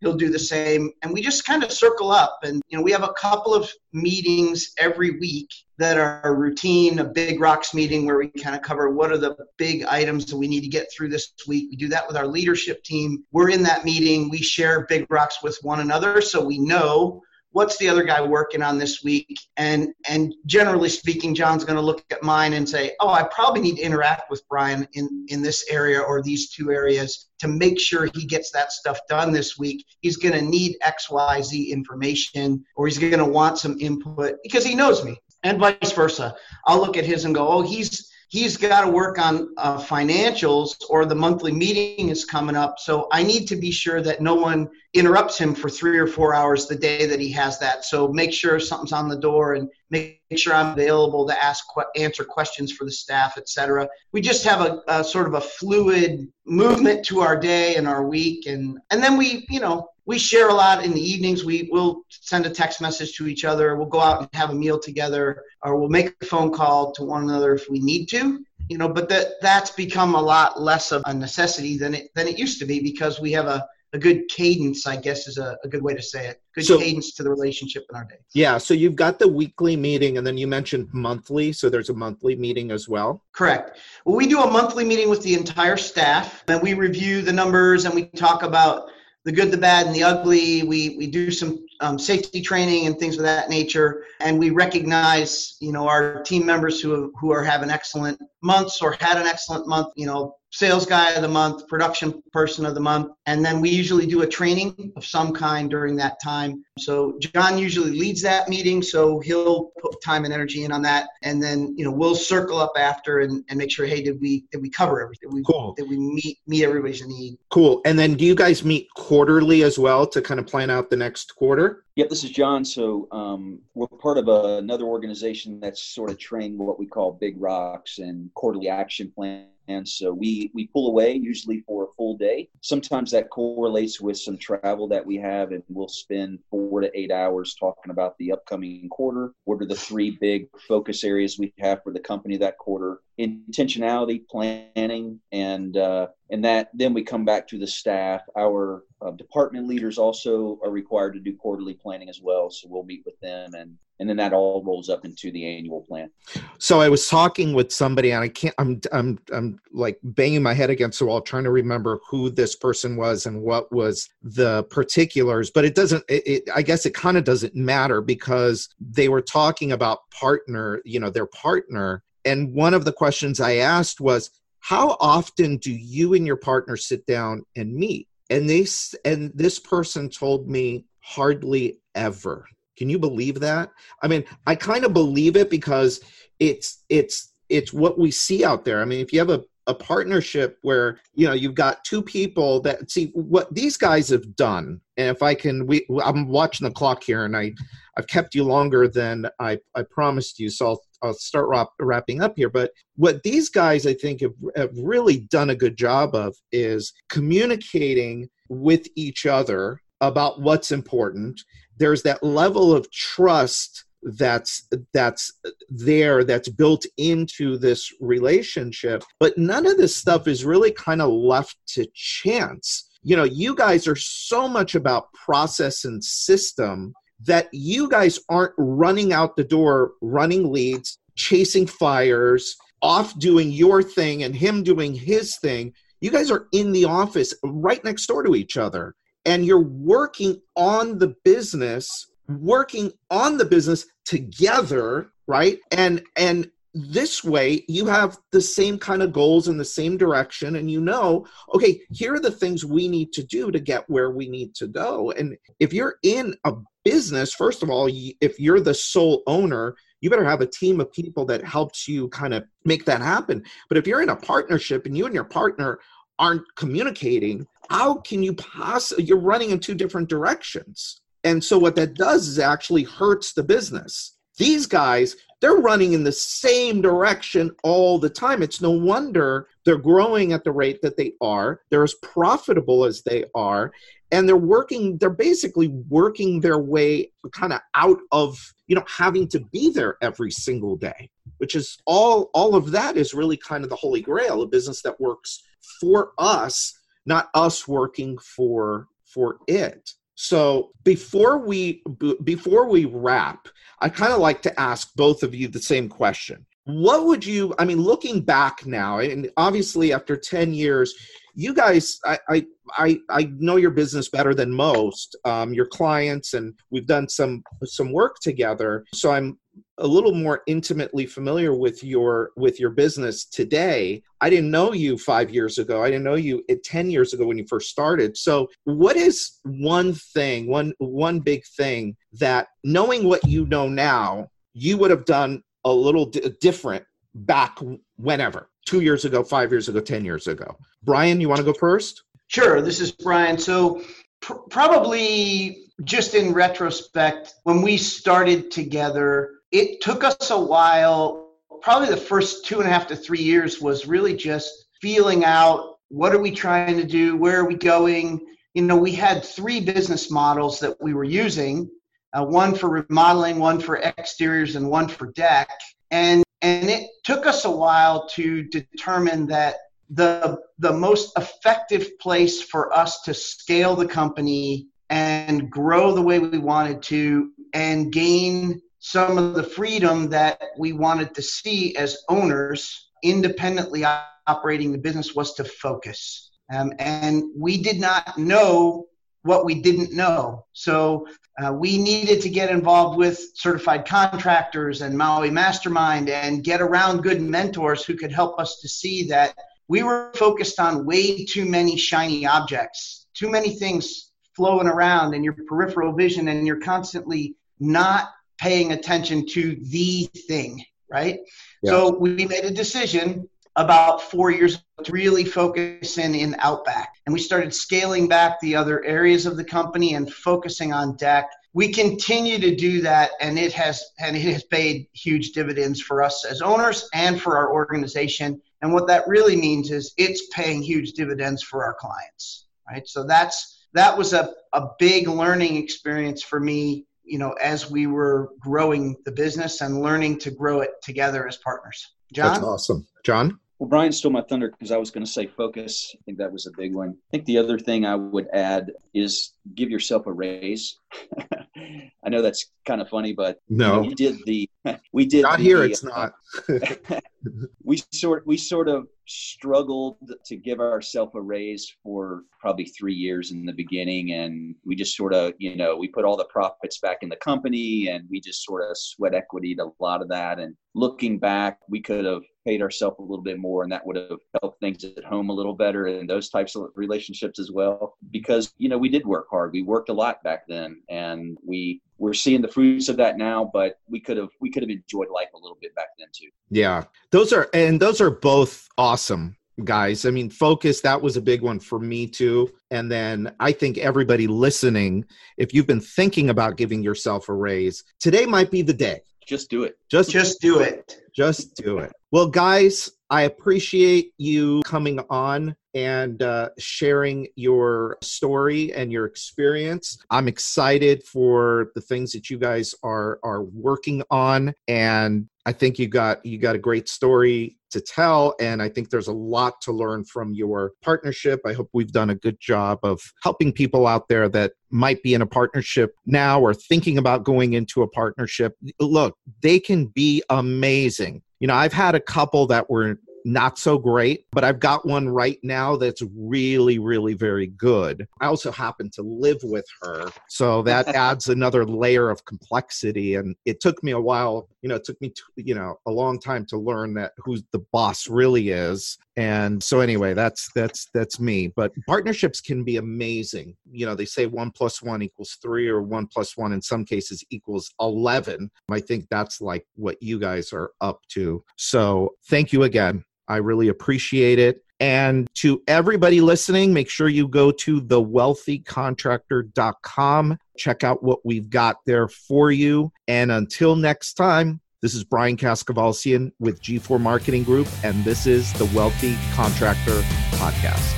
he'll 0.00 0.16
do 0.16 0.30
the 0.30 0.38
same. 0.38 0.90
And 1.02 1.12
we 1.12 1.22
just 1.22 1.44
kind 1.44 1.62
of 1.62 1.72
circle 1.72 2.10
up 2.10 2.38
and 2.42 2.62
you 2.68 2.76
know 2.76 2.82
we 2.82 2.92
have 2.92 3.02
a 3.02 3.12
couple 3.14 3.54
of 3.54 3.70
meetings 3.92 4.72
every 4.78 5.18
week 5.18 5.50
that 5.78 5.96
are 5.96 6.34
routine 6.34 6.98
a 6.98 7.04
big 7.04 7.40
rocks 7.40 7.72
meeting 7.72 8.04
where 8.04 8.18
we 8.18 8.28
kind 8.28 8.56
of 8.56 8.62
cover 8.62 8.90
what 8.90 9.12
are 9.12 9.18
the 9.18 9.36
big 9.56 9.84
items 9.84 10.26
that 10.26 10.36
we 10.36 10.48
need 10.48 10.60
to 10.62 10.68
get 10.68 10.88
through 10.92 11.08
this 11.08 11.32
week. 11.46 11.68
We 11.70 11.76
do 11.76 11.88
that 11.88 12.06
with 12.06 12.16
our 12.16 12.26
leadership 12.26 12.82
team. 12.82 13.24
We're 13.32 13.50
in 13.50 13.62
that 13.62 13.84
meeting. 13.84 14.28
We 14.28 14.38
share 14.38 14.86
big 14.86 15.06
rocks 15.10 15.42
with 15.42 15.58
one 15.62 15.80
another 15.80 16.20
so 16.20 16.44
we 16.44 16.58
know 16.58 17.22
what's 17.52 17.78
the 17.78 17.88
other 17.88 18.02
guy 18.02 18.20
working 18.20 18.62
on 18.62 18.78
this 18.78 19.02
week? 19.02 19.38
And 19.56 19.88
and 20.08 20.34
generally 20.46 20.88
speaking 20.88 21.34
john's 21.34 21.64
going 21.64 21.76
to 21.76 21.82
look 21.82 22.04
at 22.10 22.22
mine 22.22 22.52
and 22.52 22.68
say 22.68 22.92
oh 23.00 23.10
i 23.10 23.22
probably 23.22 23.60
need 23.60 23.76
to 23.76 23.82
interact 23.82 24.30
with 24.30 24.42
brian 24.48 24.86
in 24.92 25.26
in 25.28 25.42
this 25.42 25.64
area 25.70 26.00
or 26.00 26.22
these 26.22 26.50
two 26.50 26.70
areas 26.70 27.28
to 27.38 27.48
make 27.48 27.78
sure 27.78 28.08
he 28.14 28.26
gets 28.26 28.50
that 28.50 28.72
stuff 28.72 28.98
done 29.08 29.32
this 29.32 29.58
week. 29.58 29.84
He's 30.00 30.16
going 30.16 30.34
to 30.34 30.42
need 30.42 30.76
xyz 30.84 31.68
information 31.68 32.64
or 32.76 32.86
he's 32.86 32.98
going 32.98 33.18
to 33.18 33.24
want 33.24 33.58
some 33.58 33.78
input 33.80 34.36
because 34.42 34.64
he 34.64 34.74
knows 34.74 35.04
me 35.04 35.16
and 35.44 35.58
vice 35.58 35.92
versa. 35.92 36.34
I'll 36.66 36.78
look 36.78 36.96
at 36.96 37.06
his 37.06 37.24
and 37.24 37.34
go 37.34 37.48
oh 37.48 37.62
he's 37.62 38.10
he's 38.28 38.56
got 38.56 38.82
to 38.82 38.90
work 38.90 39.18
on 39.18 39.54
uh, 39.56 39.78
financials 39.78 40.76
or 40.90 41.06
the 41.06 41.14
monthly 41.14 41.52
meeting 41.52 42.10
is 42.10 42.24
coming 42.24 42.56
up. 42.56 42.78
So 42.78 43.08
I 43.10 43.22
need 43.22 43.46
to 43.48 43.56
be 43.56 43.70
sure 43.70 44.02
that 44.02 44.20
no 44.20 44.34
one 44.34 44.68
interrupts 44.92 45.38
him 45.38 45.54
for 45.54 45.70
three 45.70 45.98
or 45.98 46.06
four 46.06 46.34
hours 46.34 46.66
the 46.66 46.76
day 46.76 47.06
that 47.06 47.20
he 47.20 47.32
has 47.32 47.58
that. 47.58 47.84
So 47.84 48.08
make 48.08 48.32
sure 48.32 48.60
something's 48.60 48.92
on 48.92 49.08
the 49.08 49.18
door 49.18 49.54
and 49.54 49.68
make 49.90 50.20
sure 50.36 50.54
I'm 50.54 50.72
available 50.72 51.26
to 51.26 51.42
ask 51.42 51.64
answer 51.96 52.24
questions 52.24 52.70
for 52.70 52.84
the 52.84 52.90
staff, 52.90 53.38
etc. 53.38 53.88
We 54.12 54.20
just 54.20 54.44
have 54.44 54.60
a, 54.60 54.82
a 54.88 55.02
sort 55.02 55.26
of 55.26 55.34
a 55.34 55.40
fluid 55.40 56.28
movement 56.46 57.04
to 57.06 57.20
our 57.20 57.36
day 57.36 57.76
and 57.76 57.88
our 57.88 58.06
week, 58.06 58.46
and 58.46 58.78
and 58.90 59.02
then 59.02 59.16
we 59.16 59.46
you 59.48 59.60
know 59.60 59.88
we 60.08 60.18
share 60.18 60.48
a 60.48 60.54
lot 60.54 60.82
in 60.82 60.92
the 60.92 61.00
evenings. 61.00 61.44
We 61.44 61.68
will 61.70 62.02
send 62.08 62.46
a 62.46 62.50
text 62.50 62.80
message 62.80 63.14
to 63.18 63.28
each 63.28 63.44
other. 63.44 63.76
We'll 63.76 63.86
go 63.86 64.00
out 64.00 64.20
and 64.20 64.28
have 64.32 64.48
a 64.48 64.54
meal 64.54 64.80
together, 64.80 65.44
or 65.62 65.76
we'll 65.76 65.90
make 65.90 66.14
a 66.22 66.24
phone 66.24 66.50
call 66.50 66.92
to 66.92 67.04
one 67.04 67.24
another 67.24 67.54
if 67.54 67.68
we 67.68 67.78
need 67.78 68.06
to. 68.06 68.42
You 68.70 68.78
know, 68.78 68.88
but 68.88 69.10
that 69.10 69.32
that's 69.42 69.70
become 69.70 70.14
a 70.14 70.20
lot 70.20 70.60
less 70.60 70.92
of 70.92 71.02
a 71.04 71.12
necessity 71.12 71.76
than 71.76 71.94
it 71.94 72.08
than 72.14 72.26
it 72.26 72.38
used 72.38 72.58
to 72.60 72.64
be 72.64 72.80
because 72.80 73.20
we 73.20 73.32
have 73.32 73.46
a 73.46 73.66
a 73.94 73.98
good 73.98 74.28
cadence, 74.28 74.86
I 74.86 74.96
guess 74.96 75.26
is 75.26 75.38
a, 75.38 75.56
a 75.64 75.68
good 75.68 75.82
way 75.82 75.94
to 75.94 76.02
say 76.02 76.26
it. 76.26 76.42
Good 76.54 76.66
so, 76.66 76.78
cadence 76.78 77.14
to 77.14 77.22
the 77.22 77.30
relationship 77.30 77.86
in 77.88 77.96
our 77.96 78.04
day. 78.04 78.18
Yeah. 78.34 78.58
So 78.58 78.74
you've 78.74 78.96
got 78.96 79.18
the 79.18 79.28
weekly 79.28 79.76
meeting 79.76 80.18
and 80.18 80.26
then 80.26 80.36
you 80.36 80.46
mentioned 80.46 80.88
monthly. 80.92 81.52
So 81.54 81.70
there's 81.70 81.88
a 81.88 81.94
monthly 81.94 82.36
meeting 82.36 82.70
as 82.70 82.86
well. 82.86 83.22
Correct. 83.32 83.78
Well, 84.04 84.16
we 84.16 84.26
do 84.26 84.42
a 84.42 84.50
monthly 84.50 84.84
meeting 84.84 85.08
with 85.08 85.22
the 85.22 85.32
entire 85.32 85.78
staff 85.78 86.44
and 86.48 86.60
we 86.60 86.74
review 86.74 87.22
the 87.22 87.32
numbers 87.32 87.86
and 87.86 87.94
we 87.94 88.04
talk 88.08 88.42
about 88.42 88.90
the 89.28 89.34
good, 89.34 89.50
the 89.50 89.58
bad, 89.58 89.84
and 89.84 89.94
the 89.94 90.02
ugly. 90.02 90.62
We 90.62 90.96
we 90.96 91.06
do 91.06 91.30
some 91.30 91.66
um, 91.80 91.98
safety 91.98 92.40
training 92.40 92.86
and 92.86 92.98
things 92.98 93.18
of 93.18 93.24
that 93.24 93.50
nature, 93.50 94.04
and 94.20 94.38
we 94.38 94.48
recognize 94.48 95.58
you 95.60 95.70
know 95.70 95.86
our 95.86 96.22
team 96.22 96.46
members 96.46 96.80
who 96.80 97.12
who 97.20 97.30
are 97.30 97.44
having 97.44 97.68
excellent 97.68 98.18
months 98.42 98.80
or 98.80 98.96
had 99.00 99.18
an 99.18 99.26
excellent 99.26 99.68
month. 99.68 99.88
You 99.96 100.06
know, 100.06 100.34
sales 100.50 100.86
guy 100.86 101.12
of 101.12 101.22
the 101.22 101.28
month, 101.28 101.66
production 101.68 102.22
person 102.32 102.64
of 102.64 102.74
the 102.74 102.80
month, 102.80 103.12
and 103.26 103.44
then 103.44 103.60
we 103.60 103.68
usually 103.68 104.06
do 104.06 104.22
a 104.22 104.26
training 104.26 104.92
of 104.96 105.04
some 105.04 105.32
kind 105.32 105.70
during 105.70 105.96
that 105.96 106.20
time. 106.22 106.64
So 106.78 107.18
John 107.20 107.58
usually 107.58 107.90
leads 107.90 108.22
that 108.22 108.48
meeting, 108.48 108.82
so 108.82 109.20
he'll 109.20 109.70
put 109.80 110.00
time 110.02 110.24
and 110.24 110.32
energy 110.32 110.64
in 110.64 110.72
on 110.72 110.82
that, 110.82 111.08
and 111.22 111.42
then 111.42 111.74
you 111.76 111.84
know 111.84 111.90
we'll 111.90 112.14
circle 112.14 112.58
up 112.58 112.72
after 112.76 113.20
and, 113.20 113.44
and 113.48 113.58
make 113.58 113.70
sure, 113.70 113.86
hey, 113.86 114.02
did 114.02 114.20
we 114.20 114.46
did 114.50 114.62
we 114.62 114.70
cover 114.70 115.02
everything? 115.02 115.30
Did 115.30 115.34
we, 115.34 115.42
cool. 115.44 115.74
Did 115.74 115.88
we 115.88 115.98
meet 115.98 116.38
meet 116.46 116.64
everybody's 116.64 117.06
need? 117.06 117.38
Cool. 117.50 117.80
And 117.84 117.98
then 117.98 118.14
do 118.14 118.24
you 118.24 118.34
guys 118.34 118.64
meet 118.64 118.88
quarterly 118.94 119.62
as 119.62 119.78
well 119.78 120.06
to 120.06 120.22
kind 120.22 120.40
of 120.40 120.46
plan 120.46 120.70
out 120.70 120.90
the 120.90 120.96
next 120.96 121.34
quarter? 121.36 121.84
Yep, 121.96 122.10
this 122.10 122.22
is 122.22 122.30
John. 122.30 122.64
So 122.64 123.08
um, 123.10 123.60
we're 123.74 123.88
part 123.88 124.18
of 124.18 124.28
a, 124.28 124.58
another 124.58 124.84
organization 124.84 125.58
that's 125.58 125.82
sort 125.82 126.10
of 126.10 126.18
trained 126.18 126.56
what 126.56 126.78
we 126.78 126.86
call 126.86 127.12
Big 127.12 127.34
Rocks 127.40 127.98
and 127.98 128.32
quarterly 128.34 128.68
action 128.68 129.10
plan. 129.10 129.48
And 129.68 129.86
so 129.86 130.12
we 130.12 130.50
we 130.54 130.66
pull 130.68 130.88
away 130.88 131.12
usually 131.12 131.60
for 131.60 131.84
a 131.84 131.92
full 131.96 132.16
day. 132.16 132.48
Sometimes 132.62 133.10
that 133.10 133.30
correlates 133.30 134.00
with 134.00 134.18
some 134.18 134.38
travel 134.38 134.88
that 134.88 135.04
we 135.04 135.16
have, 135.18 135.52
and 135.52 135.62
we'll 135.68 135.88
spend 135.88 136.38
four 136.50 136.80
to 136.80 136.90
eight 136.98 137.12
hours 137.12 137.54
talking 137.54 137.90
about 137.90 138.16
the 138.18 138.32
upcoming 138.32 138.88
quarter. 138.88 139.32
What 139.44 139.60
are 139.62 139.66
the 139.66 139.74
three 139.74 140.16
big 140.20 140.48
focus 140.66 141.04
areas 141.04 141.38
we 141.38 141.52
have 141.58 141.82
for 141.82 141.92
the 141.92 142.00
company 142.00 142.38
that 142.38 142.58
quarter? 142.58 143.00
Intentionality, 143.20 144.26
planning, 144.28 145.20
and 145.32 145.76
uh, 145.76 146.08
and 146.30 146.44
that 146.44 146.70
then 146.72 146.94
we 146.94 147.02
come 147.02 147.24
back 147.24 147.46
to 147.48 147.58
the 147.58 147.66
staff. 147.66 148.22
Our 148.36 148.84
uh, 149.02 149.10
department 149.12 149.66
leaders 149.66 149.98
also 149.98 150.58
are 150.64 150.70
required 150.70 151.12
to 151.14 151.20
do 151.20 151.36
quarterly 151.36 151.74
planning 151.74 152.08
as 152.08 152.20
well, 152.22 152.50
so 152.50 152.68
we'll 152.70 152.84
meet 152.84 153.02
with 153.04 153.18
them, 153.20 153.54
and 153.54 153.76
and 154.00 154.08
then 154.08 154.16
that 154.16 154.32
all 154.32 154.62
rolls 154.64 154.88
up 154.88 155.04
into 155.04 155.30
the 155.32 155.46
annual 155.46 155.82
plan. 155.82 156.10
So 156.58 156.80
I 156.80 156.88
was 156.88 157.08
talking 157.08 157.52
with 157.52 157.72
somebody, 157.72 158.12
and 158.12 158.22
I 158.22 158.28
can't. 158.28 158.54
I'm 158.58 158.80
I'm 158.92 159.18
I'm 159.32 159.58
like 159.72 159.98
banging 160.02 160.42
my 160.42 160.54
head 160.54 160.70
against 160.70 160.98
the 160.98 161.06
wall, 161.06 161.20
trying 161.20 161.44
to 161.44 161.50
remember 161.50 162.00
who 162.08 162.30
this 162.30 162.56
person 162.56 162.96
was 162.96 163.26
and 163.26 163.42
what 163.42 163.72
was 163.72 164.08
the 164.22 164.64
particulars. 164.64 165.50
But 165.50 165.64
it 165.64 165.74
doesn't. 165.74 166.04
It, 166.08 166.26
it 166.26 166.48
I 166.54 166.62
guess 166.62 166.86
it 166.86 166.94
kind 166.94 167.16
of 167.16 167.24
doesn't 167.24 167.54
matter 167.54 168.00
because 168.00 168.68
they 168.80 169.08
were 169.08 169.22
talking 169.22 169.72
about 169.72 170.08
partner. 170.10 170.80
You 170.84 171.00
know, 171.00 171.10
their 171.10 171.26
partner. 171.26 172.02
And 172.24 172.52
one 172.52 172.74
of 172.74 172.84
the 172.84 172.92
questions 172.92 173.40
I 173.40 173.54
asked 173.56 174.00
was, 174.00 174.30
how 174.60 174.96
often 175.00 175.56
do 175.56 175.72
you 175.72 176.14
and 176.14 176.26
your 176.26 176.36
partner 176.36 176.76
sit 176.76 177.06
down 177.06 177.44
and 177.56 177.74
meet 177.74 178.06
and 178.30 178.48
they 178.48 178.66
and 179.04 179.32
this 179.34 179.58
person 179.58 180.08
told 180.08 180.48
me 180.48 180.84
hardly 181.00 181.80
ever 181.94 182.46
can 182.78 182.88
you 182.88 182.98
believe 182.98 183.40
that 183.40 183.70
i 184.02 184.08
mean 184.08 184.24
i 184.46 184.54
kind 184.54 184.84
of 184.84 184.92
believe 184.92 185.36
it 185.36 185.50
because 185.50 186.00
it's 186.38 186.84
it's 186.88 187.34
it's 187.48 187.72
what 187.72 187.98
we 187.98 188.10
see 188.10 188.44
out 188.44 188.64
there 188.64 188.80
i 188.80 188.84
mean 188.84 189.00
if 189.00 189.12
you 189.12 189.18
have 189.18 189.30
a 189.30 189.42
a 189.66 189.74
partnership 189.74 190.56
where 190.62 190.98
you 191.14 191.26
know 191.26 191.34
you've 191.34 191.54
got 191.54 191.84
two 191.84 192.02
people 192.02 192.58
that 192.58 192.90
see 192.90 193.10
what 193.12 193.54
these 193.54 193.76
guys 193.76 194.08
have 194.08 194.34
done 194.34 194.80
and 194.96 195.14
if 195.14 195.22
i 195.22 195.34
can 195.34 195.66
we 195.66 195.86
i'm 196.02 196.26
watching 196.26 196.66
the 196.66 196.72
clock 196.72 197.02
here 197.02 197.26
and 197.26 197.36
i 197.36 197.52
i've 197.98 198.06
kept 198.06 198.34
you 198.34 198.44
longer 198.44 198.88
than 198.88 199.26
i 199.40 199.58
i 199.74 199.82
promised 199.82 200.38
you 200.38 200.48
so 200.48 200.68
i'll 200.68 200.82
I'll 201.02 201.14
start 201.14 201.48
wrap, 201.48 201.68
wrapping 201.78 202.22
up 202.22 202.34
here. 202.36 202.50
But 202.50 202.72
what 202.96 203.22
these 203.22 203.48
guys, 203.48 203.86
I 203.86 203.94
think, 203.94 204.20
have, 204.20 204.34
have 204.56 204.70
really 204.76 205.20
done 205.20 205.50
a 205.50 205.56
good 205.56 205.76
job 205.76 206.14
of 206.14 206.36
is 206.52 206.92
communicating 207.08 208.28
with 208.48 208.88
each 208.96 209.26
other 209.26 209.80
about 210.00 210.40
what's 210.40 210.72
important. 210.72 211.40
There's 211.78 212.02
that 212.02 212.22
level 212.22 212.74
of 212.74 212.90
trust 212.90 213.84
that's 214.02 214.68
that's 214.94 215.32
there 215.68 216.22
that's 216.22 216.48
built 216.48 216.86
into 216.98 217.58
this 217.58 217.92
relationship 218.00 219.02
but 219.18 219.36
none 219.36 219.66
of 219.66 219.76
this 219.76 219.96
stuff 219.96 220.28
is 220.28 220.44
really 220.44 220.70
kind 220.70 221.02
of 221.02 221.10
left 221.10 221.56
to 221.66 221.84
chance. 221.94 222.88
You 223.02 223.16
know 223.16 223.24
you 223.24 223.56
guys 223.56 223.88
are 223.88 223.96
so 223.96 224.48
much 224.48 224.74
about 224.76 225.12
process 225.12 225.84
and 225.84 226.02
system 226.02 226.94
that 227.24 227.48
you 227.52 227.88
guys 227.88 228.20
aren't 228.28 228.54
running 228.56 229.12
out 229.12 229.34
the 229.34 229.44
door 229.44 229.92
running 230.00 230.52
leads 230.52 230.98
chasing 231.16 231.66
fires 231.66 232.56
off 232.80 233.18
doing 233.18 233.50
your 233.50 233.82
thing 233.82 234.22
and 234.22 234.34
him 234.34 234.62
doing 234.62 234.94
his 234.94 235.36
thing. 235.38 235.74
You 236.00 236.12
guys 236.12 236.30
are 236.30 236.46
in 236.52 236.70
the 236.72 236.84
office 236.84 237.34
right 237.42 237.82
next 237.82 238.06
door 238.06 238.22
to 238.22 238.36
each 238.36 238.56
other 238.56 238.94
and 239.28 239.46
you're 239.46 239.60
working 239.60 240.40
on 240.56 240.98
the 240.98 241.14
business 241.24 242.06
working 242.28 242.92
on 243.10 243.38
the 243.38 243.44
business 243.44 243.86
together 244.04 245.12
right? 245.28 245.60
And 245.70 246.02
and 246.16 246.50
this 246.74 247.24
way 247.24 247.64
you 247.68 247.86
have 247.86 248.18
the 248.30 248.40
same 248.40 248.78
kind 248.78 249.02
of 249.02 249.12
goals 249.12 249.48
in 249.48 249.56
the 249.56 249.64
same 249.64 249.96
direction 249.96 250.56
and 250.56 250.70
you 250.70 250.80
know 250.80 251.26
okay 251.54 251.80
here 251.90 252.14
are 252.14 252.20
the 252.20 252.30
things 252.30 252.64
we 252.64 252.86
need 252.86 253.10
to 253.12 253.24
do 253.24 253.50
to 253.50 253.58
get 253.58 253.88
where 253.88 254.10
we 254.10 254.28
need 254.28 254.54
to 254.56 254.66
go. 254.66 255.12
And 255.12 255.36
if 255.60 255.72
you're 255.72 255.96
in 256.02 256.34
a 256.44 256.54
business 256.84 257.32
first 257.32 257.62
of 257.62 257.70
all 257.70 257.88
if 257.90 258.40
you're 258.40 258.60
the 258.60 258.74
sole 258.74 259.22
owner 259.26 259.76
you 260.00 260.10
better 260.10 260.24
have 260.24 260.40
a 260.40 260.46
team 260.46 260.80
of 260.80 260.92
people 260.92 261.24
that 261.26 261.44
helps 261.44 261.88
you 261.88 262.08
kind 262.08 262.32
of 262.32 262.44
make 262.64 262.84
that 262.84 263.00
happen. 263.00 263.42
But 263.68 263.78
if 263.78 263.86
you're 263.86 264.02
in 264.02 264.10
a 264.10 264.16
partnership 264.16 264.86
and 264.86 264.96
you 264.96 265.06
and 265.06 265.14
your 265.14 265.24
partner 265.24 265.80
aren't 266.18 266.44
communicating 266.54 267.46
how 267.70 267.94
can 267.94 268.22
you 268.22 268.34
possibly 268.34 269.04
you're 269.04 269.18
running 269.18 269.50
in 269.50 269.58
two 269.58 269.74
different 269.74 270.08
directions 270.08 271.00
and 271.24 271.42
so 271.42 271.58
what 271.58 271.76
that 271.76 271.94
does 271.94 272.28
is 272.28 272.38
actually 272.38 272.84
hurts 272.84 273.32
the 273.32 273.42
business. 273.42 274.16
These 274.38 274.66
guys, 274.66 275.16
they're 275.40 275.56
running 275.56 275.92
in 275.92 276.04
the 276.04 276.12
same 276.12 276.80
direction 276.80 277.50
all 277.64 277.98
the 277.98 278.10
time. 278.10 278.42
It's 278.42 278.60
no 278.60 278.70
wonder 278.70 279.48
they're 279.64 279.76
growing 279.76 280.32
at 280.32 280.44
the 280.44 280.52
rate 280.52 280.80
that 280.82 280.96
they 280.96 281.12
are. 281.20 281.60
They're 281.70 281.82
as 281.82 281.94
profitable 282.02 282.84
as 282.84 283.02
they 283.02 283.24
are. 283.34 283.72
And 284.12 284.28
they're 284.28 284.36
working, 284.36 284.96
they're 284.96 285.10
basically 285.10 285.68
working 285.68 286.40
their 286.40 286.58
way 286.58 287.10
kind 287.32 287.52
of 287.52 287.60
out 287.74 287.98
of, 288.10 288.38
you 288.68 288.76
know, 288.76 288.84
having 288.86 289.28
to 289.28 289.40
be 289.40 289.70
there 289.70 289.98
every 290.00 290.30
single 290.30 290.76
day, 290.76 291.10
which 291.38 291.54
is 291.54 291.78
all, 291.84 292.30
all 292.32 292.54
of 292.54 292.70
that 292.70 292.96
is 292.96 293.12
really 293.12 293.36
kind 293.36 293.64
of 293.64 293.70
the 293.70 293.76
holy 293.76 294.00
grail, 294.00 294.40
a 294.40 294.46
business 294.46 294.82
that 294.82 295.00
works 295.00 295.42
for 295.80 296.12
us, 296.16 296.77
not 297.08 297.30
us 297.34 297.66
working 297.66 298.16
for, 298.18 298.86
for 299.12 299.38
it. 299.48 299.90
So 300.14 300.72
before 300.84 301.38
we 301.38 301.82
before 302.24 302.68
we 302.68 302.84
wrap, 302.86 303.46
I 303.80 303.88
kind 303.88 304.12
of 304.12 304.18
like 304.18 304.42
to 304.42 304.60
ask 304.60 304.92
both 304.96 305.22
of 305.22 305.32
you 305.32 305.46
the 305.46 305.62
same 305.62 305.88
question. 305.88 306.44
What 306.64 307.06
would 307.06 307.24
you? 307.24 307.54
I 307.58 307.64
mean, 307.64 307.80
looking 307.80 308.20
back 308.22 308.66
now, 308.66 308.98
and 308.98 309.30
obviously 309.36 309.92
after 309.92 310.16
ten 310.16 310.52
years, 310.52 310.92
you 311.34 311.54
guys, 311.54 312.00
I 312.04 312.18
I 312.28 312.46
I, 312.76 312.98
I 313.08 313.32
know 313.38 313.56
your 313.56 313.70
business 313.70 314.08
better 314.08 314.34
than 314.34 314.52
most, 314.52 315.16
um, 315.24 315.54
your 315.54 315.66
clients, 315.66 316.34
and 316.34 316.52
we've 316.70 316.86
done 316.86 317.08
some 317.08 317.44
some 317.64 317.92
work 317.92 318.16
together. 318.20 318.84
So 318.92 319.12
I'm 319.12 319.38
a 319.78 319.86
little 319.86 320.12
more 320.12 320.42
intimately 320.46 321.06
familiar 321.06 321.54
with 321.54 321.82
your 321.82 322.30
with 322.36 322.60
your 322.60 322.70
business 322.70 323.24
today. 323.24 324.02
I 324.20 324.30
didn't 324.30 324.50
know 324.50 324.72
you 324.72 324.98
five 324.98 325.30
years 325.30 325.58
ago. 325.58 325.82
I 325.82 325.90
didn't 325.90 326.04
know 326.04 326.16
you 326.16 326.44
10 326.64 326.90
years 326.90 327.12
ago 327.12 327.26
when 327.26 327.38
you 327.38 327.46
first 327.46 327.70
started. 327.70 328.16
So 328.16 328.48
what 328.64 328.96
is 328.96 329.38
one 329.44 329.94
thing 329.94 330.48
one 330.48 330.72
one 330.78 331.20
big 331.20 331.44
thing 331.56 331.96
that 332.14 332.48
knowing 332.64 333.04
what 333.04 333.26
you 333.26 333.46
know 333.46 333.68
now 333.68 334.28
you 334.52 334.76
would 334.78 334.90
have 334.90 335.04
done 335.04 335.42
a 335.64 335.72
little 335.72 336.06
d- 336.06 336.32
different 336.40 336.84
back 337.14 337.58
whenever? 337.96 338.50
Two 338.66 338.80
years 338.80 339.04
ago 339.04 339.22
five 339.22 339.50
years 339.50 339.68
ago 339.68 339.80
ten 339.80 340.04
years 340.04 340.26
ago. 340.26 340.56
Bryan 340.82 341.20
you 341.20 341.28
want 341.28 341.38
to 341.38 341.44
go 341.44 341.52
first? 341.54 342.02
Sure 342.26 342.60
this 342.60 342.80
is 342.80 342.92
Bryan. 342.92 343.38
So 343.38 343.82
pr- 344.20 344.34
probably 344.50 345.64
just 345.84 346.14
in 346.14 346.34
retrospect 346.34 347.34
when 347.44 347.62
we 347.62 347.76
started 347.76 348.50
together 348.50 349.37
it 349.52 349.80
took 349.80 350.04
us 350.04 350.30
a 350.30 350.38
while. 350.38 351.30
Probably 351.62 351.88
the 351.88 351.96
first 351.96 352.44
two 352.44 352.60
and 352.60 352.68
a 352.68 352.72
half 352.72 352.86
to 352.88 352.96
three 352.96 353.22
years 353.22 353.60
was 353.60 353.86
really 353.86 354.14
just 354.14 354.66
feeling 354.80 355.24
out 355.24 355.76
what 355.88 356.14
are 356.14 356.20
we 356.20 356.30
trying 356.30 356.76
to 356.76 356.84
do? 356.84 357.16
Where 357.16 357.40
are 357.40 357.48
we 357.48 357.56
going? 357.56 358.24
You 358.54 358.62
know, 358.62 358.76
we 358.76 358.92
had 358.92 359.24
three 359.24 359.60
business 359.60 360.10
models 360.10 360.60
that 360.60 360.76
we 360.80 360.94
were 360.94 361.04
using 361.04 361.70
uh, 362.12 362.24
one 362.24 362.54
for 362.54 362.68
remodeling, 362.68 363.38
one 363.38 363.60
for 363.60 363.78
exteriors, 363.78 364.56
and 364.56 364.68
one 364.68 364.88
for 364.88 365.12
deck. 365.12 365.50
And, 365.90 366.24
and 366.42 366.68
it 366.68 366.88
took 367.04 367.26
us 367.26 367.44
a 367.44 367.50
while 367.50 368.08
to 368.10 368.44
determine 368.44 369.26
that 369.26 369.56
the, 369.90 370.38
the 370.58 370.72
most 370.72 371.16
effective 371.16 371.98
place 371.98 372.42
for 372.42 372.74
us 372.74 373.02
to 373.02 373.14
scale 373.14 373.74
the 373.74 373.86
company 373.86 374.68
and 374.90 375.50
grow 375.50 375.92
the 375.92 376.02
way 376.02 376.18
we 376.18 376.38
wanted 376.38 376.82
to 376.82 377.30
and 377.52 377.92
gain 377.92 378.60
some 378.80 379.18
of 379.18 379.34
the 379.34 379.42
freedom 379.42 380.08
that 380.10 380.40
we 380.58 380.72
wanted 380.72 381.14
to 381.14 381.22
see 381.22 381.76
as 381.76 382.04
owners 382.08 382.90
independently 383.02 383.84
operating 384.26 384.72
the 384.72 384.78
business 384.78 385.14
was 385.14 385.34
to 385.34 385.44
focus. 385.44 386.30
Um, 386.52 386.72
and 386.78 387.24
we 387.36 387.62
did 387.62 387.80
not 387.80 388.18
know 388.18 388.86
what 389.22 389.44
we 389.44 389.60
didn't 389.60 389.92
know. 389.92 390.46
So 390.52 391.06
uh, 391.42 391.52
we 391.52 391.76
needed 391.76 392.20
to 392.22 392.28
get 392.28 392.50
involved 392.50 392.96
with 392.96 393.20
certified 393.34 393.86
contractors 393.86 394.80
and 394.80 394.96
Maui 394.96 395.30
Mastermind 395.30 396.08
and 396.08 396.44
get 396.44 396.60
around 396.60 397.02
good 397.02 397.20
mentors 397.20 397.84
who 397.84 397.94
could 397.94 398.12
help 398.12 398.38
us 398.38 398.60
to 398.60 398.68
see 398.68 399.04
that 399.08 399.34
we 399.68 399.82
were 399.82 400.12
focused 400.14 400.58
on 400.58 400.86
way 400.86 401.24
too 401.24 401.44
many 401.44 401.76
shiny 401.76 402.26
objects, 402.26 403.06
too 403.12 403.30
many 403.30 403.56
things 403.56 404.12
flowing 404.34 404.66
around 404.66 405.14
in 405.14 405.22
your 405.22 405.36
peripheral 405.46 405.92
vision, 405.92 406.28
and 406.28 406.46
you're 406.46 406.60
constantly 406.60 407.36
not 407.60 408.08
paying 408.38 408.72
attention 408.72 409.26
to 409.26 409.56
the 409.62 410.04
thing, 410.26 410.64
right? 410.90 411.20
Yeah. 411.62 411.70
So 411.70 411.98
we 411.98 412.26
made 412.26 412.44
a 412.44 412.50
decision 412.50 413.28
about 413.58 414.00
four 414.00 414.30
years 414.30 414.62
to 414.84 414.92
really 414.92 415.24
focus 415.24 415.98
in 415.98 416.14
in 416.14 416.36
Outback. 416.38 416.94
And 417.06 417.12
we 417.12 417.18
started 417.18 417.52
scaling 417.52 418.08
back 418.08 418.38
the 418.40 418.54
other 418.54 418.84
areas 418.84 419.26
of 419.26 419.36
the 419.36 419.44
company 419.44 419.94
and 419.94 420.12
focusing 420.12 420.72
on 420.72 420.96
deck. 420.96 421.28
We 421.54 421.72
continue 421.72 422.38
to 422.38 422.54
do 422.54 422.80
that 422.82 423.10
and 423.20 423.36
it 423.36 423.52
has 423.54 423.82
and 423.98 424.16
it 424.16 424.22
has 424.32 424.44
paid 424.44 424.86
huge 424.92 425.32
dividends 425.32 425.80
for 425.80 426.02
us 426.04 426.24
as 426.24 426.40
owners 426.40 426.88
and 426.94 427.20
for 427.20 427.36
our 427.36 427.52
organization. 427.52 428.40
And 428.62 428.72
what 428.72 428.86
that 428.86 429.08
really 429.08 429.34
means 429.34 429.72
is 429.72 429.92
it's 429.96 430.28
paying 430.28 430.62
huge 430.62 430.92
dividends 430.92 431.42
for 431.42 431.64
our 431.64 431.74
clients. 431.74 432.46
Right. 432.70 432.86
So 432.86 433.02
that's 433.02 433.66
that 433.74 433.98
was 433.98 434.12
a, 434.12 434.32
a 434.52 434.68
big 434.78 435.08
learning 435.08 435.56
experience 435.56 436.22
for 436.22 436.38
me 436.38 436.86
you 437.08 437.18
know, 437.18 437.32
as 437.32 437.70
we 437.70 437.86
were 437.86 438.30
growing 438.38 438.96
the 439.04 439.12
business 439.12 439.60
and 439.60 439.82
learning 439.82 440.18
to 440.20 440.30
grow 440.30 440.60
it 440.60 440.70
together 440.82 441.26
as 441.26 441.36
partners. 441.38 441.94
John? 442.12 442.34
That's 442.34 442.44
awesome. 442.44 442.86
John? 443.04 443.38
Well, 443.58 443.68
Bryan 443.68 443.90
stole 443.90 444.12
my 444.12 444.22
thunder 444.22 444.50
because 444.50 444.70
I 444.70 444.76
was 444.76 444.92
going 444.92 445.04
to 445.04 445.10
say 445.10 445.26
focus. 445.26 445.92
I 445.94 445.98
think 446.04 446.18
that 446.18 446.32
was 446.32 446.46
a 446.46 446.52
big 446.56 446.74
one. 446.74 446.90
I 446.90 447.10
think 447.10 447.24
the 447.24 447.38
other 447.38 447.58
thing 447.58 447.84
I 447.84 447.96
would 447.96 448.28
add 448.32 448.70
is 448.94 449.32
give 449.56 449.68
yourself 449.68 450.06
a 450.06 450.12
raise. 450.12 450.78
I 451.56 452.08
know 452.08 452.22
that's 452.22 452.52
kind 452.64 452.80
of 452.80 452.88
funny, 452.88 453.12
but 453.12 453.40
no, 453.48 453.80
we 453.80 453.94
did 453.94 454.18
the 454.26 454.48
we 454.92 455.06
did 455.06 455.22
not 455.22 455.38
the, 455.38 455.44
here. 455.44 455.64
It's 455.64 455.84
uh, 455.84 456.10
not. 456.48 457.02
we 457.64 457.82
sort 457.92 458.24
we 458.26 458.36
sort 458.36 458.68
of 458.68 458.86
struggled 459.08 459.96
to 460.26 460.36
give 460.36 460.60
ourselves 460.60 461.12
a 461.14 461.20
raise 461.20 461.74
for 461.82 462.22
probably 462.40 462.66
three 462.66 462.94
years 462.94 463.32
in 463.32 463.44
the 463.44 463.52
beginning, 463.52 464.12
and 464.12 464.54
we 464.64 464.76
just 464.76 464.96
sort 464.96 465.14
of 465.14 465.32
you 465.38 465.56
know 465.56 465.76
we 465.76 465.88
put 465.88 466.04
all 466.04 466.16
the 466.16 466.24
profits 466.26 466.78
back 466.78 466.98
in 467.02 467.08
the 467.08 467.16
company, 467.16 467.88
and 467.88 468.04
we 468.10 468.20
just 468.20 468.44
sort 468.44 468.62
of 468.62 468.76
sweat 468.76 469.14
equity 469.14 469.56
a 469.58 469.82
lot 469.82 470.02
of 470.02 470.08
that. 470.08 470.38
And 470.38 470.54
looking 470.74 471.18
back, 471.18 471.58
we 471.68 471.80
could 471.80 472.04
have 472.04 472.22
paid 472.48 472.62
ourselves 472.62 472.96
a 472.98 473.02
little 473.02 473.22
bit 473.22 473.38
more, 473.38 473.62
and 473.62 473.70
that 473.70 473.86
would 473.86 473.96
have 473.96 474.20
helped 474.40 474.58
things 474.60 474.82
at 474.82 475.04
home 475.04 475.28
a 475.28 475.32
little 475.32 475.54
better, 475.54 475.86
and 475.86 476.08
those 476.08 476.30
types 476.30 476.56
of 476.56 476.70
relationships 476.74 477.38
as 477.38 477.50
well. 477.50 477.96
Because 478.10 478.54
you 478.56 478.70
know 478.70 478.78
we 478.78 478.88
did 478.88 479.04
work 479.06 479.26
hard. 479.30 479.52
We 479.52 479.62
worked 479.62 479.90
a 479.90 479.92
lot 479.92 480.22
back 480.22 480.44
then, 480.48 480.80
and 480.88 481.36
we 481.46 481.82
we're 481.98 482.14
seeing 482.14 482.40
the 482.40 482.48
fruits 482.48 482.88
of 482.88 482.96
that 482.96 483.18
now. 483.18 483.50
But 483.52 483.78
we 483.86 484.00
could 484.00 484.16
have 484.16 484.30
we 484.40 484.50
could 484.50 484.62
have 484.62 484.70
enjoyed 484.70 485.08
life 485.10 485.28
a 485.34 485.38
little 485.38 485.58
bit 485.60 485.74
back 485.74 485.88
then 485.98 486.08
too. 486.12 486.28
Yeah, 486.50 486.84
those 487.10 487.32
are 487.34 487.50
and 487.52 487.78
those 487.78 488.00
are 488.00 488.10
both 488.10 488.66
awesome 488.78 489.36
guys. 489.64 490.06
I 490.06 490.10
mean, 490.10 490.30
focus, 490.30 490.80
that 490.82 491.02
was 491.02 491.16
a 491.16 491.20
big 491.20 491.42
one 491.42 491.60
for 491.60 491.78
me 491.78 492.06
too. 492.06 492.48
And 492.70 492.90
then 492.90 493.34
I 493.40 493.52
think 493.52 493.76
everybody 493.76 494.26
listening, 494.26 495.04
if 495.36 495.52
you've 495.52 495.66
been 495.66 495.80
thinking 495.80 496.30
about 496.30 496.56
giving 496.56 496.80
yourself 496.82 497.28
a 497.28 497.34
raise, 497.34 497.82
today 497.98 498.24
might 498.24 498.52
be 498.52 498.62
the 498.62 498.72
day. 498.72 499.00
Just 499.26 499.50
do 499.50 499.64
it. 499.64 499.76
Just, 499.90 500.10
just 500.10 500.40
do 500.40 500.60
it. 500.60 501.02
Just 501.14 501.56
do 501.56 501.78
it. 501.78 501.92
Well, 502.10 502.28
guys, 502.28 502.90
I 503.10 503.22
appreciate 503.22 504.12
you 504.16 504.62
coming 504.64 505.00
on. 505.10 505.56
and 505.74 506.22
uh, 506.22 506.48
sharing 506.58 507.28
your 507.36 507.98
story 508.02 508.72
and 508.72 508.90
your 508.90 509.04
experience. 509.04 509.98
I'm 510.10 510.26
excited 510.26 511.04
for 511.04 511.70
the 511.74 511.80
things 511.80 512.12
that 512.12 512.30
you 512.30 512.38
guys 512.38 512.74
are 512.82 513.20
are 513.22 513.42
working 513.42 514.02
on, 514.10 514.54
and 514.66 515.28
I 515.46 515.52
think 515.52 515.78
you 515.78 515.86
got 515.86 516.24
you 516.24 516.38
got 516.38 516.56
a 516.56 516.58
great 516.58 516.88
story 516.88 517.58
to 517.70 517.80
tell 517.82 518.34
and 518.40 518.62
I 518.62 518.68
think 518.70 518.88
there's 518.88 519.08
a 519.08 519.12
lot 519.12 519.60
to 519.62 519.72
learn 519.72 520.04
from 520.04 520.32
your 520.32 520.72
partnership. 520.82 521.40
I 521.44 521.52
hope 521.52 521.68
we've 521.74 521.92
done 521.92 522.08
a 522.08 522.14
good 522.14 522.40
job 522.40 522.78
of 522.82 522.98
helping 523.22 523.52
people 523.52 523.86
out 523.86 524.08
there 524.08 524.26
that 524.30 524.52
might 524.70 525.02
be 525.02 525.12
in 525.12 525.20
a 525.20 525.26
partnership 525.26 525.94
now 526.06 526.40
or 526.40 526.54
thinking 526.54 526.96
about 526.96 527.24
going 527.24 527.52
into 527.52 527.82
a 527.82 527.88
partnership. 527.88 528.54
Look, 528.80 529.16
they 529.42 529.60
can 529.60 529.86
be 529.86 530.22
amazing. 530.30 531.22
You 531.40 531.48
know, 531.48 531.54
I've 531.54 531.72
had 531.72 531.94
a 531.94 532.00
couple 532.00 532.46
that 532.48 532.68
were 532.68 532.98
not 533.24 533.58
so 533.58 533.78
great, 533.78 534.24
but 534.32 534.44
I've 534.44 534.60
got 534.60 534.86
one 534.86 535.08
right 535.08 535.38
now 535.42 535.76
that's 535.76 536.02
really, 536.16 536.78
really 536.78 537.14
very 537.14 537.48
good. 537.48 538.06
I 538.20 538.26
also 538.26 538.50
happen 538.50 538.90
to 538.94 539.02
live 539.02 539.38
with 539.42 539.66
her. 539.82 540.10
So 540.28 540.62
that 540.62 540.88
adds 540.94 541.28
another 541.28 541.66
layer 541.66 542.10
of 542.10 542.24
complexity. 542.24 543.14
And 543.16 543.36
it 543.44 543.60
took 543.60 543.82
me 543.82 543.92
a 543.92 544.00
while, 544.00 544.48
you 544.62 544.68
know, 544.68 544.76
it 544.76 544.84
took 544.84 545.00
me, 545.00 545.10
to, 545.10 545.22
you 545.36 545.54
know, 545.54 545.78
a 545.86 545.90
long 545.90 546.18
time 546.18 546.46
to 546.46 546.58
learn 546.58 546.94
that 546.94 547.12
who 547.18 547.38
the 547.52 547.64
boss 547.72 548.08
really 548.08 548.50
is. 548.50 548.98
And 549.18 549.60
so 549.60 549.80
anyway, 549.80 550.14
that's, 550.14 550.48
that's, 550.54 550.86
that's 550.94 551.18
me. 551.18 551.48
But 551.48 551.72
partnerships 551.88 552.40
can 552.40 552.62
be 552.62 552.76
amazing. 552.76 553.56
You 553.68 553.84
know, 553.84 553.96
they 553.96 554.04
say 554.04 554.26
one 554.26 554.52
plus 554.52 554.80
one 554.80 555.02
equals 555.02 555.38
three 555.42 555.66
or 555.66 555.82
one 555.82 556.06
plus 556.06 556.36
one 556.36 556.52
in 556.52 556.62
some 556.62 556.84
cases 556.84 557.24
equals 557.30 557.74
11. 557.80 558.48
I 558.70 558.78
think 558.78 559.08
that's 559.10 559.40
like 559.40 559.66
what 559.74 560.00
you 560.00 560.20
guys 560.20 560.52
are 560.52 560.70
up 560.80 561.00
to. 561.08 561.42
So 561.56 562.14
thank 562.28 562.52
you 562.52 562.62
again. 562.62 563.04
I 563.26 563.38
really 563.38 563.66
appreciate 563.66 564.38
it. 564.38 564.62
And 564.78 565.28
to 565.34 565.64
everybody 565.66 566.20
listening, 566.20 566.72
make 566.72 566.88
sure 566.88 567.08
you 567.08 567.26
go 567.26 567.50
to 567.50 567.80
thewealthycontractor.com. 567.80 570.38
Check 570.56 570.84
out 570.84 571.02
what 571.02 571.26
we've 571.26 571.50
got 571.50 571.78
there 571.86 572.06
for 572.06 572.52
you. 572.52 572.92
And 573.08 573.32
until 573.32 573.74
next 573.74 574.14
time, 574.14 574.60
this 574.80 574.94
is 574.94 575.02
Brian 575.02 575.36
Kaskavalgian 575.36 576.30
with 576.38 576.62
G4 576.62 577.00
Marketing 577.00 577.42
Group, 577.42 577.66
and 577.82 578.04
this 578.04 578.26
is 578.26 578.52
the 578.52 578.66
Wealthy 578.66 579.16
Contractor 579.34 580.02
Podcast. 580.36 580.94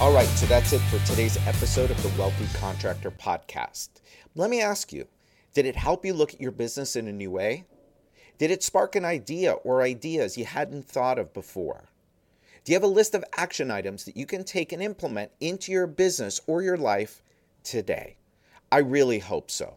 All 0.00 0.12
right, 0.12 0.28
so 0.28 0.46
that's 0.46 0.72
it 0.72 0.78
for 0.80 0.98
today's 1.06 1.36
episode 1.46 1.90
of 1.90 2.02
the 2.02 2.18
Wealthy 2.18 2.46
Contractor 2.58 3.10
Podcast. 3.10 3.88
Let 4.34 4.48
me 4.48 4.62
ask 4.62 4.92
you 4.92 5.06
did 5.52 5.66
it 5.66 5.76
help 5.76 6.04
you 6.04 6.14
look 6.14 6.32
at 6.32 6.40
your 6.40 6.50
business 6.50 6.96
in 6.96 7.08
a 7.08 7.12
new 7.12 7.30
way? 7.30 7.66
Did 8.38 8.50
it 8.50 8.62
spark 8.62 8.96
an 8.96 9.04
idea 9.04 9.52
or 9.52 9.82
ideas 9.82 10.38
you 10.38 10.46
hadn't 10.46 10.88
thought 10.88 11.18
of 11.18 11.34
before? 11.34 11.90
Do 12.64 12.72
you 12.72 12.76
have 12.76 12.84
a 12.84 12.86
list 12.86 13.14
of 13.14 13.24
action 13.36 13.70
items 13.70 14.04
that 14.04 14.16
you 14.16 14.24
can 14.24 14.44
take 14.44 14.72
and 14.72 14.82
implement 14.82 15.32
into 15.40 15.72
your 15.72 15.86
business 15.86 16.40
or 16.46 16.62
your 16.62 16.76
life 16.76 17.22
today? 17.64 18.16
I 18.72 18.78
really 18.78 19.18
hope 19.18 19.50
so. 19.50 19.76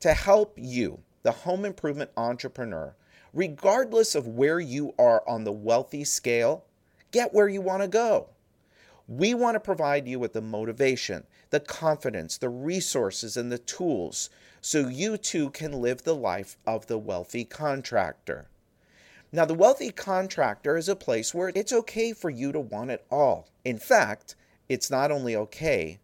to 0.00 0.14
help 0.14 0.54
you, 0.56 1.00
the 1.22 1.32
home 1.32 1.64
improvement 1.64 2.10
entrepreneur, 2.16 2.94
regardless 3.32 4.14
of 4.14 4.26
where 4.26 4.60
you 4.60 4.94
are 4.98 5.22
on 5.28 5.44
the 5.44 5.52
wealthy 5.52 6.04
scale, 6.04 6.64
get 7.10 7.34
where 7.34 7.48
you 7.48 7.60
want 7.60 7.82
to 7.82 7.88
go. 7.88 8.28
We 9.06 9.32
want 9.32 9.54
to 9.54 9.60
provide 9.60 10.06
you 10.06 10.18
with 10.18 10.34
the 10.34 10.42
motivation, 10.42 11.24
the 11.50 11.60
confidence, 11.60 12.36
the 12.36 12.50
resources, 12.50 13.36
and 13.36 13.50
the 13.50 13.58
tools 13.58 14.28
so 14.60 14.88
you 14.88 15.16
too 15.16 15.50
can 15.50 15.80
live 15.80 16.02
the 16.02 16.14
life 16.14 16.56
of 16.66 16.86
the 16.86 16.98
wealthy 16.98 17.44
contractor. 17.44 18.48
Now, 19.32 19.44
the 19.44 19.54
wealthy 19.54 19.90
contractor 19.90 20.76
is 20.76 20.88
a 20.88 20.96
place 20.96 21.34
where 21.34 21.52
it's 21.54 21.72
okay 21.72 22.12
for 22.12 22.30
you 22.30 22.52
to 22.52 22.60
want 22.60 22.90
it 22.90 23.04
all. 23.10 23.48
In 23.64 23.78
fact, 23.78 24.34
it's 24.68 24.90
not 24.90 25.10
only 25.10 25.36
okay, 25.36 25.98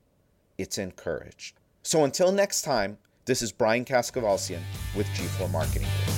it's 0.58 0.78
encouraged. 0.78 1.56
So 1.82 2.04
until 2.04 2.32
next 2.32 2.62
time, 2.62 2.98
this 3.26 3.40
is 3.40 3.52
Brian 3.52 3.84
Kaskavalgian 3.84 4.60
with 4.94 5.06
G4 5.08 5.50
Marketing. 5.50 6.13